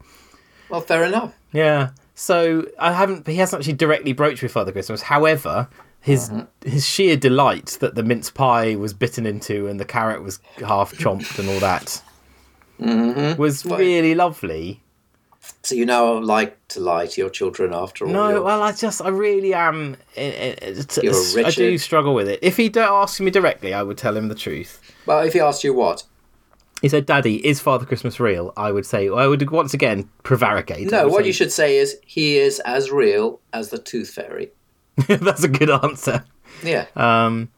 Well, 0.69 0.81
fair 0.81 1.05
enough. 1.05 1.33
Yeah. 1.53 1.91
So 2.19 2.67
I 2.79 2.93
haven't. 2.93 3.27
He 3.29 3.37
hasn't 3.37 3.61
actually 3.61 3.75
directly 3.75 4.13
broached 4.15 4.43
with 4.43 4.51
Father 4.51 4.73
Christmas. 4.73 5.03
However, 5.03 5.69
his 6.01 6.31
Mm-hmm. 6.31 6.69
his 6.71 6.85
sheer 6.87 7.17
delight 7.17 7.77
that 7.81 7.95
the 7.95 8.03
mince 8.03 8.31
pie 8.31 8.75
was 8.75 8.93
bitten 8.95 9.27
into 9.27 9.67
and 9.69 9.79
the 9.79 9.85
carrot 9.85 10.23
was 10.23 10.41
half 10.67 10.93
chomped 10.95 11.39
and 11.39 11.49
all 11.49 11.61
that 11.61 12.03
Mm-hmm. 12.81 13.41
was 13.41 13.65
Well- 13.65 13.79
really 13.79 14.15
lovely. 14.15 14.83
So 15.63 15.77
you 15.77 15.87
now 15.87 16.19
like 16.19 16.57
to 16.69 16.81
lie 16.81 17.07
to 17.07 17.21
your 17.21 17.31
children 17.31 17.73
after 17.73 18.05
all. 18.05 18.11
No, 18.13 18.29
your- 18.31 18.43
well, 18.43 18.63
I 18.63 18.73
just, 18.73 19.01
I 19.01 19.09
really 19.11 19.55
am. 19.55 19.97
eh, 20.17 20.55
eh, 20.61 20.83
t- 20.89 21.03
You're 21.05 21.15
a 21.15 21.47
I 21.47 21.51
do 21.51 21.79
struggle 21.79 22.15
with 22.15 22.29
it. 22.29 22.41
If 22.43 22.57
he 22.57 22.69
don't 22.69 22.93
ask 22.93 23.21
me 23.21 23.31
directly, 23.31 23.73
I 23.73 23.83
would 23.85 23.97
tell 23.97 24.17
him 24.17 24.27
the 24.29 24.35
truth. 24.35 24.81
well, 25.07 25.21
if 25.21 25.35
he 25.35 25.41
asked 25.41 25.63
you 25.63 25.73
what? 25.73 26.03
He 26.83 26.89
said, 26.89 27.07
"Daddy, 27.07 27.45
is 27.47 27.61
Father 27.61 27.87
Christmas 27.87 28.21
real?" 28.21 28.53
I 28.57 28.71
would 28.73 28.85
say, 28.87 29.09
I 29.09 29.27
would 29.27 29.51
once 29.51 29.73
again 29.75 30.09
prevaricate. 30.25 30.91
No, 30.91 31.09
what 31.09 31.23
say- 31.23 31.27
you 31.29 31.33
should 31.33 31.53
say 31.53 31.79
is 31.79 31.97
he 32.05 32.37
is 32.39 32.61
as 32.61 32.91
real 32.91 33.41
as 33.53 33.71
the 33.71 33.79
Tooth 33.79 34.11
Fairy. 34.11 34.51
That's 35.09 35.45
a 35.45 35.49
good 35.49 35.71
answer. 35.71 36.25
Yeah. 36.63 36.87
Um, 36.97 37.49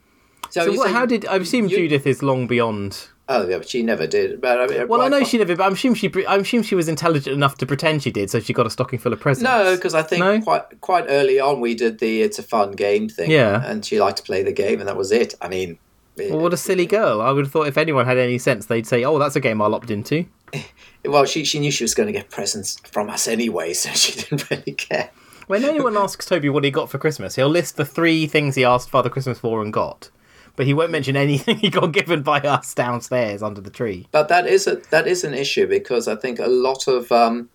So, 0.50 0.64
so, 0.64 0.72
what, 0.78 0.90
how 0.90 1.04
did 1.06 1.26
I 1.26 1.36
assume 1.36 1.68
you- 1.68 1.76
Judith 1.76 2.06
is 2.06 2.22
long 2.22 2.46
beyond? 2.46 3.08
Oh, 3.30 3.46
yeah, 3.46 3.58
but 3.58 3.68
she 3.68 3.82
never 3.82 4.06
did. 4.06 4.40
But 4.40 4.58
I 4.58 4.66
mean, 4.66 4.88
Well, 4.88 5.02
I 5.02 5.08
know 5.08 5.22
she 5.22 5.36
never, 5.36 5.54
but 5.54 5.62
I'm 5.66 5.74
assuming 5.74 5.96
she, 5.96 6.10
I'm 6.26 6.40
assuming 6.40 6.64
she 6.64 6.74
was 6.74 6.88
intelligent 6.88 7.34
enough 7.36 7.58
to 7.58 7.66
pretend 7.66 8.02
she 8.02 8.10
did, 8.10 8.30
so 8.30 8.40
she 8.40 8.54
got 8.54 8.66
a 8.66 8.70
stocking 8.70 8.98
full 8.98 9.12
of 9.12 9.20
presents. 9.20 9.44
No, 9.44 9.76
because 9.76 9.92
I 9.94 10.02
think 10.02 10.20
No? 10.24 10.40
quite 10.40 10.80
quite 10.80 11.04
early 11.10 11.38
on 11.38 11.60
we 11.60 11.74
did 11.74 11.98
the 11.98 12.22
"it's 12.22 12.38
a 12.38 12.42
fun 12.42 12.72
game" 12.72 13.06
thing. 13.10 13.30
Yeah. 13.30 13.62
and 13.66 13.84
she 13.84 14.00
liked 14.00 14.16
to 14.16 14.22
play 14.22 14.42
the 14.42 14.52
game, 14.52 14.78
and 14.80 14.88
that 14.88 14.96
was 14.96 15.12
it. 15.12 15.34
I 15.42 15.48
mean, 15.48 15.78
Well, 16.18 16.40
what 16.40 16.52
a 16.52 16.56
silly 16.56 16.86
girl! 16.86 17.20
I 17.20 17.30
would 17.30 17.44
have 17.44 17.52
thought 17.52 17.68
if 17.68 17.78
anyone 17.78 18.06
had 18.06 18.18
any 18.18 18.38
sense, 18.38 18.66
they'd 18.66 18.86
say, 18.86 19.04
"Oh, 19.04 19.18
that's 19.18 19.36
a 19.36 19.40
game 19.40 19.62
I'll 19.62 19.74
opt 19.74 19.90
into." 19.90 20.26
well, 21.04 21.24
she 21.24 21.44
she 21.44 21.58
knew 21.58 21.70
she 21.70 21.84
was 21.84 21.94
going 21.94 22.06
to 22.06 22.12
get 22.12 22.30
presents 22.30 22.80
from 22.90 23.10
us 23.10 23.28
anyway, 23.28 23.72
so 23.72 23.90
she 23.90 24.12
didn't 24.20 24.50
really 24.50 24.72
care. 24.72 25.10
When 25.46 25.64
anyone 25.64 25.96
asks 25.96 26.26
Toby 26.26 26.48
what 26.48 26.64
he 26.64 26.70
got 26.70 26.90
for 26.90 26.98
Christmas, 26.98 27.36
he'll 27.36 27.48
list 27.48 27.76
the 27.76 27.84
three 27.84 28.26
things 28.26 28.54
he 28.54 28.64
asked 28.64 28.90
Father 28.90 29.10
Christmas 29.10 29.38
for 29.38 29.62
and 29.62 29.72
got, 29.72 30.10
but 30.56 30.66
he 30.66 30.74
won't 30.74 30.90
mention 30.90 31.16
anything 31.16 31.56
he 31.58 31.70
got 31.70 31.92
given 31.92 32.22
by 32.22 32.40
us 32.40 32.74
downstairs 32.74 33.42
under 33.42 33.60
the 33.60 33.70
tree. 33.70 34.08
But 34.10 34.28
that 34.28 34.46
is 34.46 34.66
a 34.66 34.76
that 34.90 35.06
is 35.06 35.24
an 35.24 35.34
issue 35.34 35.66
because 35.66 36.08
I 36.08 36.16
think 36.16 36.38
a 36.38 36.48
lot 36.48 36.88
of 36.88 37.10
um, 37.12 37.48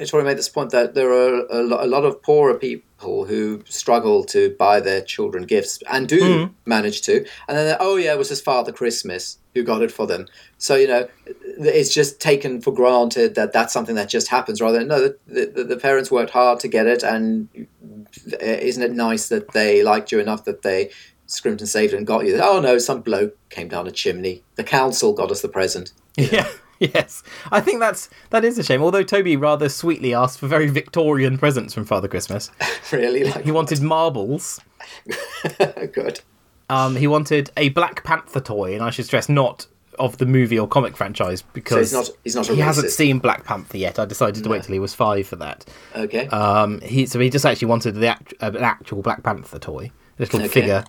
Victoria 0.00 0.24
made 0.24 0.38
this 0.38 0.48
point 0.48 0.70
that 0.70 0.94
there 0.94 1.12
are 1.12 1.46
a, 1.50 1.62
lo- 1.62 1.84
a 1.84 1.86
lot 1.86 2.06
of 2.06 2.22
poorer 2.22 2.54
people 2.54 3.26
who 3.26 3.62
struggle 3.68 4.24
to 4.24 4.56
buy 4.58 4.80
their 4.80 5.02
children 5.02 5.44
gifts 5.44 5.78
and 5.90 6.08
do 6.08 6.46
hmm. 6.46 6.52
manage 6.64 7.02
to, 7.02 7.18
and 7.46 7.58
then 7.58 7.76
oh 7.78 7.96
yeah, 7.96 8.14
it 8.14 8.18
was 8.18 8.30
his 8.30 8.40
father 8.40 8.72
Christmas 8.72 9.38
who 9.54 9.62
got 9.62 9.82
it 9.82 9.92
for 9.92 10.06
them. 10.06 10.26
So 10.56 10.74
you 10.74 10.88
know, 10.88 11.08
it's 11.26 11.92
just 11.92 12.18
taken 12.18 12.62
for 12.62 12.72
granted 12.72 13.34
that 13.34 13.52
that's 13.52 13.74
something 13.74 13.94
that 13.94 14.08
just 14.08 14.28
happens. 14.28 14.62
Rather 14.62 14.78
than 14.78 14.88
no, 14.88 15.00
the, 15.00 15.52
the, 15.54 15.64
the 15.64 15.76
parents 15.76 16.10
worked 16.10 16.30
hard 16.30 16.60
to 16.60 16.68
get 16.68 16.86
it, 16.86 17.02
and 17.02 17.48
isn't 18.40 18.82
it 18.82 18.92
nice 18.92 19.28
that 19.28 19.52
they 19.52 19.82
liked 19.82 20.10
you 20.12 20.18
enough 20.18 20.44
that 20.46 20.62
they 20.62 20.90
scrimped 21.26 21.60
and 21.60 21.68
saved 21.68 21.92
and 21.92 22.06
got 22.06 22.24
you? 22.26 22.40
Oh 22.42 22.58
no, 22.58 22.78
some 22.78 23.02
bloke 23.02 23.36
came 23.50 23.68
down 23.68 23.86
a 23.86 23.92
chimney. 23.92 24.44
The 24.54 24.64
council 24.64 25.12
got 25.12 25.30
us 25.30 25.42
the 25.42 25.48
present. 25.48 25.92
Yeah. 26.16 26.48
Yes, 26.80 27.22
I 27.52 27.60
think 27.60 27.78
that's 27.80 28.08
that 28.30 28.42
is 28.44 28.58
a 28.58 28.62
shame. 28.64 28.82
Although 28.82 29.02
Toby 29.02 29.36
rather 29.36 29.68
sweetly 29.68 30.14
asked 30.14 30.38
for 30.38 30.46
very 30.46 30.66
Victorian 30.66 31.36
presents 31.36 31.74
from 31.74 31.84
Father 31.84 32.08
Christmas. 32.08 32.50
really, 32.92 33.24
like 33.24 33.44
He 33.44 33.52
wanted 33.52 33.82
marbles. 33.82 34.60
good. 35.92 36.20
Um, 36.70 36.96
he 36.96 37.06
wanted 37.06 37.50
a 37.56 37.68
Black 37.70 38.02
Panther 38.04 38.40
toy, 38.40 38.74
and 38.74 38.82
I 38.82 38.90
should 38.90 39.04
stress 39.04 39.28
not 39.28 39.66
of 39.98 40.16
the 40.18 40.24
movie 40.24 40.58
or 40.58 40.66
comic 40.66 40.96
franchise 40.96 41.42
because 41.52 41.90
he's 41.90 41.92
not- 41.92 42.10
he's 42.24 42.34
not 42.36 42.48
a 42.48 42.54
he 42.54 42.60
hasn't 42.60 42.90
seen 42.90 43.18
Black 43.18 43.44
Panther 43.44 43.76
yet. 43.76 43.98
I 43.98 44.06
decided 44.06 44.42
to 44.42 44.48
wait 44.48 44.62
till 44.62 44.72
he 44.72 44.78
was 44.78 44.94
five 44.94 45.26
for 45.26 45.36
that. 45.36 45.66
Okay, 45.94 46.26
Um, 46.28 46.80
he 46.80 47.04
so 47.06 47.18
he 47.20 47.28
just 47.28 47.44
actually 47.44 47.68
wanted 47.68 47.96
the 47.96 48.06
act, 48.06 48.32
uh, 48.40 48.46
an 48.54 48.64
actual 48.64 49.02
Black 49.02 49.22
Panther 49.22 49.58
toy, 49.58 49.90
little 50.18 50.38
Okay. 50.40 50.48
figure, 50.48 50.84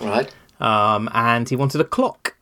right. 0.00 0.34
um, 0.60 1.08
and 1.12 1.48
he 1.48 1.54
wanted 1.54 1.80
a 1.80 1.84
clock 1.84 2.34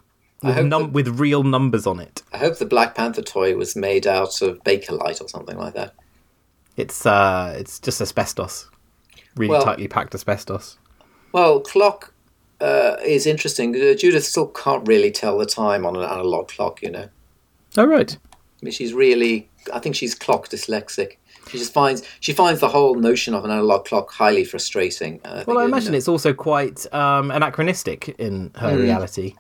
with 0.42 0.57
num- 0.64 0.83
that- 0.83 0.92
with 0.92 1.09
real 1.20 1.42
numbers 1.42 1.87
on 1.87 1.99
it. 2.01 2.22
I 2.33 2.38
hope 2.38 2.59
the 2.59 2.66
Black 2.66 2.94
Panther 2.94 3.22
toy 3.22 3.57
was 3.57 3.75
made 3.77 4.07
out 4.07 4.40
of 4.42 4.62
Bakelite 4.64 5.20
or 5.20 5.29
something 5.29 5.57
like 5.57 5.75
that. 5.75 5.94
It's 6.77 7.07
uh, 7.07 7.55
it's 7.59 7.79
just 7.81 8.01
asbestos, 8.01 8.68
really 9.37 9.51
Well- 9.53 9.62
tightly 9.64 9.88
packed 9.88 10.14
asbestos. 10.14 10.79
Well, 11.33 11.61
clock 11.61 12.12
uh, 12.61 12.96
is 13.05 13.27
interesting. 13.27 13.75
Uh, 13.75 13.94
Judith 13.94 14.25
still 14.25 14.46
can't 14.49 14.87
really 14.88 15.11
tell 15.11 15.37
the 15.38 15.46
time 15.46 15.85
on 15.85 15.96
an 15.96 16.03
analog 16.03 16.49
clock. 16.49 16.83
You 16.83 16.90
know, 16.90 17.09
Oh 17.77 17.85
right. 17.87 18.16
I 18.16 18.64
mean, 18.64 18.72
she's 18.72 18.92
really. 18.94 19.49
I 19.72 19.79
think 19.81 19.96
she's 19.96 20.14
clock 20.14 20.49
dyslexic. 20.49 21.16
She 21.51 21.59
just 21.59 21.72
finds 21.72 22.03
she 22.20 22.33
finds 22.33 22.61
the 22.61 22.68
whole 22.68 22.94
notion 22.94 23.35
of 23.35 23.44
an 23.44 23.51
analog 23.51 23.85
clock 23.85 24.11
highly 24.12 24.44
frustrating. 24.44 25.20
Uh, 25.25 25.44
Well, 25.46 25.59
I 25.59 25.64
imagine 25.64 25.92
know, 25.92 25.99
it's 25.99 26.09
also 26.09 26.33
quite 26.35 26.90
um, 26.94 27.31
anachronistic 27.31 28.09
in 28.18 28.51
her 28.57 28.70
Hmm. 28.72 28.81
reality. 28.83 29.35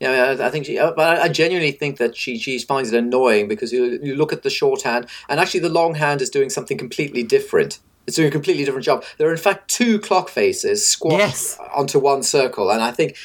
Yeah, 0.00 0.36
I 0.38 0.46
I 0.46 0.50
think 0.50 0.66
she. 0.66 0.78
uh, 0.78 0.92
But 0.92 1.20
I 1.20 1.28
genuinely 1.28 1.72
think 1.72 1.96
that 1.98 2.16
she 2.16 2.38
she 2.38 2.58
finds 2.58 2.92
it 2.92 2.98
annoying 2.98 3.48
because 3.48 3.72
you 3.72 3.98
you 4.02 4.14
look 4.14 4.32
at 4.32 4.42
the 4.42 4.50
shorthand 4.50 5.06
and 5.28 5.40
actually 5.40 5.60
the 5.60 5.68
longhand 5.70 6.20
is 6.22 6.30
doing 6.30 6.50
something 6.50 6.76
completely 6.78 7.22
different. 7.22 7.78
It's 8.06 8.16
doing 8.16 8.28
a 8.28 8.30
completely 8.30 8.64
different 8.64 8.84
job. 8.84 9.04
There 9.18 9.28
are 9.28 9.32
in 9.32 9.38
fact 9.38 9.68
two 9.68 9.98
clock 9.98 10.28
faces 10.28 10.86
squashed 10.86 11.18
Yes. 11.18 11.58
onto 11.74 11.98
one 11.98 12.22
circle, 12.22 12.70
and 12.70 12.80
I 12.82 12.92
think 12.92 13.16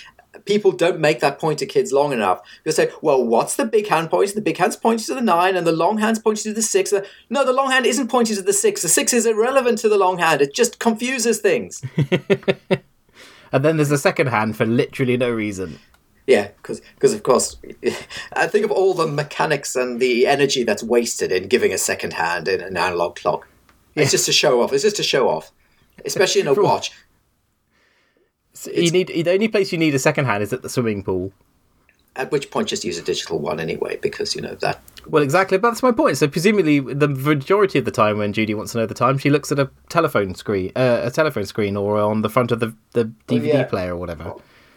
people 0.46 0.72
don't 0.72 1.00
make 1.00 1.20
that 1.20 1.38
point 1.40 1.60
to 1.60 1.66
kids 1.66 1.92
long 1.92 2.14
enough. 2.14 2.40
They 2.64 2.72
say, 2.72 2.90
"Well, 3.02 3.22
what's 3.24 3.58
the 3.58 3.66
big 3.66 3.88
hand 3.90 4.10
pointing? 4.10 4.34
The 4.36 4.42
big 4.42 4.58
hand's 4.58 4.78
pointing 4.78 5.06
to 5.08 5.14
the 5.14 5.22
nine, 5.22 5.56
and 5.58 5.68
the 5.68 5.72
long 5.74 5.98
hand's 6.00 6.20
pointing 6.20 6.44
to 6.52 6.54
the 6.54 6.62
six. 6.64 6.94
No, 7.30 7.44
the 7.46 7.54
long 7.54 7.70
hand 7.70 7.86
isn't 7.86 8.08
pointing 8.08 8.38
to 8.38 8.42
the 8.42 8.54
six. 8.54 8.82
The 8.82 8.88
six 8.90 9.14
is 9.14 9.26
irrelevant 9.26 9.78
to 9.80 9.90
the 9.90 9.98
long 9.98 10.18
hand. 10.20 10.42
It 10.42 10.56
just 10.56 10.80
confuses 10.80 11.40
things. 11.40 11.82
And 13.54 13.66
then 13.66 13.76
there's 13.76 13.92
a 13.92 13.98
second 13.98 14.28
hand 14.28 14.56
for 14.56 14.66
literally 14.66 15.18
no 15.18 15.30
reason. 15.30 15.78
Yeah, 16.28 16.50
because 16.62 17.14
of 17.14 17.24
course, 17.24 17.58
I 18.34 18.48
think 18.48 18.66
of 18.66 18.72
all 18.72 18.94
the 18.94 19.08
mechanics 19.08 19.76
and 19.76 20.00
the 20.00 20.28
energy 20.28 20.64
that's 20.64 20.84
wasted 20.84 21.32
in 21.32 21.48
giving 21.48 21.74
a 21.74 21.78
second 21.78 22.14
hand 22.14 22.48
in 22.48 22.62
an 22.62 22.78
analog 22.78 23.16
clock. 23.16 23.48
It's 23.96 24.12
just 24.12 24.26
to 24.28 24.32
show 24.32 24.62
off. 24.62 24.72
It's 24.72 24.84
just 24.84 24.96
to 24.98 25.04
show 25.04 25.28
off, 25.28 25.52
especially 26.06 26.42
in 26.42 26.48
a 26.48 26.54
watch. 26.62 26.92
So 28.54 28.72
you 28.72 28.92
need 28.92 29.08
the 29.08 29.32
only 29.32 29.48
place 29.48 29.72
you 29.72 29.78
need 29.78 29.96
a 29.96 30.00
second 30.00 30.26
hand 30.26 30.44
is 30.44 30.54
at 30.54 30.62
the 30.62 30.70
swimming 30.70 31.04
pool. 31.04 31.34
At 32.16 32.32
which 32.32 32.52
point, 32.52 32.68
just 32.68 32.84
use 32.84 32.98
a 32.98 33.02
digital 33.02 33.40
one 33.40 33.60
anyway, 33.60 33.98
because 34.02 34.36
you 34.36 34.42
know 34.42 34.56
that. 34.56 34.82
Well, 35.08 35.24
exactly, 35.24 35.58
but 35.58 35.70
that's 35.70 35.82
my 35.82 35.94
point. 35.94 36.18
So 36.18 36.28
presumably, 36.28 36.80
the 36.80 37.08
majority 37.08 37.80
of 37.80 37.86
the 37.86 37.92
time 37.92 38.18
when 38.18 38.34
Judy 38.34 38.54
wants 38.54 38.74
to 38.74 38.80
know 38.80 38.86
the 38.86 38.94
time, 38.94 39.18
she 39.18 39.30
looks 39.30 39.52
at 39.52 39.60
a 39.60 39.70
telephone 39.90 40.36
screen, 40.36 40.74
uh, 40.76 41.02
a 41.04 41.12
telephone 41.12 41.46
screen, 41.46 41.78
or 41.78 41.98
on 41.98 42.22
the 42.22 42.30
front 42.30 42.52
of 42.52 42.60
the 42.60 42.76
the 42.92 43.06
DVD 43.28 43.54
yeah. 43.54 43.64
player 43.64 43.94
or 43.94 43.98
whatever. 43.98 44.34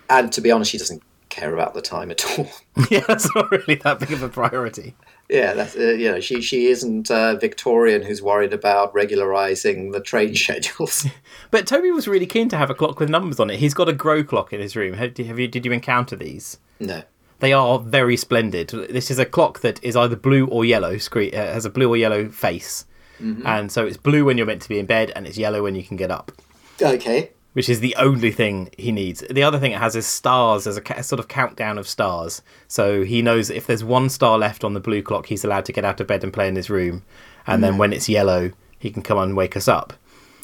And 0.09 0.33
to 0.33 0.41
be 0.41 0.51
honest, 0.51 0.71
she 0.71 0.79
doesn't 0.79 1.03
care 1.35 1.53
about 1.53 1.75
the 1.75 1.83
time 1.83 2.11
at 2.11 2.25
all. 2.39 2.49
yeah, 2.91 3.05
that's 3.09 3.35
not 3.35 3.51
really 3.51 3.75
that 3.77 3.99
big 4.01 4.13
of 4.13 4.23
a 4.23 4.29
priority. 4.29 4.95
yeah, 5.29 5.53
that's 5.55 5.77
uh, 5.77 5.81
you 5.93 6.11
know 6.11 6.21
she 6.21 6.41
she 6.41 6.67
isn't 6.67 7.11
uh, 7.11 7.35
Victorian 7.37 8.03
who's 8.03 8.23
worried 8.23 8.53
about 8.53 8.95
regularizing 8.95 9.91
the 9.93 10.01
train 10.01 10.35
schedules. 10.45 11.07
But 11.51 11.67
Toby 11.67 11.91
was 11.93 12.09
really 12.09 12.27
keen 12.27 12.49
to 12.49 12.57
have 12.57 12.71
a 12.71 12.75
clock 12.75 12.99
with 12.99 13.09
numbers 13.09 13.39
on 13.39 13.49
it. 13.51 13.59
He's 13.61 13.75
got 13.75 13.89
a 13.89 13.93
grow 13.93 14.25
clock 14.25 14.53
in 14.53 14.61
his 14.61 14.75
room. 14.75 14.95
Have, 14.95 15.17
have 15.17 15.39
you? 15.39 15.49
Did 15.49 15.65
you 15.67 15.73
encounter 15.73 16.17
these? 16.17 16.59
no. 16.81 17.03
They 17.41 17.53
are 17.53 17.79
very 17.79 18.17
splendid. 18.17 18.69
This 18.69 19.11
is 19.11 19.19
a 19.19 19.27
clock 19.27 19.61
that 19.61 19.83
is 19.85 19.97
either 19.97 20.17
blue 20.17 20.47
or 20.47 20.65
yellow. 20.65 20.97
Screen 20.97 21.35
uh, 21.35 21.53
has 21.53 21.67
a 21.67 21.71
blue 21.71 21.89
or 21.91 21.97
yellow 21.97 22.29
face, 22.31 22.87
and 23.19 23.71
so 23.71 23.85
it's 23.87 23.99
blue 23.99 24.25
when 24.25 24.39
you're 24.39 24.47
meant 24.47 24.63
to 24.63 24.69
be 24.69 24.79
in 24.79 24.87
bed, 24.87 25.13
and 25.15 25.27
it's 25.27 25.37
yellow 25.37 25.63
when 25.65 25.75
you 25.75 25.83
can 25.83 25.97
get 25.99 26.11
up. 26.11 26.33
Okay. 26.81 27.31
Which 27.55 27.69
is 27.69 27.81
the 27.81 27.95
only 27.97 28.31
thing 28.31 28.69
he 28.77 28.93
needs. 28.93 29.25
The 29.31 29.43
other 29.43 29.59
thing 29.59 29.73
it 29.73 29.79
has 29.79 29.97
is 29.97 30.07
stars. 30.07 30.67
as 30.67 30.77
a 30.77 31.03
sort 31.03 31.21
of 31.21 31.29
countdown 31.29 31.79
of 31.79 31.89
stars, 31.89 32.43
so 32.69 33.03
he 33.05 33.23
knows 33.23 33.49
if 33.49 33.67
there's 33.67 33.83
one 33.83 34.09
star 34.09 34.39
left 34.39 34.65
on 34.65 34.75
the 34.75 34.81
blue 34.81 35.03
clock, 35.03 35.27
he's 35.27 35.45
allowed 35.45 35.65
to 35.67 35.73
get 35.73 35.85
out 35.85 36.01
of 36.01 36.07
bed 36.07 36.23
and 36.23 36.33
play 36.33 36.49
in 36.49 36.57
his 36.57 36.69
room. 36.69 37.03
And 37.47 37.63
then 37.63 37.79
when 37.79 37.93
it's 37.93 38.09
yellow, 38.09 38.53
he 38.79 38.91
can 38.91 39.03
come 39.03 39.19
and 39.19 39.37
wake 39.37 39.57
us 39.57 39.69
up. 39.69 39.93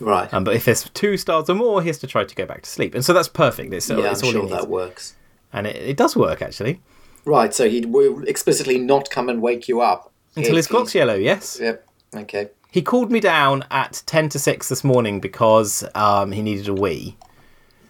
Right. 0.00 0.32
Um, 0.32 0.44
but 0.44 0.54
if 0.54 0.64
there's 0.64 0.88
two 0.90 1.16
stars 1.16 1.50
or 1.50 1.54
more, 1.54 1.82
he 1.82 1.88
has 1.88 1.98
to 1.98 2.06
try 2.06 2.24
to 2.24 2.34
go 2.34 2.46
back 2.46 2.62
to 2.62 2.70
sleep. 2.70 2.94
And 2.94 3.04
so 3.04 3.12
that's 3.12 3.28
perfect. 3.28 3.72
It's, 3.72 3.88
yeah, 3.90 4.10
it's 4.10 4.22
I'm 4.22 4.26
all 4.26 4.32
sure 4.32 4.48
that 4.48 4.68
works. 4.68 5.14
And 5.52 5.66
it, 5.66 5.76
it 5.76 5.96
does 5.96 6.16
work, 6.16 6.40
actually. 6.40 6.80
Right, 7.24 7.52
so 7.52 7.68
he 7.68 7.84
will 7.84 8.26
explicitly 8.26 8.78
not 8.78 9.10
come 9.10 9.28
and 9.28 9.42
wake 9.42 9.68
you 9.68 9.80
up 9.80 10.10
Until 10.36 10.56
his 10.56 10.66
clock's 10.66 10.94
yellow, 10.94 11.14
yes. 11.14 11.58
Yep. 11.60 11.86
Okay. 12.16 12.48
He 12.70 12.82
called 12.82 13.10
me 13.10 13.20
down 13.20 13.64
at 13.70 14.02
ten 14.06 14.28
to 14.30 14.38
six 14.38 14.68
this 14.68 14.84
morning 14.84 15.20
because 15.20 15.84
um, 15.94 16.32
he 16.32 16.42
needed 16.42 16.68
a 16.68 16.74
wee. 16.74 17.16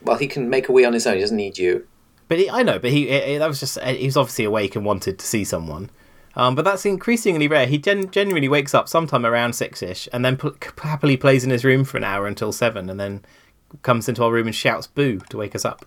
Well, 0.03 0.17
he 0.17 0.27
can 0.27 0.49
make 0.49 0.69
a 0.69 0.73
wee 0.73 0.85
on 0.85 0.93
his 0.95 1.07
own. 1.07 1.17
He 1.17 1.21
doesn't 1.21 1.37
need 1.37 1.59
you. 1.59 1.87
But 2.29 2.39
he, 2.39 2.49
I 2.49 2.63
know, 2.63 2.79
but 2.79 2.91
he 2.91 3.09
it, 3.09 3.29
it- 3.29 3.39
that 3.41 3.49
was 3.49 3.61
just 3.61 3.79
he 3.81 4.07
was 4.07 4.17
obviously 4.17 4.45
awake 4.45 4.77
and 4.77 4.85
wanted 4.85 5.19
to 5.19 5.27
see 5.27 5.45
someone. 5.45 5.91
Um, 6.37 6.55
but 6.55 6.65
that's 6.65 6.87
increasingly 6.87 7.49
rare. 7.49 7.67
He 7.67 7.77
gen- 7.77 8.11
genuinely 8.13 8.49
wakes 8.49 8.73
up 8.73 8.89
sometime 8.89 9.27
around 9.27 9.55
six 9.55 9.83
ish, 9.83 10.09
and 10.13 10.25
then 10.25 10.37
pl- 10.37 10.55
happily 10.81 11.17
plays 11.17 11.43
in 11.43 11.51
his 11.51 11.65
room 11.65 11.85
for 11.85 11.97
an 11.97 12.05
hour 12.05 12.27
until 12.29 12.53
seven, 12.53 12.89
and 12.89 13.01
then 13.01 13.23
comes 13.83 14.09
into 14.09 14.23
our 14.23 14.31
room 14.33 14.47
and 14.47 14.55
shouts 14.55 14.87
"boo" 14.87 15.19
to 15.29 15.37
wake 15.37 15.55
us 15.57 15.65
up. 15.65 15.85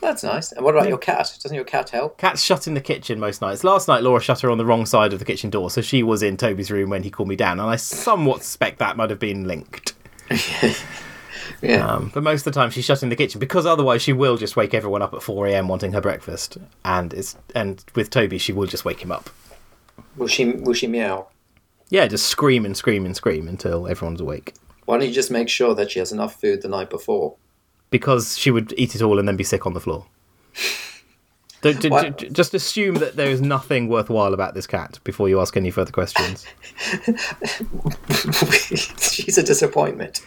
That's 0.00 0.22
nice. 0.22 0.52
And 0.52 0.64
what 0.64 0.74
about 0.74 0.88
your 0.88 0.98
cat? 0.98 1.36
Doesn't 1.42 1.54
your 1.54 1.64
cat 1.64 1.90
help? 1.90 2.16
Cat's 2.18 2.42
shut 2.42 2.66
in 2.66 2.74
the 2.74 2.80
kitchen 2.80 3.20
most 3.20 3.42
nights. 3.42 3.64
Last 3.64 3.86
night, 3.86 4.02
Laura 4.02 4.20
shut 4.20 4.40
her 4.40 4.50
on 4.50 4.58
the 4.58 4.64
wrong 4.64 4.86
side 4.86 5.12
of 5.12 5.18
the 5.18 5.24
kitchen 5.24 5.50
door, 5.50 5.70
so 5.70 5.82
she 5.82 6.02
was 6.02 6.22
in 6.22 6.36
Toby's 6.36 6.70
room 6.70 6.90
when 6.90 7.02
he 7.02 7.10
called 7.10 7.28
me 7.28 7.36
down, 7.36 7.60
and 7.60 7.68
I 7.68 7.76
somewhat 7.76 8.42
suspect 8.42 8.78
that 8.78 8.96
might 8.96 9.10
have 9.10 9.18
been 9.18 9.46
linked. 9.46 9.94
Yeah. 11.62 11.86
Um, 11.86 12.10
but 12.14 12.22
most 12.22 12.46
of 12.46 12.52
the 12.54 12.58
time, 12.58 12.70
she's 12.70 12.86
shut 12.86 13.02
in 13.02 13.10
the 13.10 13.16
kitchen 13.16 13.38
because 13.38 13.66
otherwise 13.66 14.00
she 14.00 14.14
will 14.14 14.38
just 14.38 14.56
wake 14.56 14.72
everyone 14.72 15.02
up 15.02 15.12
at 15.12 15.22
four 15.22 15.46
a.m. 15.46 15.68
wanting 15.68 15.92
her 15.92 16.00
breakfast, 16.00 16.56
and 16.84 17.12
it's 17.12 17.36
and 17.54 17.84
with 17.94 18.08
Toby, 18.08 18.38
she 18.38 18.52
will 18.52 18.66
just 18.66 18.84
wake 18.86 19.00
him 19.00 19.12
up. 19.12 19.28
will 20.16 20.26
she? 20.26 20.46
Will 20.46 20.72
she 20.72 20.86
meow? 20.86 21.28
Yeah, 21.90 22.06
just 22.06 22.28
scream 22.28 22.64
and 22.64 22.74
scream 22.76 23.04
and 23.04 23.14
scream 23.14 23.46
until 23.46 23.88
everyone's 23.88 24.20
awake. 24.20 24.54
Why 24.86 24.96
don't 24.96 25.08
you 25.08 25.12
just 25.12 25.30
make 25.30 25.48
sure 25.50 25.74
that 25.74 25.90
she 25.90 25.98
has 25.98 26.12
enough 26.12 26.40
food 26.40 26.62
the 26.62 26.68
night 26.68 26.88
before? 26.88 27.36
Because 27.90 28.38
she 28.38 28.50
would 28.50 28.72
eat 28.76 28.94
it 28.94 29.02
all 29.02 29.18
and 29.18 29.26
then 29.28 29.36
be 29.36 29.44
sick 29.44 29.66
on 29.66 29.74
the 29.74 29.80
floor. 29.80 30.06
D- 31.62 31.74
d- 31.74 31.88
What? 31.90 32.18
d- 32.18 32.28
just 32.30 32.54
assume 32.54 32.94
that 32.96 33.16
there 33.16 33.28
is 33.28 33.42
nothing 33.42 33.88
worthwhile 33.88 34.32
about 34.32 34.54
this 34.54 34.66
cat 34.66 34.98
before 35.04 35.28
you 35.28 35.40
ask 35.40 35.56
any 35.56 35.70
further 35.70 35.92
questions. 35.92 36.46
She's 39.00 39.36
a 39.38 39.42
disappointment. 39.42 40.24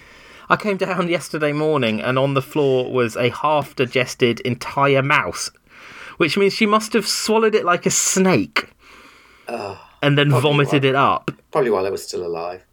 I 0.50 0.56
came 0.58 0.78
down 0.78 1.08
yesterday 1.08 1.54
morning 1.54 2.02
and 2.02 2.20
on 2.20 2.34
the 2.34 2.42
floor 2.42 2.92
was 2.92 3.16
a 3.16 3.30
half 3.30 3.76
digested 3.76 4.42
entire 4.42 5.02
mouse, 5.02 5.50
which 6.18 6.38
means 6.38 6.54
she 6.54 6.66
must 6.66 6.94
have 6.94 7.08
swallowed 7.08 7.56
it 7.56 7.66
like 7.66 7.86
a 7.86 7.92
snake 7.92 8.70
and 9.48 10.18
then 10.18 10.30
vomited 10.30 10.84
why. 10.84 10.90
it 10.90 10.96
up. 10.96 11.32
Probably 11.52 11.72
while 11.72 11.86
I 11.86 11.90
was 11.90 12.04
still 12.06 12.26
alive. 12.26 12.64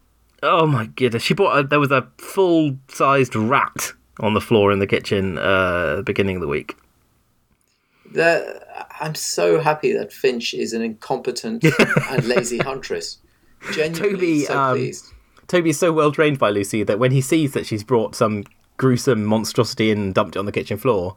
Oh 0.43 0.67
my 0.67 0.87
goodness! 0.87 1.23
She 1.23 1.35
bought. 1.35 1.59
A, 1.59 1.63
there 1.63 1.79
was 1.81 1.91
a 1.91 2.09
full-sized 2.17 3.37
rat 3.37 3.93
on 4.21 4.35
the 4.35 4.41
floor 4.41 4.71
in 4.73 4.79
the 4.79 4.87
kitchen 4.87 5.39
uh, 5.39 5.91
at 5.93 5.97
the 5.97 6.03
beginning 6.05 6.37
of 6.37 6.43
the 6.43 6.49
week. 6.49 6.77
The, 8.13 8.61
I'm 9.01 9.15
so 9.15 9.61
happy 9.61 9.93
that 9.93 10.13
Finch 10.13 10.53
is 10.55 10.73
an 10.73 10.83
incompetent 10.83 11.65
and 12.11 12.25
lazy 12.25 12.59
huntress. 12.59 13.19
Genuinely 13.73 14.11
Toby, 14.17 14.41
so 14.45 14.59
um, 14.59 14.77
pleased. 14.77 15.07
Toby's 15.47 15.79
so 15.79 15.93
well 15.93 16.11
trained 16.13 16.39
by 16.39 16.51
Lucy 16.51 16.83
that 16.83 16.99
when 16.99 17.13
he 17.13 17.21
sees 17.21 17.53
that 17.53 17.67
she's 17.67 17.85
brought 17.85 18.15
some 18.15 18.45
gruesome 18.79 19.25
monstrosity 19.25 19.91
in 19.91 19.99
and 19.99 20.15
dumped 20.15 20.37
it 20.37 20.39
on 20.39 20.47
the 20.47 20.53
kitchen 20.53 20.79
floor, 20.79 21.17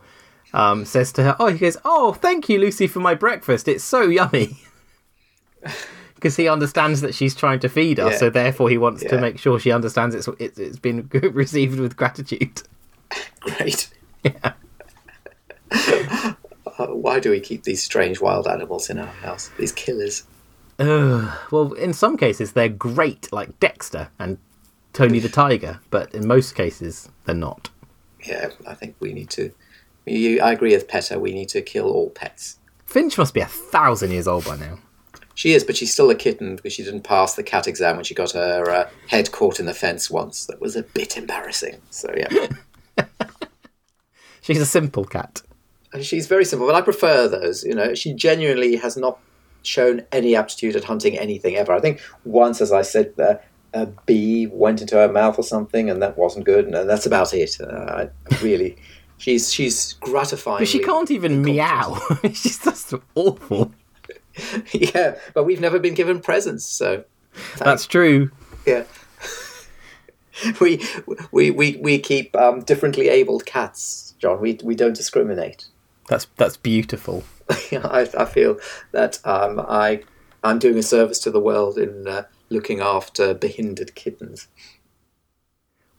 um, 0.54 0.86
says 0.86 1.12
to 1.14 1.24
her, 1.24 1.36
"Oh, 1.40 1.48
he 1.48 1.58
goes, 1.58 1.78
oh, 1.86 2.14
thank 2.14 2.50
you, 2.50 2.60
Lucy, 2.60 2.86
for 2.88 3.00
my 3.00 3.16
breakfast. 3.16 3.68
It's 3.68 3.84
so 3.84 4.02
yummy." 4.02 4.58
Because 6.16 6.38
he 6.38 6.48
understands 6.48 7.02
that 7.02 7.14
she's 7.14 7.36
trying 7.36 7.60
to 7.60 7.68
feed 7.68 8.00
us, 8.00 8.14
Yeah. 8.14 8.18
so 8.18 8.30
therefore 8.30 8.70
he 8.70 8.78
wants 8.78 9.04
to 9.04 9.20
make 9.20 9.38
sure 9.38 9.60
she 9.60 9.74
understands 9.74 10.16
it's, 10.16 10.30
it's 10.40 10.80
been 10.80 11.10
received 11.34 11.82
with 11.82 11.98
gratitude. 11.98 12.62
Great. 13.40 13.90
Uh, 15.72 16.88
why 16.88 17.20
do 17.20 17.30
we 17.30 17.40
keep 17.40 17.64
these 17.64 17.84
strange 17.84 18.20
wild 18.22 18.48
animals 18.48 18.90
in 18.90 18.98
our 19.00 19.06
house? 19.06 19.50
These 19.58 19.72
killers. 19.72 20.24
Ugh. 20.80 21.32
Well, 21.52 21.74
in 21.74 21.94
some 21.94 22.18
cases 22.18 22.54
they're 22.54 22.70
great, 22.70 23.32
like 23.32 23.60
Dexter 23.60 24.10
and 24.18 24.38
Tony 24.92 25.20
the 25.20 25.30
Tiger, 25.30 25.80
but 25.90 26.14
in 26.14 26.28
most 26.28 26.56
cases 26.56 27.10
they're 27.26 27.36
not. 27.36 27.70
Yeah, 28.26 28.50
I 28.66 28.74
think 28.74 28.96
we 29.00 29.14
need 29.14 29.30
to. 29.32 29.52
You, 30.06 30.42
I 30.42 30.52
agree 30.52 30.74
with 30.74 30.88
PETA. 30.88 31.20
We 31.20 31.34
need 31.34 31.50
to 31.50 31.62
kill 31.62 31.90
all 31.90 32.10
pets. 32.10 32.58
Finch 32.86 33.18
must 33.18 33.34
be 33.34 33.42
a 33.42 33.46
thousand 33.46 34.12
years 34.12 34.28
old 34.28 34.46
by 34.46 34.58
now. 34.58 34.80
She 35.36 35.54
is, 35.54 35.64
but 35.64 35.76
she's 35.76 35.92
still 35.92 36.10
a 36.10 36.16
kitten 36.16 36.56
because 36.56 36.74
she 36.74 36.84
didn't 36.84 37.02
pass 37.02 37.34
the 37.34 37.44
cat 37.44 37.68
exam 37.68 37.96
when 37.96 38.06
she 38.06 38.14
got 38.14 38.34
her 38.34 38.70
uh, 38.70 38.90
head 39.08 39.32
caught 39.32 39.60
in 39.60 39.66
the 39.66 39.74
fence 39.74 40.10
once. 40.10 40.46
That 40.46 40.62
was 40.62 40.76
a 40.76 40.84
bit 40.84 41.18
embarrassing. 41.18 41.82
So 41.90 42.14
yeah, 42.16 42.28
She's 44.42 44.60
a 44.60 44.66
simple 44.66 45.06
cat. 45.06 45.42
And 45.94 46.04
she's 46.04 46.28
very 46.28 46.44
simple, 46.44 46.68
but 46.68 46.76
I 46.76 46.82
prefer 46.82 47.28
those. 47.28 47.64
You 47.64 47.76
know, 47.76 47.94
she 47.94 48.14
genuinely 48.14 48.76
has 48.78 48.98
not 48.98 49.20
shown 49.62 50.02
any 50.12 50.36
aptitude 50.36 50.76
at 50.76 50.84
hunting 50.84 51.18
anything 51.18 51.56
ever. 51.56 51.72
I 51.72 51.80
think 51.80 52.02
once, 52.26 52.60
as 52.62 52.72
I 52.72 52.82
said, 52.82 53.14
uh, 53.20 53.36
a 53.74 53.86
bee 53.86 54.48
went 54.48 54.82
into 54.82 54.96
her 54.96 55.08
mouth 55.08 55.38
or 55.38 55.44
something, 55.44 55.90
and 55.90 56.02
that 56.02 56.18
wasn't 56.18 56.46
good, 56.46 56.66
and 56.66 56.90
that's 56.90 57.06
about 57.06 57.34
it. 57.34 57.56
Uh, 57.62 58.08
I 58.08 58.10
really, 58.42 58.76
she's 59.18 59.54
she's 59.54 59.94
gratifying. 59.94 60.60
But 60.60 60.68
she 60.68 60.80
can't 60.80 61.12
even 61.12 61.42
meow. 61.44 61.98
She's 62.24 62.60
just 62.60 62.94
awful. 63.16 63.72
yeah, 64.72 65.16
but 65.34 65.44
we've 65.46 65.62
never 65.62 65.80
been 65.80 65.94
given 65.94 66.20
presents, 66.20 66.66
so 66.66 67.04
That's 67.60 67.86
true. 67.86 68.32
yeah. 68.66 68.84
we, 70.62 70.84
we 71.32 71.52
we 71.52 71.78
we 71.78 72.00
keep 72.00 72.36
um, 72.36 72.62
differently 72.62 73.10
abled 73.10 73.46
cats, 73.46 74.16
John. 74.20 74.40
We 74.42 74.60
we 74.64 74.76
don't 74.76 74.96
discriminate. 74.96 75.66
That's 76.08 76.28
that's 76.38 76.58
beautiful. 76.58 77.24
I, 77.50 78.10
I 78.18 78.26
feel 78.26 78.58
that 78.92 79.20
um, 79.26 79.60
I 79.60 80.04
I'm 80.44 80.60
doing 80.60 80.78
a 80.78 80.84
service 80.84 81.20
to 81.20 81.32
the 81.32 81.40
world 81.40 81.78
in 81.78 82.08
uh, 82.08 82.24
looking 82.50 82.82
after 82.82 83.34
behindered 83.34 83.96
kittens. 83.96 84.48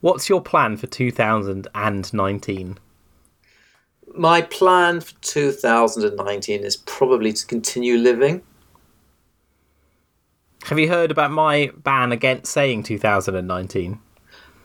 What's 0.01 0.29
your 0.29 0.41
plan 0.41 0.77
for 0.77 0.87
2019? 0.87 2.77
My 4.13 4.41
plan 4.43 5.01
for 5.01 5.13
2019 5.21 6.63
is 6.63 6.77
probably 6.77 7.33
to 7.33 7.45
continue 7.45 7.97
living. 7.97 8.43
Have 10.65 10.79
you 10.79 10.87
heard 10.87 11.11
about 11.11 11.31
my 11.31 11.71
ban 11.75 12.11
against 12.11 12.51
saying 12.51 12.83
2019? 12.83 13.99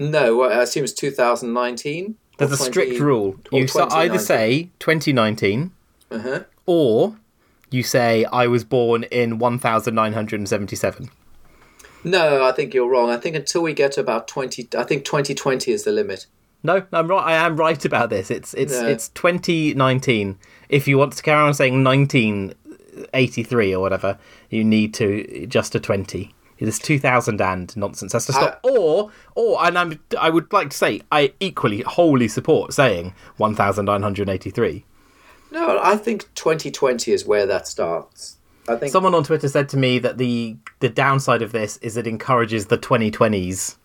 No, 0.01 0.43
I 0.43 0.63
assume 0.63 0.85
it's 0.85 0.95
2019. 0.95 2.17
There's 2.39 2.53
a 2.53 2.57
strict 2.57 2.99
rule. 3.01 3.37
You 3.53 3.67
either 3.77 4.19
say 4.19 4.71
2019 4.79 5.73
Uh-huh. 6.11 6.45
or 6.65 7.17
you 7.71 7.83
say 7.83 8.25
I 8.33 8.47
was 8.47 8.65
born 8.65 9.03
in 9.05 9.39
1977. 9.39 11.11
No, 12.03 12.43
I 12.45 12.53
think 12.53 12.73
you're 12.73 12.89
wrong. 12.89 13.11
I 13.11 13.19
think 13.19 13.37
until 13.37 13.61
we 13.61 13.75
get 13.75 13.93
to 13.93 14.01
about 14.01 14.27
20, 14.27 14.69
I 14.77 14.85
think 14.85 15.05
2020 15.05 15.71
is 15.71 15.85
the 15.85 15.93
limit. 15.93 16.25
No, 16.63 16.83
I'm 16.93 17.09
right. 17.09 17.23
I 17.27 17.33
am 17.35 17.57
right 17.59 17.85
about 17.85 18.09
this. 18.09 18.31
It's 18.31 18.55
it's 18.55 18.81
No. 18.81 18.87
it's 18.89 19.09
2019. 19.11 20.39
If 20.71 20.89
you 20.89 20.97
want 20.97 21.13
to 21.13 21.23
carry 21.23 21.43
on 21.43 21.53
saying 21.53 21.85
1983 21.85 23.75
or 23.75 23.81
whatever, 23.81 24.19
you 24.49 24.65
need 24.65 24.95
to 24.95 25.47
just 25.47 25.75
a 25.75 25.81
20. 25.81 26.35
This 26.61 26.79
2000 26.79 27.41
and 27.41 27.75
nonsense 27.77 28.13
has 28.13 28.27
to 28.27 28.33
stop. 28.33 28.61
or 28.63 29.11
or 29.35 29.65
and 29.65 29.79
I'm 29.79 29.99
I 30.19 30.31
would 30.31 30.53
like 30.53 30.71
to 30.71 30.77
say 30.77 31.01
I 31.11 31.33
equally 31.41 31.81
wholly 31.83 32.29
support 32.29 32.73
saying 32.75 33.15
1983. 33.39 34.85
No, 35.53 35.81
I 35.83 35.97
think 35.97 36.33
2020 36.35 37.11
is 37.13 37.25
where 37.27 37.47
that 37.47 37.67
starts. 37.67 38.37
I 38.69 38.77
think 38.77 38.93
Someone 38.93 39.15
on 39.15 39.25
Twitter 39.25 39.49
said 39.49 39.69
to 39.71 39.77
me 39.77 39.99
that 40.01 40.19
the 40.19 40.57
the 40.81 40.89
downside 40.91 41.43
of 41.43 41.53
this 41.53 41.77
is 41.79 41.97
it 41.97 42.07
encourages 42.07 42.67
the 42.67 42.79
2020s. 42.79 43.77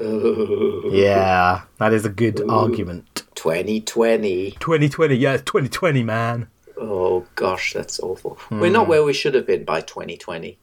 Yeah, 0.92 1.62
that 1.78 1.92
is 1.92 2.04
a 2.04 2.08
good 2.08 2.40
argument. 2.50 3.22
2020. 3.34 4.52
2020, 4.52 5.14
yeah, 5.14 5.36
2020, 5.36 6.02
man. 6.02 6.48
Oh 6.76 7.24
gosh, 7.36 7.72
that's 7.72 8.00
awful. 8.00 8.38
We're 8.50 8.70
not 8.70 8.84
Hmm. 8.84 8.90
where 8.90 9.04
we 9.04 9.12
should 9.12 9.34
have 9.34 9.46
been 9.46 9.64
by 9.64 9.80
2020. 9.80 10.58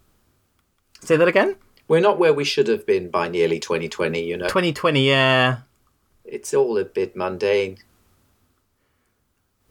Say 1.02 1.18
that 1.18 1.28
again. 1.28 1.56
We're 1.88 2.02
not 2.02 2.20
where 2.20 2.34
we 2.34 2.44
should 2.44 2.68
have 2.68 2.86
been 2.86 3.10
by 3.10 3.30
nearly 3.30 3.60
2020, 3.60 4.24
you 4.24 4.38
know. 4.38 4.48
2020, 4.48 5.08
yeah. 5.08 5.60
It's 6.24 6.54
all 6.54 6.78
a 6.78 6.86
bit 6.86 7.16
mundane. 7.16 7.78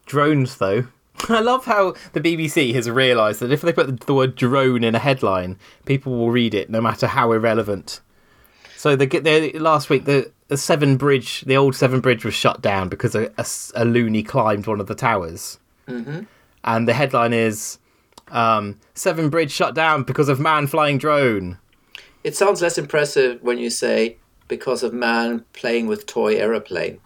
Drones, 0.05 0.57
though. 0.57 0.87
I 1.29 1.39
love 1.39 1.65
how 1.65 1.93
the 2.13 2.21
BBC 2.21 2.73
has 2.73 2.89
realised 2.89 3.39
that 3.39 3.51
if 3.51 3.61
they 3.61 3.73
put 3.73 4.01
the 4.01 4.13
word 4.13 4.35
drone 4.35 4.83
in 4.83 4.95
a 4.95 4.99
headline, 4.99 5.57
people 5.85 6.17
will 6.17 6.31
read 6.31 6.53
it 6.53 6.69
no 6.69 6.81
matter 6.81 7.07
how 7.07 7.31
irrelevant. 7.31 8.01
So 8.75 8.95
they 8.95 9.05
get 9.05 9.23
there 9.23 9.51
last 9.53 9.89
week, 9.89 10.05
the, 10.05 10.31
the 10.47 10.57
Severn 10.57 10.97
Bridge, 10.97 11.41
the 11.41 11.57
old 11.57 11.75
Severn 11.75 11.99
Bridge 11.99 12.23
was 12.23 12.33
shut 12.33 12.61
down 12.61 12.89
because 12.89 13.15
a, 13.15 13.31
a, 13.37 13.45
a 13.75 13.85
loony 13.85 14.23
climbed 14.23 14.67
one 14.67 14.79
of 14.79 14.87
the 14.87 14.95
towers. 14.95 15.59
Mm-hmm. 15.87 16.21
And 16.63 16.87
the 16.87 16.93
headline 16.93 17.33
is 17.33 17.77
um, 18.31 18.79
Severn 18.93 19.29
Bridge 19.29 19.51
shut 19.51 19.75
down 19.75 20.03
because 20.03 20.29
of 20.29 20.39
man 20.39 20.67
flying 20.67 20.97
drone. 20.97 21.57
It 22.23 22.35
sounds 22.35 22.61
less 22.61 22.77
impressive 22.77 23.41
when 23.41 23.57
you 23.57 23.69
say 23.69 24.17
because 24.47 24.83
of 24.83 24.93
man 24.93 25.45
playing 25.53 25.87
with 25.87 26.05
toy 26.05 26.35
aeroplane. 26.35 26.99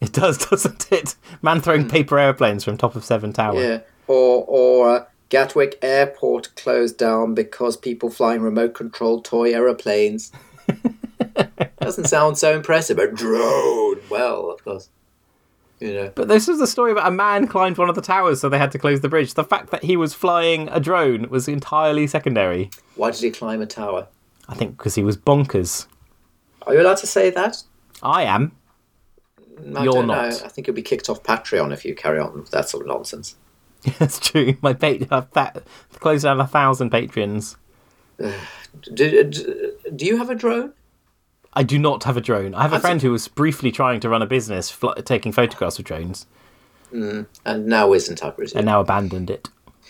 It 0.00 0.12
does, 0.12 0.38
doesn't 0.50 0.90
it? 0.92 1.14
Man 1.42 1.60
throwing 1.60 1.88
paper 1.88 2.18
airplanes 2.18 2.64
from 2.64 2.76
top 2.76 2.96
of 2.96 3.04
Severn 3.04 3.32
Tower. 3.32 3.60
Yeah. 3.60 3.80
Or 4.08 4.44
or 4.46 4.90
uh, 4.90 5.04
Gatwick 5.28 5.78
Airport 5.82 6.54
closed 6.56 6.98
down 6.98 7.34
because 7.34 7.76
people 7.76 8.10
flying 8.10 8.42
remote 8.42 8.74
controlled 8.74 9.24
toy 9.24 9.52
aeroplanes. 9.52 10.32
Doesn't 11.80 12.06
sound 12.06 12.38
so 12.38 12.54
impressive. 12.54 12.98
A 12.98 13.10
drone. 13.10 14.00
Well, 14.08 14.50
of 14.50 14.64
course. 14.64 14.88
You 15.80 15.92
know. 15.92 16.12
But 16.14 16.28
this 16.28 16.48
was 16.48 16.58
the 16.58 16.66
story 16.66 16.92
about 16.92 17.06
a 17.06 17.10
man 17.10 17.46
climbed 17.46 17.76
one 17.76 17.88
of 17.88 17.94
the 17.94 18.02
towers, 18.02 18.40
so 18.40 18.48
they 18.48 18.58
had 18.58 18.72
to 18.72 18.78
close 18.78 19.00
the 19.00 19.08
bridge. 19.08 19.34
The 19.34 19.44
fact 19.44 19.70
that 19.70 19.84
he 19.84 19.96
was 19.96 20.14
flying 20.14 20.68
a 20.68 20.80
drone 20.80 21.28
was 21.28 21.48
entirely 21.48 22.06
secondary. 22.06 22.70
Why 22.94 23.10
did 23.10 23.20
he 23.20 23.30
climb 23.30 23.60
a 23.60 23.66
tower? 23.66 24.08
I 24.48 24.54
think 24.54 24.76
because 24.78 24.94
he 24.94 25.02
was 25.02 25.16
bonkers. 25.16 25.86
Are 26.62 26.74
you 26.74 26.80
allowed 26.80 26.96
to 26.98 27.06
say 27.06 27.30
that? 27.30 27.62
I 28.02 28.24
am. 28.24 28.52
Mm, 29.60 29.78
I 29.78 29.84
You're 29.84 29.92
don't. 29.92 30.06
Know. 30.06 30.14
I 30.14 30.48
think 30.48 30.66
you'll 30.66 30.76
be 30.76 30.82
kicked 30.82 31.08
off 31.08 31.22
Patreon 31.22 31.72
if 31.72 31.84
you 31.84 31.94
carry 31.94 32.18
on 32.18 32.34
with 32.34 32.50
that 32.50 32.68
sort 32.68 32.82
of 32.82 32.88
nonsense. 32.88 33.36
That's 33.98 34.18
true. 34.18 34.56
My 34.62 34.72
pat- 34.72 35.02
I've 35.02 35.12
uh, 35.12 35.26
that 35.32 35.62
closed 36.00 36.24
down 36.24 36.40
a 36.40 36.46
thousand 36.46 36.90
patrons. 36.90 37.56
Do, 38.92 39.24
do, 39.24 39.72
do 39.96 40.04
you 40.04 40.18
have 40.18 40.28
a 40.28 40.34
drone? 40.34 40.74
I 41.56 41.62
do 41.62 41.78
not 41.78 42.04
have 42.04 42.16
a 42.16 42.20
drone. 42.20 42.54
I 42.54 42.62
have 42.62 42.72
a 42.74 42.78
friend 42.80 43.00
who 43.02 43.10
was 43.10 43.26
briefly 43.28 43.72
trying 43.72 43.98
to 44.00 44.08
run 44.08 44.22
a 44.22 44.26
business 44.26 44.70
fl- 44.70 44.92
taking 45.04 45.32
photographs 45.32 45.78
of 45.78 45.84
drones 45.86 46.26
And 46.92 47.26
now 47.66 47.92
isn't, 47.94 48.22
I 48.24 48.30
presume. 48.30 48.58
and 48.58 48.66
now 48.66 48.80
abandoned 48.80 49.30
it. 49.30 49.48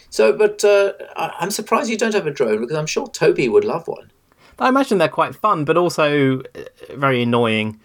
So, 0.09 0.33
but 0.33 0.65
uh, 0.65 0.93
I'm 1.17 1.51
surprised 1.51 1.91
you 1.91 1.99
don't 1.99 2.15
have 2.15 2.27
a 2.27 2.31
drone 2.31 2.61
because 2.61 2.77
I'm 2.77 2.87
sure 2.87 3.09
Toby 3.09 3.49
would 3.49 3.65
love 3.65 3.87
one. 3.89 4.11
I 4.59 4.69
imagine 4.69 4.99
they're 4.99 5.09
quite 5.09 5.35
fun, 5.35 5.65
but 5.65 5.77
also 5.77 6.41
uh, 6.41 6.43
very 6.95 7.23
annoying. 7.23 7.79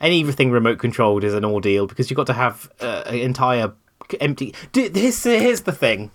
Anything 0.00 0.50
remote 0.50 0.78
controlled 0.78 1.22
is 1.22 1.34
an 1.34 1.44
ordeal 1.44 1.86
because 1.86 2.10
you've 2.10 2.16
got 2.16 2.26
to 2.26 2.32
have 2.32 2.70
uh, 2.80 3.04
an 3.06 3.14
entire 3.16 3.72
empty. 4.20 4.54
D- 4.72 4.90
Here's, 4.92 5.22
here's 5.22 5.60
the 5.62 5.72
thing. 5.72 6.10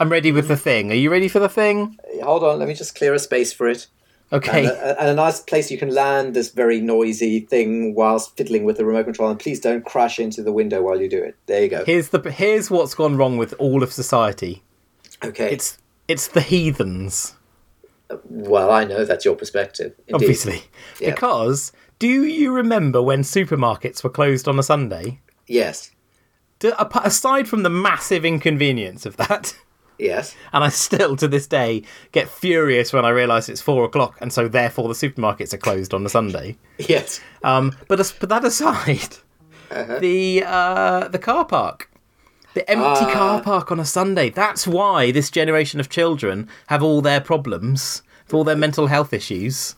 I'm 0.00 0.08
ready 0.10 0.32
with 0.32 0.48
the 0.48 0.56
thing. 0.56 0.90
Are 0.90 0.94
you 0.96 1.10
ready 1.10 1.28
for 1.28 1.38
the 1.38 1.48
thing? 1.48 1.98
Hold 2.22 2.42
on, 2.44 2.58
let 2.58 2.66
me 2.66 2.74
just 2.74 2.94
clear 2.94 3.14
a 3.14 3.18
space 3.18 3.52
for 3.52 3.68
it. 3.68 3.86
Okay. 4.32 4.66
And 4.66 4.68
a, 4.68 5.00
and 5.00 5.10
a 5.10 5.14
nice 5.14 5.40
place 5.40 5.70
you 5.70 5.78
can 5.78 5.94
land 5.94 6.34
this 6.34 6.50
very 6.50 6.80
noisy 6.80 7.40
thing 7.40 7.94
whilst 7.94 8.36
fiddling 8.36 8.64
with 8.64 8.76
the 8.76 8.84
remote 8.84 9.04
control. 9.04 9.30
And 9.30 9.38
please 9.38 9.60
don't 9.60 9.84
crash 9.84 10.18
into 10.18 10.42
the 10.42 10.52
window 10.52 10.82
while 10.82 11.00
you 11.00 11.08
do 11.08 11.22
it. 11.22 11.36
There 11.46 11.62
you 11.62 11.68
go. 11.68 11.84
Here's 11.84 12.08
the 12.08 12.20
here's 12.30 12.70
what's 12.70 12.94
gone 12.94 13.16
wrong 13.16 13.36
with 13.38 13.54
all 13.58 13.82
of 13.82 13.92
society. 13.92 14.62
Okay. 15.24 15.52
It's 15.52 15.78
it's 16.08 16.28
the 16.28 16.40
heathens, 16.40 17.34
uh, 18.10 18.16
well, 18.28 18.70
I 18.70 18.84
know 18.84 19.04
that's 19.04 19.24
your 19.24 19.34
perspective. 19.34 19.92
Indeed. 20.06 20.14
obviously, 20.14 20.62
Yeah. 21.00 21.10
because 21.10 21.72
do 21.98 22.08
you 22.08 22.52
remember 22.52 23.02
when 23.02 23.22
supermarkets 23.22 24.04
were 24.04 24.10
closed 24.10 24.46
on 24.48 24.58
a 24.58 24.62
Sunday? 24.62 25.20
Yes. 25.46 25.92
Do, 26.58 26.72
aside 27.04 27.48
from 27.48 27.62
the 27.64 27.70
massive 27.70 28.24
inconvenience 28.24 29.04
of 29.06 29.16
that, 29.18 29.56
Yes. 29.98 30.34
and 30.52 30.62
I 30.64 30.68
still 30.68 31.16
to 31.16 31.26
this 31.28 31.46
day 31.46 31.82
get 32.12 32.28
furious 32.28 32.92
when 32.92 33.04
I 33.04 33.10
realise 33.10 33.48
it's 33.48 33.60
four 33.62 33.84
o'clock, 33.84 34.16
and 34.20 34.32
so 34.32 34.48
therefore 34.48 34.88
the 34.88 34.94
supermarkets 34.94 35.52
are 35.54 35.58
closed 35.58 35.94
on 35.94 36.04
a 36.04 36.08
Sunday. 36.08 36.56
Yes. 36.78 37.20
Um, 37.42 37.76
but 37.88 38.14
but 38.20 38.28
that 38.28 38.44
aside, 38.44 39.16
the 40.00 40.42
uh, 40.46 41.08
the 41.08 41.18
car 41.18 41.44
park, 41.44 41.90
the 42.54 42.68
empty 42.70 42.84
Ah. 43.06 43.10
car 43.12 43.40
park 43.42 43.72
on 43.72 43.80
a 43.80 43.84
Sunday. 43.84 44.30
That's 44.30 44.66
why 44.66 45.10
this 45.12 45.30
generation 45.30 45.80
of 45.80 45.88
children 45.88 46.48
have 46.68 46.82
all 46.82 47.00
their 47.00 47.20
problems, 47.20 48.02
all 48.32 48.44
their 48.44 48.56
mental 48.56 48.86
health 48.88 49.12
issues. 49.12 49.76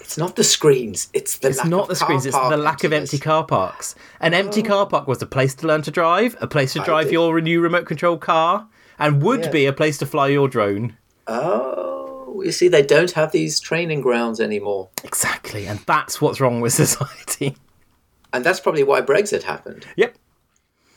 It's 0.00 0.16
not 0.18 0.36
the 0.36 0.44
screens. 0.44 1.08
It's 1.14 1.38
the 1.38 1.48
It's 1.48 1.64
not 1.64 1.88
the 1.88 1.96
screens; 1.96 2.26
it's 2.26 2.36
the 2.36 2.56
lack 2.56 2.84
of 2.84 2.92
empty 2.92 3.18
car 3.18 3.44
parks. 3.44 3.96
An 4.20 4.34
empty 4.34 4.62
car 4.62 4.86
park 4.86 5.08
was 5.08 5.20
a 5.20 5.26
place 5.26 5.52
to 5.56 5.66
learn 5.66 5.82
to 5.82 5.90
drive, 5.90 6.36
a 6.40 6.46
place 6.46 6.74
to 6.74 6.80
drive 6.80 7.10
your 7.10 7.40
new 7.40 7.60
remote 7.60 7.86
control 7.86 8.16
car, 8.16 8.68
and 8.98 9.22
would 9.22 9.44
Yeah. 9.44 9.50
be 9.50 9.66
a 9.66 9.72
place 9.72 9.98
to 9.98 10.06
fly 10.06 10.28
your 10.28 10.48
drone. 10.48 10.96
Oh, 11.26 12.42
you 12.44 12.52
see, 12.52 12.68
they 12.68 12.82
don't 12.82 13.12
have 13.12 13.32
these 13.32 13.60
training 13.60 14.00
grounds 14.00 14.40
anymore. 14.40 14.88
Exactly, 15.04 15.66
and 15.66 15.80
that's 15.80 16.20
what's 16.20 16.40
wrong 16.40 16.60
with 16.60 16.72
society. 16.84 17.56
And 18.32 18.44
that's 18.44 18.60
probably 18.60 18.84
why 18.84 19.00
Brexit 19.00 19.42
happened. 19.44 19.86
Yep. 19.96 20.16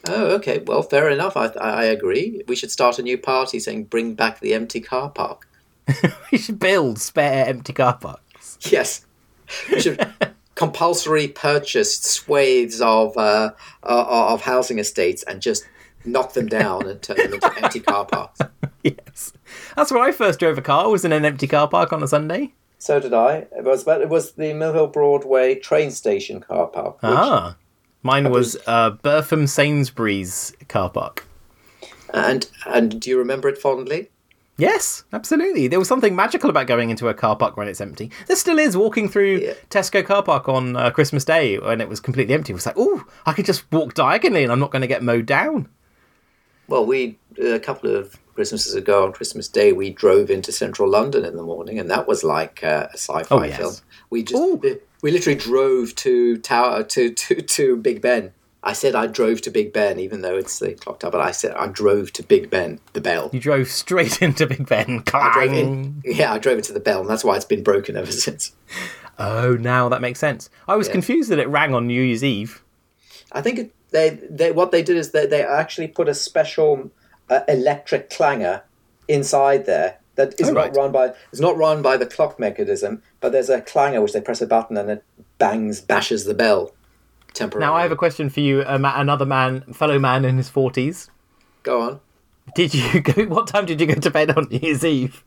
Oh, 0.08 0.26
okay. 0.36 0.60
Well, 0.60 0.82
fair 0.82 1.10
enough. 1.10 1.36
I, 1.38 1.48
I 1.60 1.84
agree. 1.86 2.42
We 2.48 2.56
should 2.56 2.72
start 2.72 3.00
a 3.00 3.04
new 3.04 3.18
party 3.18 3.60
saying 3.60 3.86
bring 3.86 4.16
back 4.16 4.40
the 4.40 4.54
empty 4.54 4.80
car 4.82 5.10
park. 5.10 5.48
We 6.32 6.38
should 6.38 6.60
build 6.60 7.00
spare 7.00 7.46
empty 7.48 7.74
car 7.74 7.98
parks. 7.98 8.58
Yes. 8.62 9.06
We 9.72 9.82
should 9.82 10.08
compulsory 10.56 11.28
purchase 11.28 12.00
swathes 12.00 12.82
of, 12.82 13.18
uh, 13.18 13.52
uh, 13.84 14.34
of 14.34 14.42
housing 14.42 14.78
estates 14.80 15.24
and 15.24 15.42
just 15.42 15.68
knock 16.12 16.34
them 16.34 16.48
down 16.48 16.88
and 16.88 17.02
turn 17.02 17.18
them 17.18 17.34
into 17.34 17.54
empty 17.64 17.80
car 17.80 18.06
parks. 18.12 18.40
yes, 18.84 19.34
that's 19.76 19.92
where 19.92 20.02
I 20.04 20.12
first 20.12 20.40
drove 20.40 20.58
a 20.58 20.62
car. 20.62 20.90
Was 20.90 21.06
in 21.06 21.12
an 21.12 21.26
empty 21.26 21.48
car 21.48 21.68
park 21.68 21.92
on 21.94 22.02
a 22.04 22.08
Sunday. 22.08 22.54
So 22.78 23.00
did 23.00 23.14
I. 23.14 23.48
It 23.58 23.64
was, 23.64 23.84
but 23.84 24.02
it 24.02 24.10
was 24.10 24.34
the 24.34 24.54
Mill 24.54 24.74
Hill 24.74 24.88
Broadway 24.88 25.56
train 25.56 25.92
station 25.92 26.40
car 26.40 26.68
park. 26.68 26.98
Ah, 27.04 27.58
mine 28.04 28.30
was 28.30 28.58
uh, 28.68 28.92
Burpham 28.92 29.48
Sainsbury's 29.48 30.56
car 30.68 30.90
park. 30.90 31.26
And 32.14 32.50
and 32.66 33.00
do 33.00 33.10
you 33.10 33.18
remember 33.20 33.50
it 33.50 33.58
fondly? 33.58 34.10
Yes, 34.58 35.06
absolutely. 35.14 35.70
There 35.70 35.80
was 35.80 35.88
something 35.88 36.16
magical 36.18 36.50
about 36.50 36.68
going 36.68 36.90
into 36.90 37.08
a 37.08 37.14
car 37.14 37.36
park 37.38 37.56
when 37.56 37.70
it's 37.70 37.80
empty. 37.80 38.12
There 38.28 38.36
still 38.36 38.60
is 38.60 38.76
walking 38.76 39.08
through 39.08 39.38
Yeah. 39.38 39.54
Tesco 39.70 40.06
car 40.06 40.22
park 40.22 40.50
on 40.50 40.76
uh, 40.76 40.90
Christmas 40.92 41.24
Day 41.24 41.58
when 41.60 41.80
it 41.80 41.88
was 41.88 42.02
completely 42.02 42.34
empty. 42.34 42.52
It 42.52 42.56
was 42.56 42.66
like, 42.66 42.76
oh, 42.78 43.06
I 43.26 43.32
could 43.32 43.46
just 43.46 43.72
walk 43.72 43.94
diagonally 43.94 44.44
and 44.44 44.52
I'm 44.52 44.60
not 44.60 44.72
going 44.72 44.82
to 44.82 44.88
get 44.88 45.02
mowed 45.02 45.28
down. 45.28 45.70
Well, 46.70 46.86
we 46.86 47.18
a 47.42 47.60
couple 47.60 47.96
of 47.96 48.16
Christmases 48.36 48.76
ago 48.76 49.04
on 49.06 49.12
Christmas 49.12 49.48
Day, 49.48 49.74
we 49.74 49.90
drove 49.90 50.30
into 50.30 50.52
central 50.52 50.90
London 50.90 51.26
in 51.26 51.36
the 51.36 51.44
morning, 51.44 51.78
and 51.80 51.90
that 51.92 52.08
was 52.08 52.24
like 52.24 52.64
uh, 52.64 52.88
a 52.92 52.94
sci-fi 52.98 53.26
Oh, 53.36 53.44
yes. 53.44 53.58
film. 53.58 53.74
We 54.10 54.24
just 54.24 54.42
Ooh. 54.42 54.80
we 55.02 55.12
literally 55.12 55.38
drove 55.38 55.96
to 55.96 56.38
Tower 56.38 56.84
to 56.84 57.10
to 57.14 57.42
to 57.42 57.76
Big 57.78 58.02
Ben. 58.02 58.32
I 58.62 58.74
said 58.74 58.94
I 58.94 59.08
drove 59.08 59.42
to 59.44 59.52
Big 59.52 59.72
Ben, 59.72 60.00
even 60.00 60.22
though 60.22 60.36
it's 60.36 60.60
the 60.60 60.74
clock 60.74 61.00
tower. 61.00 61.12
But 61.12 61.22
I 61.22 61.32
said 61.32 61.54
I 61.54 61.68
drove 61.68 62.12
to 62.14 62.24
Big 62.24 62.50
Ben, 62.50 62.80
the 62.94 63.00
bell. 63.02 63.30
You 63.32 63.40
drove 63.40 63.70
straight 63.70 64.22
into 64.22 64.46
Big 64.48 64.68
Ben. 64.68 65.04
I 65.14 65.34
drove 65.34 65.50
Clang. 65.50 65.56
in, 65.56 66.02
yeah, 66.06 66.34
I 66.34 66.40
drove 66.40 66.58
into 66.58 66.74
the 66.74 66.80
bell, 66.82 67.02
and 67.02 67.10
that's 67.10 67.24
why 67.24 67.36
it's 67.36 67.46
been 67.46 67.64
broken 67.64 67.96
ever 67.96 68.12
since. 68.12 68.52
Oh, 69.18 69.56
now 69.56 69.90
that 69.90 70.02
makes 70.02 70.20
sense. 70.20 70.50
I 70.68 70.76
was 70.76 70.88
Yeah. 70.88 70.94
confused 70.94 71.30
that 71.30 71.40
it 71.40 71.48
rang 71.50 71.74
on 71.74 71.88
New 71.88 72.02
Year's 72.02 72.24
Eve. 72.24 72.64
I 73.32 73.42
think 73.42 73.60
it, 73.60 73.74
they 73.92 74.10
they 74.30 74.52
what 74.52 74.72
they 74.72 74.82
did 74.84 74.98
is 74.98 75.12
they 75.12 75.26
they 75.26 75.44
actually 75.44 75.88
put 75.88 76.08
a 76.10 76.14
special 76.14 76.92
uh, 77.30 77.42
electric 77.48 78.10
clanger 78.10 78.64
inside 79.08 79.66
there 79.66 79.98
that 80.16 80.40
is 80.40 80.50
Oh, 80.50 80.54
not 80.54 80.60
right. 80.62 80.76
run 80.76 80.92
by 80.92 81.14
it's 81.32 81.42
not 81.42 81.58
run 81.58 81.82
by 81.82 81.98
the 81.98 82.06
clock 82.06 82.40
mechanism, 82.40 83.02
but 83.22 83.32
there's 83.32 83.50
a 83.50 83.62
clanger 83.62 84.02
which 84.02 84.14
they 84.14 84.22
press 84.22 84.42
a 84.42 84.48
button 84.48 84.78
and 84.78 84.90
it 84.90 85.04
bangs 85.38 85.82
bashes 85.82 86.26
the 86.26 86.34
bell 86.34 86.72
temporarily. 87.34 87.66
Now 87.72 87.78
I 87.78 87.82
have 87.84 87.92
a 87.92 87.96
question 87.96 88.30
for 88.30 88.40
you, 88.42 88.64
ma- 88.80 89.00
another 89.00 89.26
man, 89.26 89.62
fellow 89.74 89.98
man 90.00 90.26
in 90.26 90.38
his 90.38 90.50
forties. 90.50 91.10
go 91.64 91.82
on. 91.82 92.00
Did 92.56 92.74
you 92.74 93.02
go? 93.10 93.26
What 93.26 93.48
time 93.48 93.66
did 93.66 93.80
you 93.80 93.88
go 93.88 93.94
to 93.96 94.10
bed 94.12 94.32
on 94.36 94.48
New 94.50 94.60
Year's 94.60 94.84
Eve? 94.84 95.24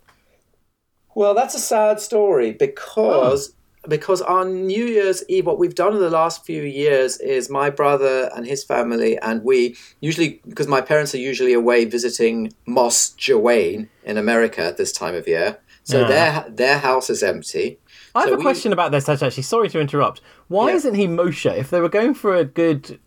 Well, 1.14 1.34
that's 1.34 1.54
a 1.54 1.58
sad 1.60 2.00
story 2.00 2.52
because 2.52 3.54
because 3.88 4.22
on 4.22 4.66
New 4.66 4.84
Year's 4.84 5.24
Eve, 5.28 5.46
what 5.46 5.58
we've 5.58 5.74
done 5.74 5.94
in 5.94 6.00
the 6.00 6.10
last 6.10 6.44
few 6.44 6.62
years 6.62 7.18
is 7.18 7.50
my 7.50 7.68
brother 7.70 8.30
and 8.34 8.46
his 8.46 8.62
family 8.64 9.18
and 9.18 9.42
we 9.42 9.76
usually 10.00 10.40
because 10.48 10.68
my 10.68 10.80
parents 10.80 11.14
are 11.14 11.18
usually 11.18 11.52
away 11.52 11.84
visiting 11.84 12.52
Moss 12.66 13.10
Joanne 13.10 13.88
in 14.04 14.16
America 14.18 14.62
at 14.62 14.76
this 14.76 14.92
time 14.92 15.14
of 15.14 15.26
year, 15.26 15.58
so 15.84 16.00
Yeah. 16.02 16.08
their 16.08 16.46
their 16.50 16.78
house 16.78 17.10
is 17.10 17.22
empty. 17.22 17.78
I 18.14 18.20
have 18.20 18.28
So 18.28 18.34
a 18.34 18.36
we- 18.38 18.42
question 18.42 18.72
about 18.72 18.92
this. 18.92 19.08
Actually, 19.08 19.42
sorry 19.42 19.68
to 19.70 19.80
interrupt. 19.80 20.20
Why 20.48 20.68
Yeah. 20.70 20.76
isn't 20.76 20.94
he 20.94 21.06
Moshe? 21.06 21.56
If 21.58 21.70
they 21.70 21.80
were 21.80 21.88
going 21.88 22.14
for 22.14 22.36
a 22.36 22.44
good 22.44 22.98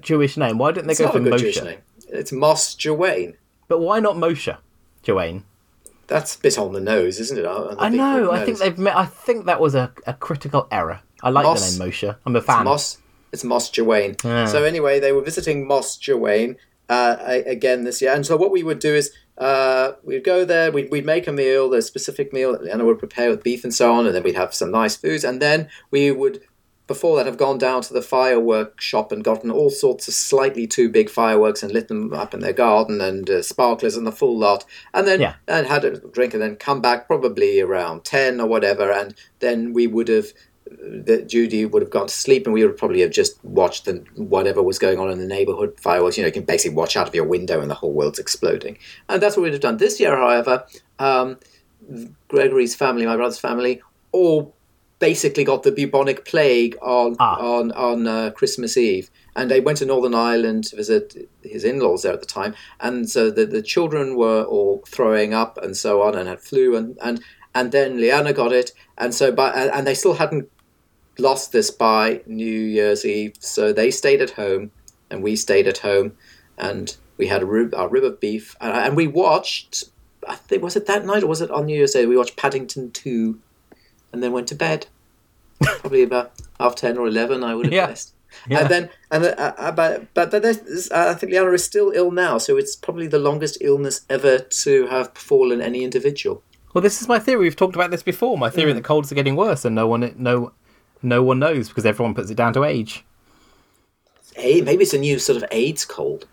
Jewish 0.00 0.36
name, 0.36 0.58
why 0.58 0.72
didn't 0.72 0.86
they 0.86 0.92
It's 0.92 1.00
go 1.00 1.10
for 1.12 1.18
a 1.18 1.20
good 1.20 1.34
Moshe? 1.34 1.38
Jewish 1.40 1.62
name. 1.62 1.78
It's 2.08 2.32
Moss 2.32 2.74
Joanne. 2.74 3.34
But 3.68 3.78
why 3.80 4.00
not 4.00 4.16
Moshe, 4.16 4.56
Joanne? 5.02 5.44
That's 6.06 6.36
a 6.36 6.38
bit 6.38 6.58
on 6.58 6.72
the 6.72 6.80
nose, 6.80 7.20
isn't 7.20 7.38
it? 7.38 7.42
The 7.42 7.76
I 7.78 7.88
know. 7.88 8.32
I 8.32 8.44
think 8.44 8.58
they've. 8.58 8.78
Met, 8.78 8.96
I 8.96 9.06
think 9.06 9.46
that 9.46 9.60
was 9.60 9.74
a, 9.74 9.92
a 10.06 10.14
critical 10.14 10.68
error. 10.70 11.00
I 11.22 11.30
like 11.30 11.44
Moss- 11.44 11.76
the 11.76 11.84
name 11.84 11.90
Moshe. 11.90 12.16
I'm 12.26 12.36
a 12.36 12.40
fan. 12.40 12.64
Moss. 12.64 12.98
It's 13.32 13.44
Moss 13.44 13.70
Joanne. 13.70 14.16
Yeah. 14.24 14.44
So 14.44 14.64
anyway, 14.64 15.00
they 15.00 15.12
were 15.12 15.22
visiting 15.22 15.66
Moss 15.66 15.96
Joanne 15.96 16.56
uh, 16.88 17.16
again 17.46 17.84
this 17.84 18.02
year, 18.02 18.12
and 18.12 18.26
so 18.26 18.36
what 18.36 18.50
we 18.50 18.62
would 18.62 18.78
do 18.78 18.94
is 18.94 19.12
uh, 19.38 19.92
we'd 20.04 20.24
go 20.24 20.44
there, 20.44 20.70
we'd, 20.70 20.90
we'd 20.90 21.06
make 21.06 21.26
a 21.26 21.32
meal, 21.32 21.72
a 21.72 21.80
specific 21.80 22.32
meal 22.32 22.54
and 22.54 22.68
Anna 22.68 22.84
would 22.84 22.98
prepare 22.98 23.30
with 23.30 23.42
beef 23.42 23.64
and 23.64 23.74
so 23.74 23.94
on, 23.94 24.04
and 24.06 24.14
then 24.14 24.22
we'd 24.22 24.34
have 24.36 24.52
some 24.52 24.70
nice 24.70 24.96
foods, 24.96 25.24
and 25.24 25.40
then 25.40 25.68
we 25.90 26.10
would. 26.10 26.42
Before 26.86 27.16
that, 27.16 27.26
have 27.26 27.38
gone 27.38 27.58
down 27.58 27.80
to 27.82 27.94
the 27.94 28.02
firework 28.02 28.80
shop 28.80 29.12
and 29.12 29.22
gotten 29.24 29.50
all 29.50 29.70
sorts 29.70 30.08
of 30.08 30.14
slightly 30.14 30.66
too 30.66 30.88
big 30.88 31.08
fireworks 31.08 31.62
and 31.62 31.72
lit 31.72 31.88
them 31.88 32.12
up 32.12 32.34
in 32.34 32.40
their 32.40 32.52
garden 32.52 33.00
and 33.00 33.30
uh, 33.30 33.42
sparklers 33.42 33.96
and 33.96 34.06
the 34.06 34.12
full 34.12 34.36
lot, 34.36 34.64
and 34.92 35.06
then 35.06 35.20
Yeah. 35.20 35.34
and 35.48 35.66
had 35.66 35.84
a 35.84 35.98
drink 35.98 36.34
and 36.34 36.42
then 36.42 36.56
come 36.56 36.80
back 36.80 37.06
probably 37.06 37.60
around 37.60 38.04
ten 38.04 38.40
or 38.40 38.46
whatever, 38.48 38.90
and 38.90 39.14
then 39.38 39.72
we 39.72 39.86
would 39.86 40.08
have 40.08 40.32
that 40.80 41.28
Judy 41.28 41.64
would 41.66 41.82
have 41.82 41.90
gone 41.90 42.06
to 42.08 42.14
sleep, 42.14 42.46
and 42.46 42.54
we 42.54 42.64
would 42.64 42.76
probably 42.76 43.00
have 43.02 43.10
just 43.10 43.42
watched 43.44 43.84
the 43.84 44.04
whatever 44.16 44.62
was 44.62 44.78
going 44.78 44.98
on 44.98 45.10
in 45.10 45.18
the 45.18 45.26
neighborhood 45.26 45.78
fireworks. 45.78 46.16
You 46.16 46.22
know, 46.24 46.28
you 46.28 46.32
can 46.32 46.44
basically 46.44 46.74
watch 46.74 46.96
out 46.96 47.06
of 47.08 47.14
your 47.14 47.26
window, 47.26 47.60
and 47.60 47.70
the 47.70 47.74
whole 47.74 47.92
world's 47.92 48.18
exploding. 48.18 48.78
And 49.08 49.22
that's 49.22 49.36
what 49.36 49.42
we'd 49.44 49.52
have 49.52 49.60
done 49.60 49.76
this 49.76 50.00
year. 50.00 50.16
However, 50.16 50.64
um, 50.98 51.38
Gregory's 52.28 52.74
family, 52.74 53.06
my 53.06 53.16
brother's 53.16 53.38
family, 53.38 53.82
all 54.12 54.54
basically 55.02 55.44
got 55.52 55.64
the 55.64 55.72
bubonic 55.72 56.24
plague 56.24 56.74
on 56.80 57.16
Ah. 57.18 57.36
on 57.54 57.72
on 57.72 58.06
uh, 58.06 58.30
Christmas 58.38 58.76
Eve, 58.76 59.10
and 59.36 59.50
they 59.50 59.60
went 59.60 59.78
to 59.78 59.86
Northern 59.86 60.14
Ireland 60.14 60.62
to 60.68 60.76
visit 60.76 61.28
his 61.42 61.64
in-laws 61.64 62.02
there 62.02 62.12
at 62.12 62.20
the 62.20 62.34
time, 62.40 62.54
and 62.80 63.10
so 63.10 63.30
the 63.30 63.44
the 63.56 63.62
children 63.74 64.16
were 64.16 64.44
all 64.44 64.82
throwing 64.86 65.34
up 65.42 65.58
and 65.64 65.76
so 65.76 65.92
on, 66.02 66.14
and 66.14 66.28
had 66.28 66.40
flu, 66.40 66.76
and 66.76 66.96
and 67.02 67.20
and 67.54 67.72
then 67.72 68.00
Liana 68.02 68.32
got 68.32 68.52
it, 68.52 68.72
and 68.96 69.12
so 69.14 69.32
by 69.32 69.48
and 69.60 69.70
and 69.74 69.86
they 69.86 69.94
still 70.02 70.14
hadn't 70.14 70.46
lost 71.18 71.52
this 71.52 71.70
by 71.70 72.22
New 72.26 72.60
Year's 72.78 73.04
Eve, 73.04 73.34
so 73.40 73.72
they 73.72 73.90
stayed 73.90 74.22
at 74.22 74.30
home, 74.42 74.70
and 75.10 75.22
we 75.22 75.36
stayed 75.36 75.66
at 75.66 75.78
home, 75.78 76.12
and 76.56 76.96
we 77.18 77.26
had 77.26 77.42
a 77.42 77.46
rib, 77.46 77.74
our 77.74 77.88
rib 77.88 78.04
of 78.04 78.20
beef, 78.20 78.56
and, 78.60 78.72
and 78.72 78.96
we 78.96 79.06
watched. 79.06 79.84
I 80.28 80.36
think 80.36 80.62
was 80.62 80.76
it 80.76 80.86
that 80.86 81.04
night 81.04 81.24
or 81.24 81.26
was 81.26 81.40
it 81.42 81.50
on 81.50 81.66
New 81.66 81.76
Year's 81.76 81.94
Day? 81.94 82.06
We 82.06 82.16
watched 82.16 82.36
Paddington 82.36 82.92
Two, 82.92 83.40
and 84.12 84.22
then 84.22 84.32
went 84.32 84.48
to 84.48 84.54
bed. 84.54 84.86
Probably 85.60 86.02
about 86.02 86.32
half 86.58 86.74
ten 86.74 86.98
or 86.98 87.06
eleven, 87.06 87.44
I 87.44 87.54
would 87.54 87.66
have 87.66 87.72
Yeah. 87.80 87.86
guessed. 87.88 88.14
Yeah. 88.48 88.60
And 88.60 88.68
then, 88.70 88.90
and 89.10 89.24
uh, 89.24 89.52
uh, 89.58 89.72
but 89.72 90.12
but 90.14 90.30
but 90.30 90.42
there's, 90.42 90.90
uh, 90.90 91.08
I 91.10 91.14
think 91.14 91.32
Liana 91.32 91.50
is 91.52 91.62
still 91.64 91.92
ill 91.94 92.10
now, 92.10 92.38
so 92.38 92.56
it's 92.56 92.74
probably 92.74 93.06
the 93.06 93.18
longest 93.18 93.58
illness 93.60 94.00
ever 94.08 94.38
to 94.38 94.86
have 94.86 95.12
befallen 95.12 95.60
any 95.60 95.84
individual. 95.84 96.42
Well, 96.72 96.80
this 96.80 97.02
is 97.02 97.08
my 97.08 97.18
theory. 97.18 97.40
We've 97.42 97.54
talked 97.56 97.74
about 97.74 97.90
this 97.90 98.02
before. 98.02 98.38
My 98.38 98.48
Mm. 98.48 98.54
theory 98.54 98.72
that 98.72 98.84
colds 98.84 99.12
are 99.12 99.14
getting 99.14 99.36
worse, 99.36 99.64
and 99.66 99.74
no 99.74 99.86
one 99.86 100.14
no 100.16 100.52
no 101.02 101.22
one 101.22 101.38
knows 101.40 101.68
because 101.68 101.84
everyone 101.84 102.14
puts 102.14 102.30
it 102.30 102.34
down 102.36 102.54
to 102.54 102.64
age. 102.64 103.04
Hey, 104.34 104.62
maybe 104.62 104.82
it's 104.84 104.94
a 104.94 104.98
new 104.98 105.18
sort 105.18 105.36
of 105.36 105.44
AIDS 105.52 105.84
cold. 105.84 106.26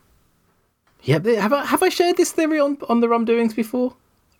Yeah, 1.03 1.19
have 1.19 1.51
I 1.53 1.65
have 1.65 1.83
I 1.83 1.89
shared 1.89 2.15
this 2.17 2.31
theory 2.31 2.59
on 2.61 2.77
on 2.87 3.01
the 3.01 3.09
rum 3.09 3.25
doings 3.25 3.53
before? 3.53 3.95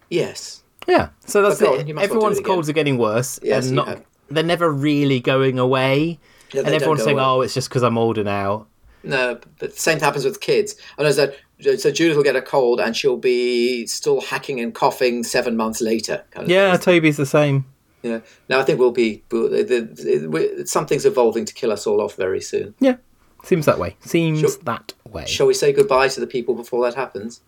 Yes. 0.09 0.58
Yeah, 0.87 1.09
so 1.25 1.41
that's 1.41 1.59
But 1.59 1.73
it. 1.75 1.79
on, 1.81 1.87
you 1.87 1.93
must 1.93 2.03
well 2.03 2.07
do 2.07 2.13
Everyone's 2.15 2.37
it 2.37 2.41
again. 2.41 2.53
colds 2.53 2.69
are 2.69 2.73
getting 2.73 2.97
worse, 2.97 3.39
Yes, 3.43 3.67
and 3.67 3.75
not 3.75 3.87
have. 3.87 4.03
they're 4.29 4.43
never 4.43 4.71
really 4.71 5.19
going 5.19 5.59
away. 5.59 6.19
Yeah, 6.53 6.61
and 6.61 6.69
everyone's 6.73 7.03
saying, 7.03 7.17
away. 7.17 7.25
"Oh, 7.25 7.41
it's 7.41 7.53
just 7.53 7.69
because 7.69 7.83
I'm 7.83 7.97
older 7.97 8.23
now." 8.23 8.65
No, 9.03 9.35
but 9.35 9.57
the 9.59 9.69
same 9.79 9.99
happens 9.99 10.25
with 10.25 10.41
kids. 10.41 10.75
I 10.97 11.03
know 11.03 11.11
that 11.13 11.35
so 11.79 11.91
Judith 11.91 12.15
will 12.17 12.23
get 12.23 12.35
a 12.35 12.41
cold 12.41 12.79
and 12.79 12.95
she'll 12.95 13.17
be 13.17 13.85
still 13.87 14.21
hacking 14.21 14.59
and 14.59 14.73
coughing 14.73 15.23
seven 15.23 15.55
months 15.57 15.79
later. 15.81 16.23
Kind 16.31 16.45
of 16.45 16.49
Yeah, 16.49 16.75
thing. 16.77 16.95
Toby's 16.95 17.17
the 17.17 17.25
same. 17.25 17.65
yeah. 18.01 18.19
Now 18.49 18.59
I 18.59 18.63
think 18.63 18.79
we'll 18.79 18.91
be 18.91 19.23
we'll, 19.31 19.49
the, 19.49 19.63
the, 19.63 20.27
we- 20.27 20.65
something's 20.65 21.05
evolving 21.05 21.45
to 21.45 21.53
kill 21.53 21.71
us 21.71 21.85
all 21.85 22.01
off 22.01 22.15
very 22.15 22.41
soon. 22.41 22.73
Yeah, 22.79 22.95
seems 23.43 23.65
that 23.67 23.77
way. 23.79 23.95
Seems 24.01 24.39
Sure. 24.39 24.49
that 24.63 24.93
way. 25.07 25.25
Shall 25.27 25.47
we 25.47 25.53
say 25.53 25.71
goodbye 25.71 26.07
to 26.09 26.19
the 26.19 26.27
people 26.27 26.55
before 26.55 26.83
that 26.85 26.95
happens? 26.95 27.41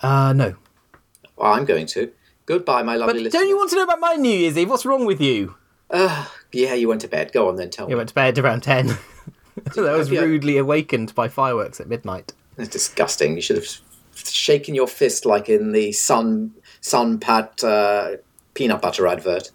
Uh, 0.00 0.32
no. 0.34 0.54
Well, 1.36 1.52
I'm 1.52 1.64
going 1.64 1.86
to. 1.88 2.12
Goodbye, 2.46 2.82
my 2.82 2.94
lovely 2.96 3.14
But 3.14 3.22
listeners. 3.24 3.32
don't 3.42 3.48
you 3.48 3.56
want 3.56 3.70
to 3.70 3.76
know 3.76 3.82
about 3.82 4.00
my 4.00 4.14
New 4.14 4.30
Year's 4.30 4.56
Eve? 4.56 4.70
What's 4.70 4.86
wrong 4.86 5.04
with 5.04 5.20
you? 5.20 5.56
Ah, 5.90 6.32
yeah, 6.52 6.74
you 6.74 6.88
went 6.88 7.00
to 7.02 7.08
bed. 7.08 7.32
Go 7.32 7.48
on 7.48 7.56
then, 7.56 7.70
tell 7.70 7.86
me. 7.86 7.90
You 7.92 7.96
went 7.96 8.08
to 8.10 8.14
bed 8.14 8.38
around 8.38 8.62
ten. 8.62 8.96
so 9.72 9.86
I 9.92 9.96
was 9.96 10.10
rudely 10.10 10.56
awakened 10.56 11.14
by 11.14 11.28
fireworks 11.28 11.80
at 11.80 11.88
midnight. 11.88 12.32
It's 12.58 12.68
disgusting. 12.68 13.34
You 13.36 13.42
should 13.42 13.56
have 13.56 13.66
shaken 14.14 14.74
your 14.74 14.86
fist 14.88 15.26
like 15.26 15.48
in 15.48 15.72
the 15.72 15.92
Sun 15.92 16.52
Sun 16.80 17.18
Pat 17.20 17.62
uh, 17.64 18.16
peanut 18.54 18.80
butter 18.80 19.06
advert. 19.06 19.50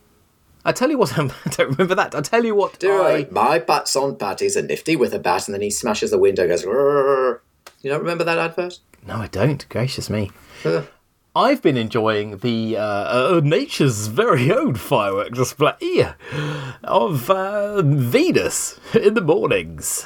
I 0.64 0.72
tell 0.72 0.90
you 0.90 0.98
what, 0.98 1.18
I 1.20 1.28
don't 1.50 1.70
remember 1.72 1.96
that. 1.96 2.14
I 2.14 2.22
tell 2.22 2.46
you 2.46 2.54
what, 2.56 2.78
Do 2.80 3.02
I. 3.04 3.28
My 3.32 3.58
bat 3.60 3.88
son 3.88 4.16
Pat 4.16 4.42
is 4.42 4.56
a 4.56 4.62
nifty 4.62 4.96
with 4.96 5.14
a 5.14 5.20
bat, 5.20 5.48
and 5.48 5.56
then 5.56 5.62
he 5.62 5.72
smashes 5.72 6.12
the 6.12 6.20
window. 6.20 6.44
and 6.44 6.52
Goes. 6.52 6.64
"Rrrr." 6.66 7.40
You 7.82 7.90
don't 7.90 8.02
remember 8.02 8.24
that 8.26 8.38
advert? 8.38 8.80
no, 9.08 9.16
I 9.16 9.28
don't. 9.28 9.68
Gracious 9.70 10.10
me. 10.10 10.30
Ugh. 10.66 10.86
I've 11.34 11.62
been 11.62 11.78
enjoying 11.78 12.40
the 12.40 12.76
uh, 12.76 12.84
uh, 12.84 13.42
nature's 13.42 14.08
very 14.08 14.52
own 14.52 14.76
fireworks 14.76 15.38
display 15.38 16.10
of 16.84 17.30
uh, 17.30 17.82
Venus 17.82 18.78
in 18.94 19.14
the 19.14 19.22
mornings. 19.22 20.06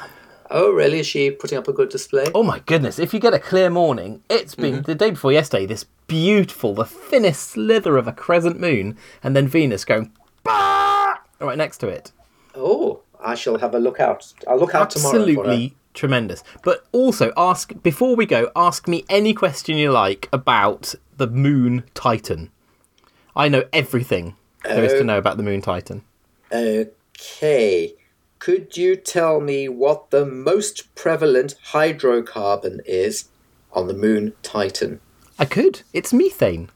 Oh, 0.51 0.71
really? 0.71 0.99
Is 0.99 1.07
she 1.07 1.31
putting 1.31 1.57
up 1.57 1.67
a 1.67 1.73
good 1.73 1.89
display? 1.89 2.25
Oh 2.35 2.43
my 2.43 2.59
goodness! 2.59 2.99
If 2.99 3.11
you 3.11 3.19
get 3.19 3.33
a 3.33 3.39
clear 3.39 3.71
morning, 3.71 4.21
it's 4.29 4.53
been 4.53 4.83
the 4.83 4.93
day 4.93 5.09
before 5.09 5.31
yesterday. 5.31 5.65
This 5.65 5.85
beautiful, 6.05 6.75
the 6.75 6.85
thinnest 6.85 7.41
slither 7.49 7.97
of 7.97 8.07
a 8.07 8.13
crescent 8.13 8.59
moon, 8.59 8.95
and 9.23 9.35
then 9.35 9.47
Venus 9.47 9.83
going 9.83 10.11
"Bah!" 10.43 11.15
right 11.39 11.57
next 11.57 11.79
to 11.79 11.87
it. 11.87 12.11
Oh, 12.53 13.01
I 13.19 13.33
shall 13.33 13.57
have 13.57 13.73
a 13.73 13.79
look 13.79 13.99
out. 13.99 14.31
I'll 14.47 14.59
look 14.59 14.75
out 14.75 14.91
tomorrow. 14.91 15.15
Absolutely 15.17 15.75
tremendous. 15.95 16.43
But 16.63 16.85
also, 16.91 17.33
ask 17.35 17.73
before 17.81 18.15
we 18.15 18.27
go, 18.27 18.51
ask 18.55 18.87
me 18.87 19.03
any 19.09 19.33
question 19.33 19.77
you 19.77 19.91
like 19.91 20.29
about 20.31 20.93
the 21.17 21.27
Moon 21.27 21.83
Titan. 21.93 22.51
I 23.35 23.47
know 23.49 23.63
everything 23.73 24.35
there 24.63 24.83
is 24.83 24.93
to 24.93 24.99
oh. 24.99 25.03
know 25.03 25.17
about 25.17 25.37
the 25.37 25.43
Moon 25.43 25.61
Titan. 25.61 26.03
Okay. 26.51 27.95
Could 28.39 28.77
you 28.77 28.95
tell 28.95 29.39
me 29.39 29.67
what 29.67 30.11
the 30.11 30.25
most 30.25 30.93
prevalent 30.93 31.55
hydrocarbon 31.71 32.79
is 32.85 33.29
on 33.71 33.87
the 33.87 33.93
moon 33.93 34.33
Titan? 34.43 34.99
I 35.39 35.45
could. 35.45 35.81
It's 35.93 36.13
methane, 36.13 36.69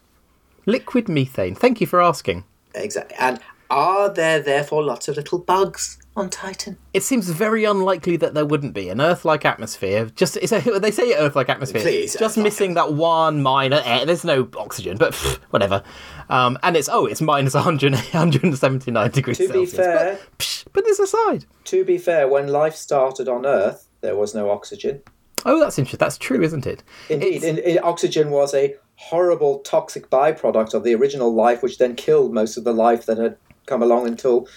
liquid 0.66 1.08
methane. 1.08 1.56
Thank 1.56 1.80
you 1.80 1.88
for 1.88 2.02
asking. 2.02 2.44
Exactly. 2.74 3.16
And 3.20 3.40
are 3.70 4.10
there 4.10 4.40
therefore 4.40 4.84
lots 4.84 5.08
of 5.08 5.16
little 5.16 5.38
bugs 5.38 6.00
on 6.20 6.30
Titan? 6.30 6.78
It 6.94 7.04
seems 7.04 7.30
very 7.30 7.64
unlikely 7.64 8.18
that 8.18 8.34
there 8.34 8.46
wouldn't 8.46 8.74
be 8.74 8.90
an 8.90 9.02
Earth-like 9.02 9.46
atmosphere. 9.46 10.06
Just 10.16 10.38
it's 10.38 10.52
a, 10.52 10.60
they 10.80 10.92
say 10.92 11.16
Earth-like 11.16 11.50
atmosphere. 11.50 11.82
Please, 11.82 12.14
just 12.14 12.38
Earth-like 12.38 12.44
missing 12.44 12.74
that 12.76 12.94
one 12.94 13.42
minor 13.42 13.82
air. 13.84 14.06
There's 14.06 14.24
no 14.24 14.48
oxygen, 14.58 14.98
but 14.98 15.14
pff, 15.14 15.38
whatever. 15.52 15.84
Um, 16.30 16.58
and 16.64 16.76
it's 16.76 16.90
oh, 16.90 17.06
it's 17.06 17.22
minus 17.22 17.54
100, 17.54 17.94
179 17.94 19.12
degrees 19.12 19.38
To 19.38 19.52
be 19.52 19.66
fair, 19.66 20.20
but, 20.20 20.38
psh, 20.38 20.66
put 20.72 20.86
this 20.86 21.00
aside. 21.00 21.46
to 21.66 21.84
be 21.84 21.98
fair, 21.98 22.28
when 22.28 22.48
life 22.48 22.76
started 22.76 23.28
on 23.28 23.46
Earth, 23.46 23.88
there 24.02 24.16
was 24.16 24.36
no 24.36 24.50
oxygen. 24.50 25.02
Oh, 25.46 25.60
that's 25.60 25.80
interesting. 25.80 26.00
That's 26.00 26.18
true, 26.18 26.42
isn't 26.42 26.68
it? 26.68 26.84
Indeed, 27.10 27.44
in, 27.44 27.58
in, 27.60 27.80
oxygen 27.82 28.30
was 28.30 28.54
a 28.54 28.76
horrible 28.96 29.60
toxic 29.60 30.10
byproduct 30.10 30.74
of 30.74 30.84
the 30.84 30.94
original 30.94 31.34
life, 31.34 31.64
which 31.64 31.78
then 31.78 31.96
killed 31.96 32.34
most 32.34 32.58
of 32.58 32.66
the 32.66 32.74
life 32.74 33.06
that 33.06 33.18
had 33.18 33.38
come 33.66 33.82
along 33.82 34.08
until 34.08 34.48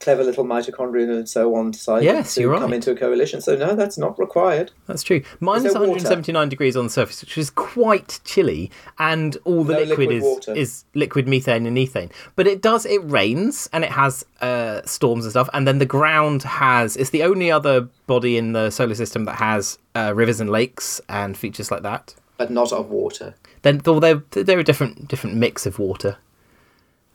clever 0.00 0.22
little 0.22 0.44
mitochondria 0.44 1.10
and 1.10 1.28
so 1.28 1.54
on 1.54 1.70
decided 1.70 2.04
Yes, 2.04 2.34
to 2.34 2.42
you're 2.42 2.58
come 2.58 2.72
into 2.72 2.90
a 2.90 2.96
coalition. 2.96 3.40
So 3.40 3.56
no, 3.56 3.74
that's 3.74 3.96
not 3.98 4.18
required. 4.18 4.72
That's 4.86 5.02
true. 5.02 5.22
Minus 5.40 5.72
there 5.72 5.80
water? 5.80 5.90
179 5.90 6.48
degrees 6.48 6.76
on 6.76 6.84
the 6.84 6.90
surface, 6.90 7.20
which 7.22 7.36
is 7.38 7.50
quite 7.50 8.20
chilly, 8.24 8.70
and 8.98 9.36
all 9.44 9.64
the 9.64 9.74
No 9.74 9.80
liquid, 9.80 10.08
liquid 10.10 10.48
is 10.48 10.56
is 10.56 10.84
liquid 10.94 11.26
methane 11.26 11.66
and 11.66 11.76
ethane. 11.76 12.10
But 12.34 12.46
it 12.46 12.62
does 12.62 12.86
it 12.86 13.00
rains 13.04 13.68
and 13.72 13.84
it 13.84 13.90
has 13.90 14.24
uh, 14.40 14.82
storms 14.84 15.24
and 15.24 15.32
stuff, 15.32 15.48
and 15.52 15.66
then 15.66 15.78
the 15.78 15.86
ground 15.86 16.42
has. 16.42 16.96
It's 16.96 17.10
the 17.10 17.22
only 17.22 17.50
other 17.50 17.88
body 18.06 18.36
in 18.36 18.52
the 18.52 18.70
solar 18.70 18.94
system 18.94 19.24
that 19.24 19.36
has 19.36 19.78
uh, 19.94 20.12
rivers 20.14 20.40
and 20.40 20.50
lakes 20.50 21.00
and 21.08 21.36
features 21.36 21.70
like 21.70 21.82
that. 21.82 22.14
But 22.36 22.50
not 22.50 22.70
of 22.72 22.90
water. 22.90 23.34
Then 23.62 23.78
though 23.78 23.98
they're 23.98 24.22
they're 24.30 24.58
a 24.58 24.64
different 24.64 25.08
different 25.08 25.36
mix 25.36 25.64
of 25.66 25.78
water 25.78 26.18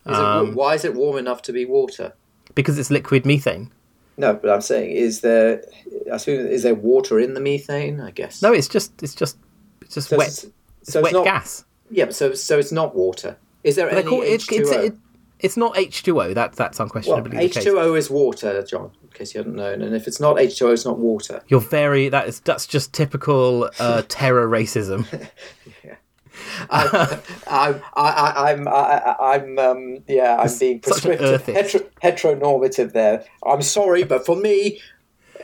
Is 0.06 0.18
Um, 0.18 0.50
it, 0.50 0.56
why 0.56 0.74
is 0.74 0.84
it 0.84 0.96
warm 0.96 1.18
enough 1.18 1.42
to 1.44 1.54
be 1.54 1.64
water? 1.66 2.14
Because 2.56 2.78
it's 2.80 2.92
liquid 2.92 3.26
methane. 3.26 3.72
No, 4.18 4.34
but 4.34 4.50
I'm 4.52 4.62
saying, 4.62 4.92
is 4.92 5.22
there? 5.22 5.64
I 6.12 6.16
assume 6.16 6.46
is 6.48 6.64
there 6.64 6.76
water 6.76 7.20
in 7.20 7.34
the 7.34 7.40
methane? 7.40 8.00
I 8.00 8.12
guess. 8.12 8.42
No, 8.42 8.52
it's 8.54 8.68
just 8.68 9.02
it's 9.02 9.16
just 9.16 9.38
it's 9.82 9.96
just 9.96 10.10
So 10.10 10.18
wet. 10.18 10.28
it's- 10.28 10.46
It's 10.82 10.94
so 10.94 11.00
it's 11.00 11.04
wet 11.06 11.14
not- 11.14 11.24
gas. 11.26 11.66
Yeah, 11.90 12.06
but 12.06 12.16
so 12.16 12.34
so 12.34 12.58
it's 12.60 12.72
not 12.72 12.96
water. 12.96 13.38
Is 13.64 13.76
there 13.76 13.90
any 13.90 14.04
call 14.04 14.22
it, 14.22 14.42
H2O? 14.42 14.60
it's 14.60 14.72
it, 14.72 14.96
it's 15.40 15.58
not 15.58 15.76
H2O. 15.76 16.34
That 16.36 16.54
that's 16.54 16.80
well, 16.80 16.86
unquestionably 16.88 17.38
the 17.48 17.50
case. 17.50 17.66
H2O 17.66 17.98
is 17.98 18.10
water, 18.10 18.64
John. 18.64 18.92
In 19.04 19.10
case 19.10 19.34
you 19.34 19.40
hadn't 19.40 19.56
known, 19.56 19.82
and 19.82 19.96
if 19.96 20.08
it's 20.08 20.20
not 20.20 20.38
H2O, 20.38 20.74
it's 20.74 20.86
not 20.86 21.00
water. 21.00 21.42
You're 21.48 21.60
very 21.60 22.10
that 22.10 22.28
is 22.28 22.40
that's 22.42 22.66
just 22.68 22.94
typical 22.94 23.70
uh, 23.80 24.04
terror 24.08 24.48
racism. 24.48 25.06
I, 26.70 27.20
I'm, 27.48 27.82
I, 27.96 28.10
I, 28.10 28.52
I'm, 28.52 28.68
I, 28.68 29.16
I'm, 29.20 29.60
um, 29.60 30.04
yeah, 30.08 30.38
I'm 30.38 30.50
being 30.60 30.80
prescriptive, 30.80 31.46
hetero, 31.46 31.82
heteronormative 32.02 32.94
there. 32.94 33.26
I'm 33.46 33.62
sorry, 33.62 34.04
but 34.04 34.26
for 34.26 34.36
me, 34.36 34.80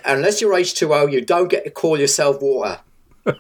unless 0.06 0.42
you're 0.42 0.54
H2O, 0.54 1.12
you 1.12 1.22
don't 1.22 1.50
get 1.50 1.66
to 1.66 1.72
call 1.72 2.00
yourself 2.00 2.42
water. 2.42 2.80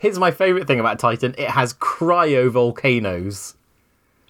Here's 0.00 0.18
my 0.18 0.30
favorite 0.30 0.66
thing 0.66 0.80
about 0.80 0.98
Titan: 0.98 1.34
it 1.38 1.50
has 1.50 1.74
cryovolcanoes. 1.74 3.54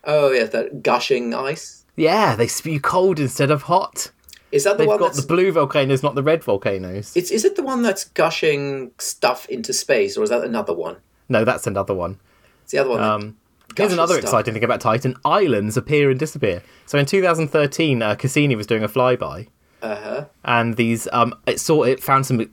Oh, 0.04 0.30
yeah, 0.30 0.44
that 0.44 0.82
gushing 0.82 1.34
ice. 1.34 1.84
Yeah, 1.96 2.36
they 2.36 2.46
spew 2.46 2.80
cold 2.80 3.18
instead 3.20 3.50
of 3.50 3.62
hot. 3.62 4.10
Is 4.52 4.64
that 4.64 4.72
the 4.72 4.78
They've 4.82 4.88
one 4.88 4.98
got 4.98 5.06
that's? 5.06 5.22
the 5.22 5.26
blue 5.26 5.50
volcanoes, 5.50 6.02
not 6.02 6.14
the 6.14 6.22
red 6.22 6.44
volcanoes. 6.44 7.16
It's, 7.16 7.30
is 7.30 7.44
it 7.44 7.56
the 7.56 7.62
one 7.62 7.82
that's 7.82 8.04
gushing 8.04 8.92
stuff 8.98 9.46
into 9.48 9.72
space, 9.72 10.16
or 10.16 10.22
is 10.22 10.30
that 10.30 10.44
another 10.44 10.74
one? 10.74 10.96
No, 11.28 11.44
that's 11.44 11.66
another 11.66 11.94
one. 11.94 12.18
It's 12.62 12.72
the 12.72 12.78
other 12.78 12.90
one. 12.90 13.00
Um, 13.02 13.36
here's 13.76 13.92
another 13.92 14.14
stuff. 14.14 14.24
exciting 14.24 14.54
thing 14.54 14.64
about 14.64 14.80
Titan: 14.80 15.14
islands 15.24 15.76
appear 15.76 16.10
and 16.10 16.18
disappear. 16.18 16.62
So 16.86 16.98
in 16.98 17.06
2013, 17.06 18.02
uh, 18.02 18.14
Cassini 18.16 18.56
was 18.56 18.66
doing 18.66 18.82
a 18.84 18.88
flyby, 18.88 19.48
Uh-huh. 19.82 20.24
and 20.44 20.76
these 20.76 21.08
um, 21.12 21.34
it 21.46 21.60
saw 21.60 21.82
it 21.84 22.02
found 22.02 22.26
some. 22.26 22.40
uh, 22.40 22.44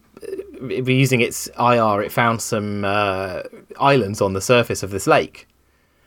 Using 0.63 1.21
its 1.21 1.47
IR, 1.59 2.03
it 2.03 2.11
found 2.11 2.39
some 2.39 2.85
uh, 2.85 3.41
islands 3.79 4.21
on 4.21 4.33
the 4.33 4.41
surface 4.41 4.83
of 4.83 4.91
this 4.91 5.07
lake, 5.07 5.47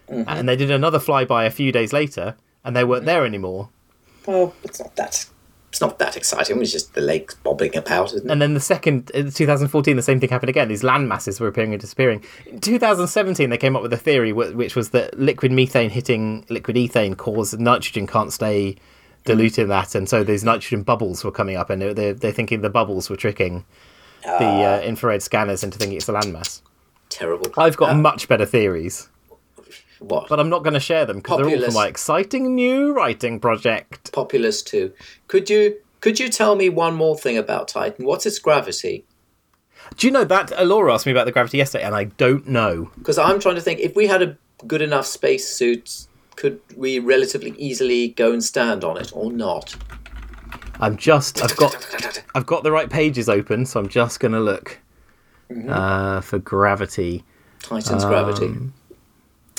Mm-hmm. 0.09 0.23
and 0.29 0.49
they 0.49 0.55
did 0.55 0.71
another 0.71 1.01
flyby 1.01 1.45
a 1.47 1.51
few 1.51 1.73
days 1.73 1.93
later, 1.93 2.37
and 2.63 2.77
they 2.77 2.85
weren't 2.85 3.05
there 3.05 3.25
anymore. 3.27 3.71
Well, 4.27 4.55
it's 4.63 4.79
not 4.79 4.95
that. 4.97 5.27
It's 5.75 5.81
not 5.81 5.99
that 5.99 6.17
exciting. 6.17 6.63
It's 6.63 6.71
just 6.71 6.95
the 6.95 7.01
lakes 7.01 7.35
bobbing 7.35 7.77
about, 7.77 8.15
isn't 8.15 8.29
it? 8.29 8.31
And 8.31 8.41
then 8.41 8.55
the 8.55 8.61
second, 8.61 9.11
uh, 9.13 9.19
in 9.19 9.33
2014, 9.33 9.97
the 9.97 10.03
same 10.03 10.21
thing 10.21 10.29
happened 10.29 10.51
again. 10.51 10.69
These 10.69 10.85
land 10.85 11.09
masses 11.09 11.41
were 11.41 11.49
appearing 11.49 11.73
and 11.73 11.81
disappearing. 11.81 12.23
In 12.47 12.61
2017, 12.61 13.51
they 13.51 13.59
came 13.59 13.75
up 13.75 13.83
with 13.83 13.93
a 13.93 13.97
theory 13.97 14.33
which 14.33 14.77
was 14.77 14.91
that 14.91 15.19
liquid 15.19 15.51
methane 15.51 15.91
hitting 15.91 16.47
liquid 16.49 16.77
ethane 16.77 17.17
caused 17.17 17.59
nitrogen 17.59 18.07
can't 18.07 18.33
stay 18.33 18.77
dilute 19.25 19.59
in 19.59 19.67
that, 19.67 19.97
and 19.97 20.09
so 20.09 20.23
these 20.23 20.45
nitrogen 20.45 20.85
bubbles 20.85 21.25
were 21.25 21.33
coming 21.33 21.57
up, 21.57 21.71
and 21.71 21.83
they- 21.83 21.93
they're, 21.93 22.15
they're 22.15 22.31
thinking 22.31 22.61
the 22.61 22.71
bubbles 22.71 23.11
were 23.11 23.17
tricking 23.17 23.65
the 24.23 24.31
ah. 24.31 24.75
uh, 24.77 24.81
infrared 24.81 25.25
scanners 25.25 25.65
into 25.65 25.77
thinking 25.77 25.97
it's 25.97 26.09
a 26.09 26.13
landmass. 26.13 26.63
Terrible. 27.09 27.51
I've 27.59 27.77
got 27.77 27.91
ah. 27.91 27.95
much 27.95 28.29
better 28.29 28.47
theories, 28.47 29.09
what? 30.09 30.29
but 30.29 30.41
I'm 30.41 30.49
not 30.49 30.63
going 30.63 30.75
to 30.75 30.81
share 30.81 31.07
them 31.07 31.19
because 31.19 31.39
they're 31.39 31.49
all 31.49 31.65
from 31.65 31.75
my 31.75 31.87
exciting 31.87 32.55
new 32.55 32.93
writing 32.93 33.41
project. 33.41 34.13
Populous 34.13 34.63
too. 34.63 34.93
Could 35.29 35.51
you 35.51 35.77
could 36.01 36.21
you 36.21 36.29
tell 36.29 36.55
me 36.55 36.69
one 36.69 36.95
more 36.95 37.17
thing 37.17 37.39
about 37.39 37.69
Titan? 37.69 38.05
What's 38.05 38.27
its 38.27 38.39
gravity? 38.39 39.05
Do 39.97 40.07
you 40.07 40.13
know 40.13 40.25
that 40.25 40.67
Laura 40.67 40.95
asked 40.95 41.07
me 41.07 41.13
about 41.13 41.27
the 41.27 41.33
gravity 41.33 41.59
yesterday, 41.59 41.85
and 41.85 41.95
I 41.95 42.05
don't 42.05 42.47
know. 42.47 42.91
Because 42.97 43.19
I'm 43.19 43.41
trying 43.41 43.55
to 43.57 43.61
think 43.61 43.81
if 43.81 43.95
we 43.95 44.07
had 44.07 44.23
a 44.23 44.37
good 44.67 44.83
enough 44.83 45.07
space 45.07 45.49
suit, 45.49 46.07
could 46.37 46.61
we 46.77 46.99
relatively 46.99 47.55
easily 47.59 48.09
go 48.09 48.33
and 48.33 48.43
stand 48.43 48.85
on 48.85 48.97
it 48.97 49.13
or 49.15 49.33
not? 49.33 49.77
I'm 50.81 50.97
just 50.97 51.43
I've 51.43 51.57
got 51.57 52.25
I've 52.35 52.47
got 52.47 52.65
the 52.65 52.73
right 52.73 52.91
pages 52.91 53.29
open, 53.29 53.65
so 53.67 53.81
I'm 53.81 53.89
just 53.89 54.21
going 54.21 54.33
to 54.33 54.41
look 54.41 54.79
uh, 55.69 56.21
for 56.21 56.39
gravity. 56.39 57.25
Titan's 57.61 58.05
gravity. 58.05 58.55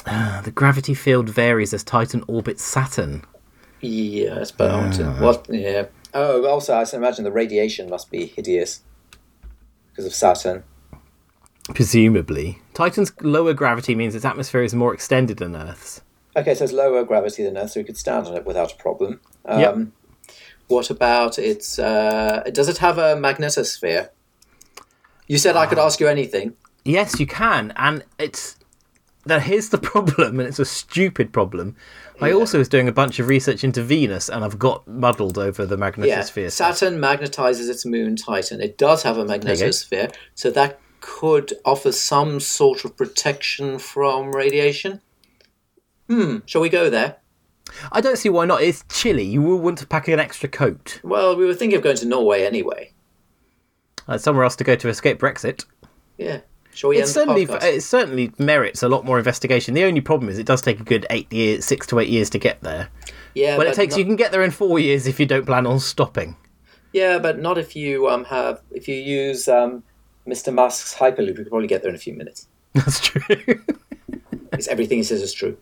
Uh, 0.05 0.41
the 0.41 0.51
gravity 0.51 0.93
field 0.93 1.29
varies 1.29 1.73
as 1.73 1.83
Titan 1.83 2.23
orbits 2.27 2.63
Saturn. 2.63 3.23
Yes, 3.81 4.51
but 4.51 4.71
I 4.71 4.75
want 4.77 4.93
to- 4.95 5.11
what? 5.13 5.45
Yeah. 5.49 5.85
Oh, 6.13 6.45
also, 6.45 6.75
I 6.75 6.85
can 6.85 6.97
imagine 6.99 7.23
the 7.23 7.31
radiation 7.31 7.89
must 7.89 8.09
be 8.11 8.25
hideous 8.27 8.81
because 9.91 10.05
of 10.05 10.13
Saturn. 10.13 10.63
Presumably, 11.73 12.61
Titan's 12.73 13.11
lower 13.21 13.53
gravity 13.53 13.95
means 13.95 14.13
its 14.15 14.25
atmosphere 14.25 14.61
is 14.63 14.75
more 14.75 14.93
extended 14.93 15.37
than 15.37 15.55
Earth's. 15.55 16.01
Okay, 16.37 16.53
so 16.53 16.63
it's 16.65 16.73
lower 16.73 17.03
gravity 17.03 17.43
than 17.43 17.57
Earth, 17.57 17.71
so 17.71 17.79
we 17.79 17.83
could 17.83 17.97
stand 17.97 18.27
on 18.27 18.35
it 18.35 18.45
without 18.45 18.73
a 18.73 18.75
problem. 18.75 19.19
Um, 19.45 19.59
Yep. 19.59 19.77
What 20.67 20.89
about 20.89 21.37
its? 21.37 21.77
Uh, 21.77 22.43
does 22.51 22.67
it 22.69 22.79
have 22.79 22.97
a 22.97 23.15
magnetosphere? 23.15 24.09
You 25.27 25.37
said 25.37 25.55
I 25.55 25.65
could 25.67 25.77
ask 25.79 25.99
you 25.99 26.07
anything. 26.07 26.53
Yes, 26.83 27.19
you 27.19 27.27
can, 27.27 27.71
and 27.75 28.03
it's 28.17 28.55
now 29.25 29.39
here's 29.39 29.69
the 29.69 29.77
problem, 29.91 30.39
and 30.39 30.47
it's 30.47 30.59
a 30.59 30.65
stupid 30.65 31.31
problem. 31.33 31.75
I 32.21 32.31
also 32.31 32.57
was 32.57 32.69
doing 32.69 32.87
a 32.87 32.91
bunch 32.93 33.19
of 33.19 33.27
research 33.27 33.63
into 33.63 33.81
Venus, 33.83 34.29
and 34.29 34.43
I've 34.45 34.57
got 34.59 34.87
muddled 34.87 35.37
over 35.37 35.65
the 35.65 35.77
Yeah, 35.77 35.91
magnetosphere. 35.91 36.51
stuff. 36.51 36.77
Saturn 36.77 36.99
magnetizes 36.99 37.69
its 37.69 37.85
moon 37.85 38.15
Titan. 38.15 38.61
It 38.61 38.77
does 38.77 39.03
have 39.03 39.17
a 39.17 39.25
magnetosphere, 39.25 40.13
so 40.33 40.49
that 40.51 40.79
could 41.01 41.53
offer 41.65 41.91
some 41.91 42.39
sort 42.39 42.85
of 42.85 42.95
protection 42.97 43.77
from 43.79 44.31
radiation. 44.31 45.01
Hmm. 46.09 46.37
Shall 46.45 46.61
we 46.61 46.69
go 46.69 46.89
there? 46.89 47.17
I 47.91 47.99
don't 47.99 48.17
see 48.17 48.29
why 48.29 48.45
not. 48.45 48.61
It's 48.61 48.83
chilly. 48.89 49.23
You 49.23 49.41
will 49.41 49.57
want 49.59 49.79
to 49.79 49.87
pack 49.87 50.07
an 50.07 50.19
extra 50.19 50.47
coat. 50.47 50.99
Well, 51.03 51.35
we 51.35 51.45
were 51.45 51.53
thinking 51.55 51.77
of 51.77 51.83
going 51.83 51.97
to 51.97 52.05
Norway 52.05 52.43
anyway. 52.45 52.93
Uh, 54.07 54.17
somewhere 54.19 54.43
else 54.43 54.55
to 54.57 54.63
go 54.63 54.75
to 54.75 54.87
escape 54.87 55.19
Brexit. 55.19 55.65
Yeah. 56.17 56.41
Shall 56.75 56.89
we 56.89 56.97
It 56.97 57.07
certainly, 57.07 57.43
it 57.43 57.81
certainly 57.83 58.31
merits 58.37 58.83
a 58.83 58.89
lot 58.89 59.05
more 59.05 59.17
investigation. 59.17 59.73
The 59.73 59.85
only 59.85 60.01
problem 60.01 60.29
is 60.29 60.37
it 60.37 60.45
does 60.45 60.61
take 60.61 60.79
a 60.79 60.83
good 60.83 61.05
eight 61.09 61.31
years, 61.31 61.63
six 61.65 61.87
to 61.87 61.99
eight 61.99 62.09
years 62.09 62.29
to 62.31 62.37
get 62.37 62.61
there. 62.61 62.89
yeah, 63.33 63.57
Well, 63.57 63.65
it 63.67 63.75
takes 63.75 63.93
not- 63.93 63.99
you 63.99 64.05
can 64.05 64.17
get 64.17 64.31
there 64.33 64.43
in 64.43 64.51
four 64.51 64.77
years 64.77 65.07
if 65.07 65.19
you 65.19 65.25
don't 65.25 65.45
plan 65.45 65.65
on 65.65 65.79
stopping. 65.79 66.35
Yeah, 66.91 67.17
but 67.19 67.39
not 67.39 67.57
if 67.57 67.75
you 67.75 68.09
um 68.09 68.25
have 68.25 68.61
if 68.71 68.87
you 68.87 68.95
use 68.95 69.47
um 69.47 69.83
Mr. 70.27 70.53
Musk's 70.53 70.93
hyperloop. 70.95 71.27
You 71.29 71.33
could 71.35 71.49
probably 71.49 71.67
get 71.67 71.81
there 71.81 71.89
in 71.89 71.95
a 71.95 71.99
few 71.99 72.13
minutes. 72.13 72.47
That's 72.73 72.99
true. 72.99 73.21
Because 74.51 74.67
everything 74.69 74.99
he 74.99 75.03
says 75.03 75.21
is 75.21 75.33
true. 75.33 75.57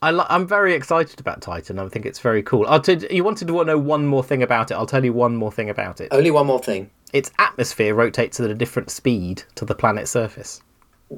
I 0.00 0.10
li- 0.12 0.24
I'm 0.30 0.46
very 0.46 0.72
excited 0.74 1.20
about 1.20 1.42
Titan. 1.42 1.78
I 1.78 1.86
think 1.88 2.06
it's 2.06 2.18
very 2.20 2.42
cool. 2.42 2.64
T- 2.80 3.06
you 3.10 3.22
wanted 3.24 3.48
to 3.48 3.64
know 3.64 3.76
one 3.78 4.06
more 4.06 4.22
thing 4.24 4.42
about 4.42 4.70
it. 4.70 4.74
I'll 4.74 4.86
tell 4.86 5.04
you 5.04 5.12
one 5.12 5.36
more 5.36 5.52
thing 5.52 5.68
about 5.68 6.00
it. 6.00 6.08
Only 6.10 6.30
one 6.30 6.46
more 6.46 6.60
thing. 6.62 6.90
Its 7.12 7.30
atmosphere 7.38 7.94
rotates 7.94 8.40
at 8.40 8.50
a 8.50 8.54
different 8.54 8.90
speed 8.90 9.42
to 9.56 9.64
the 9.64 9.74
planet's 9.74 10.10
surface. 10.10 10.62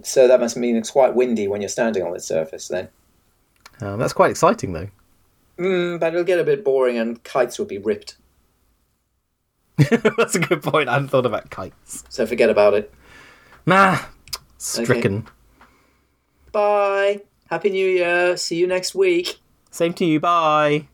So 0.03 0.27
that 0.29 0.41
must 0.41 0.57
mean 0.57 0.77
it's 0.77 0.91
quite 0.91 1.15
windy 1.15 1.49
when 1.49 1.61
you're 1.63 1.69
standing 1.69 2.03
on 2.03 2.15
its 2.15 2.27
surface. 2.27 2.69
Then, 2.69 2.89
Um, 3.81 3.99
that's 3.99 4.13
quite 4.13 4.31
exciting, 4.31 4.73
though. 4.73 4.89
mm, 5.59 5.99
but 6.01 6.13
it'll 6.13 6.25
get 6.25 6.39
a 6.41 6.45
bit 6.45 6.65
boring, 6.65 6.99
and 6.99 7.23
kites 7.23 7.59
will 7.59 7.67
be 7.67 7.79
ripped. 7.79 8.17
that's 10.17 10.35
a 10.35 10.41
good 10.41 10.63
point. 10.63 10.89
I 10.89 10.95
hadn't 10.95 11.09
thought 11.09 11.27
about 11.27 11.51
kites. 11.51 12.05
So 12.09 12.27
forget 12.27 12.51
about 12.51 12.75
it. 12.75 12.93
Nah, 13.67 13.99
stricken. 14.59 15.27
Bye. 16.53 17.23
Happy 17.49 17.71
New 17.71 17.87
Year. 17.87 18.37
See 18.37 18.57
you 18.57 18.67
next 18.67 18.95
week. 18.95 19.41
Same 19.71 19.93
to 19.95 20.05
you. 20.05 20.21
Bye. 20.21 20.89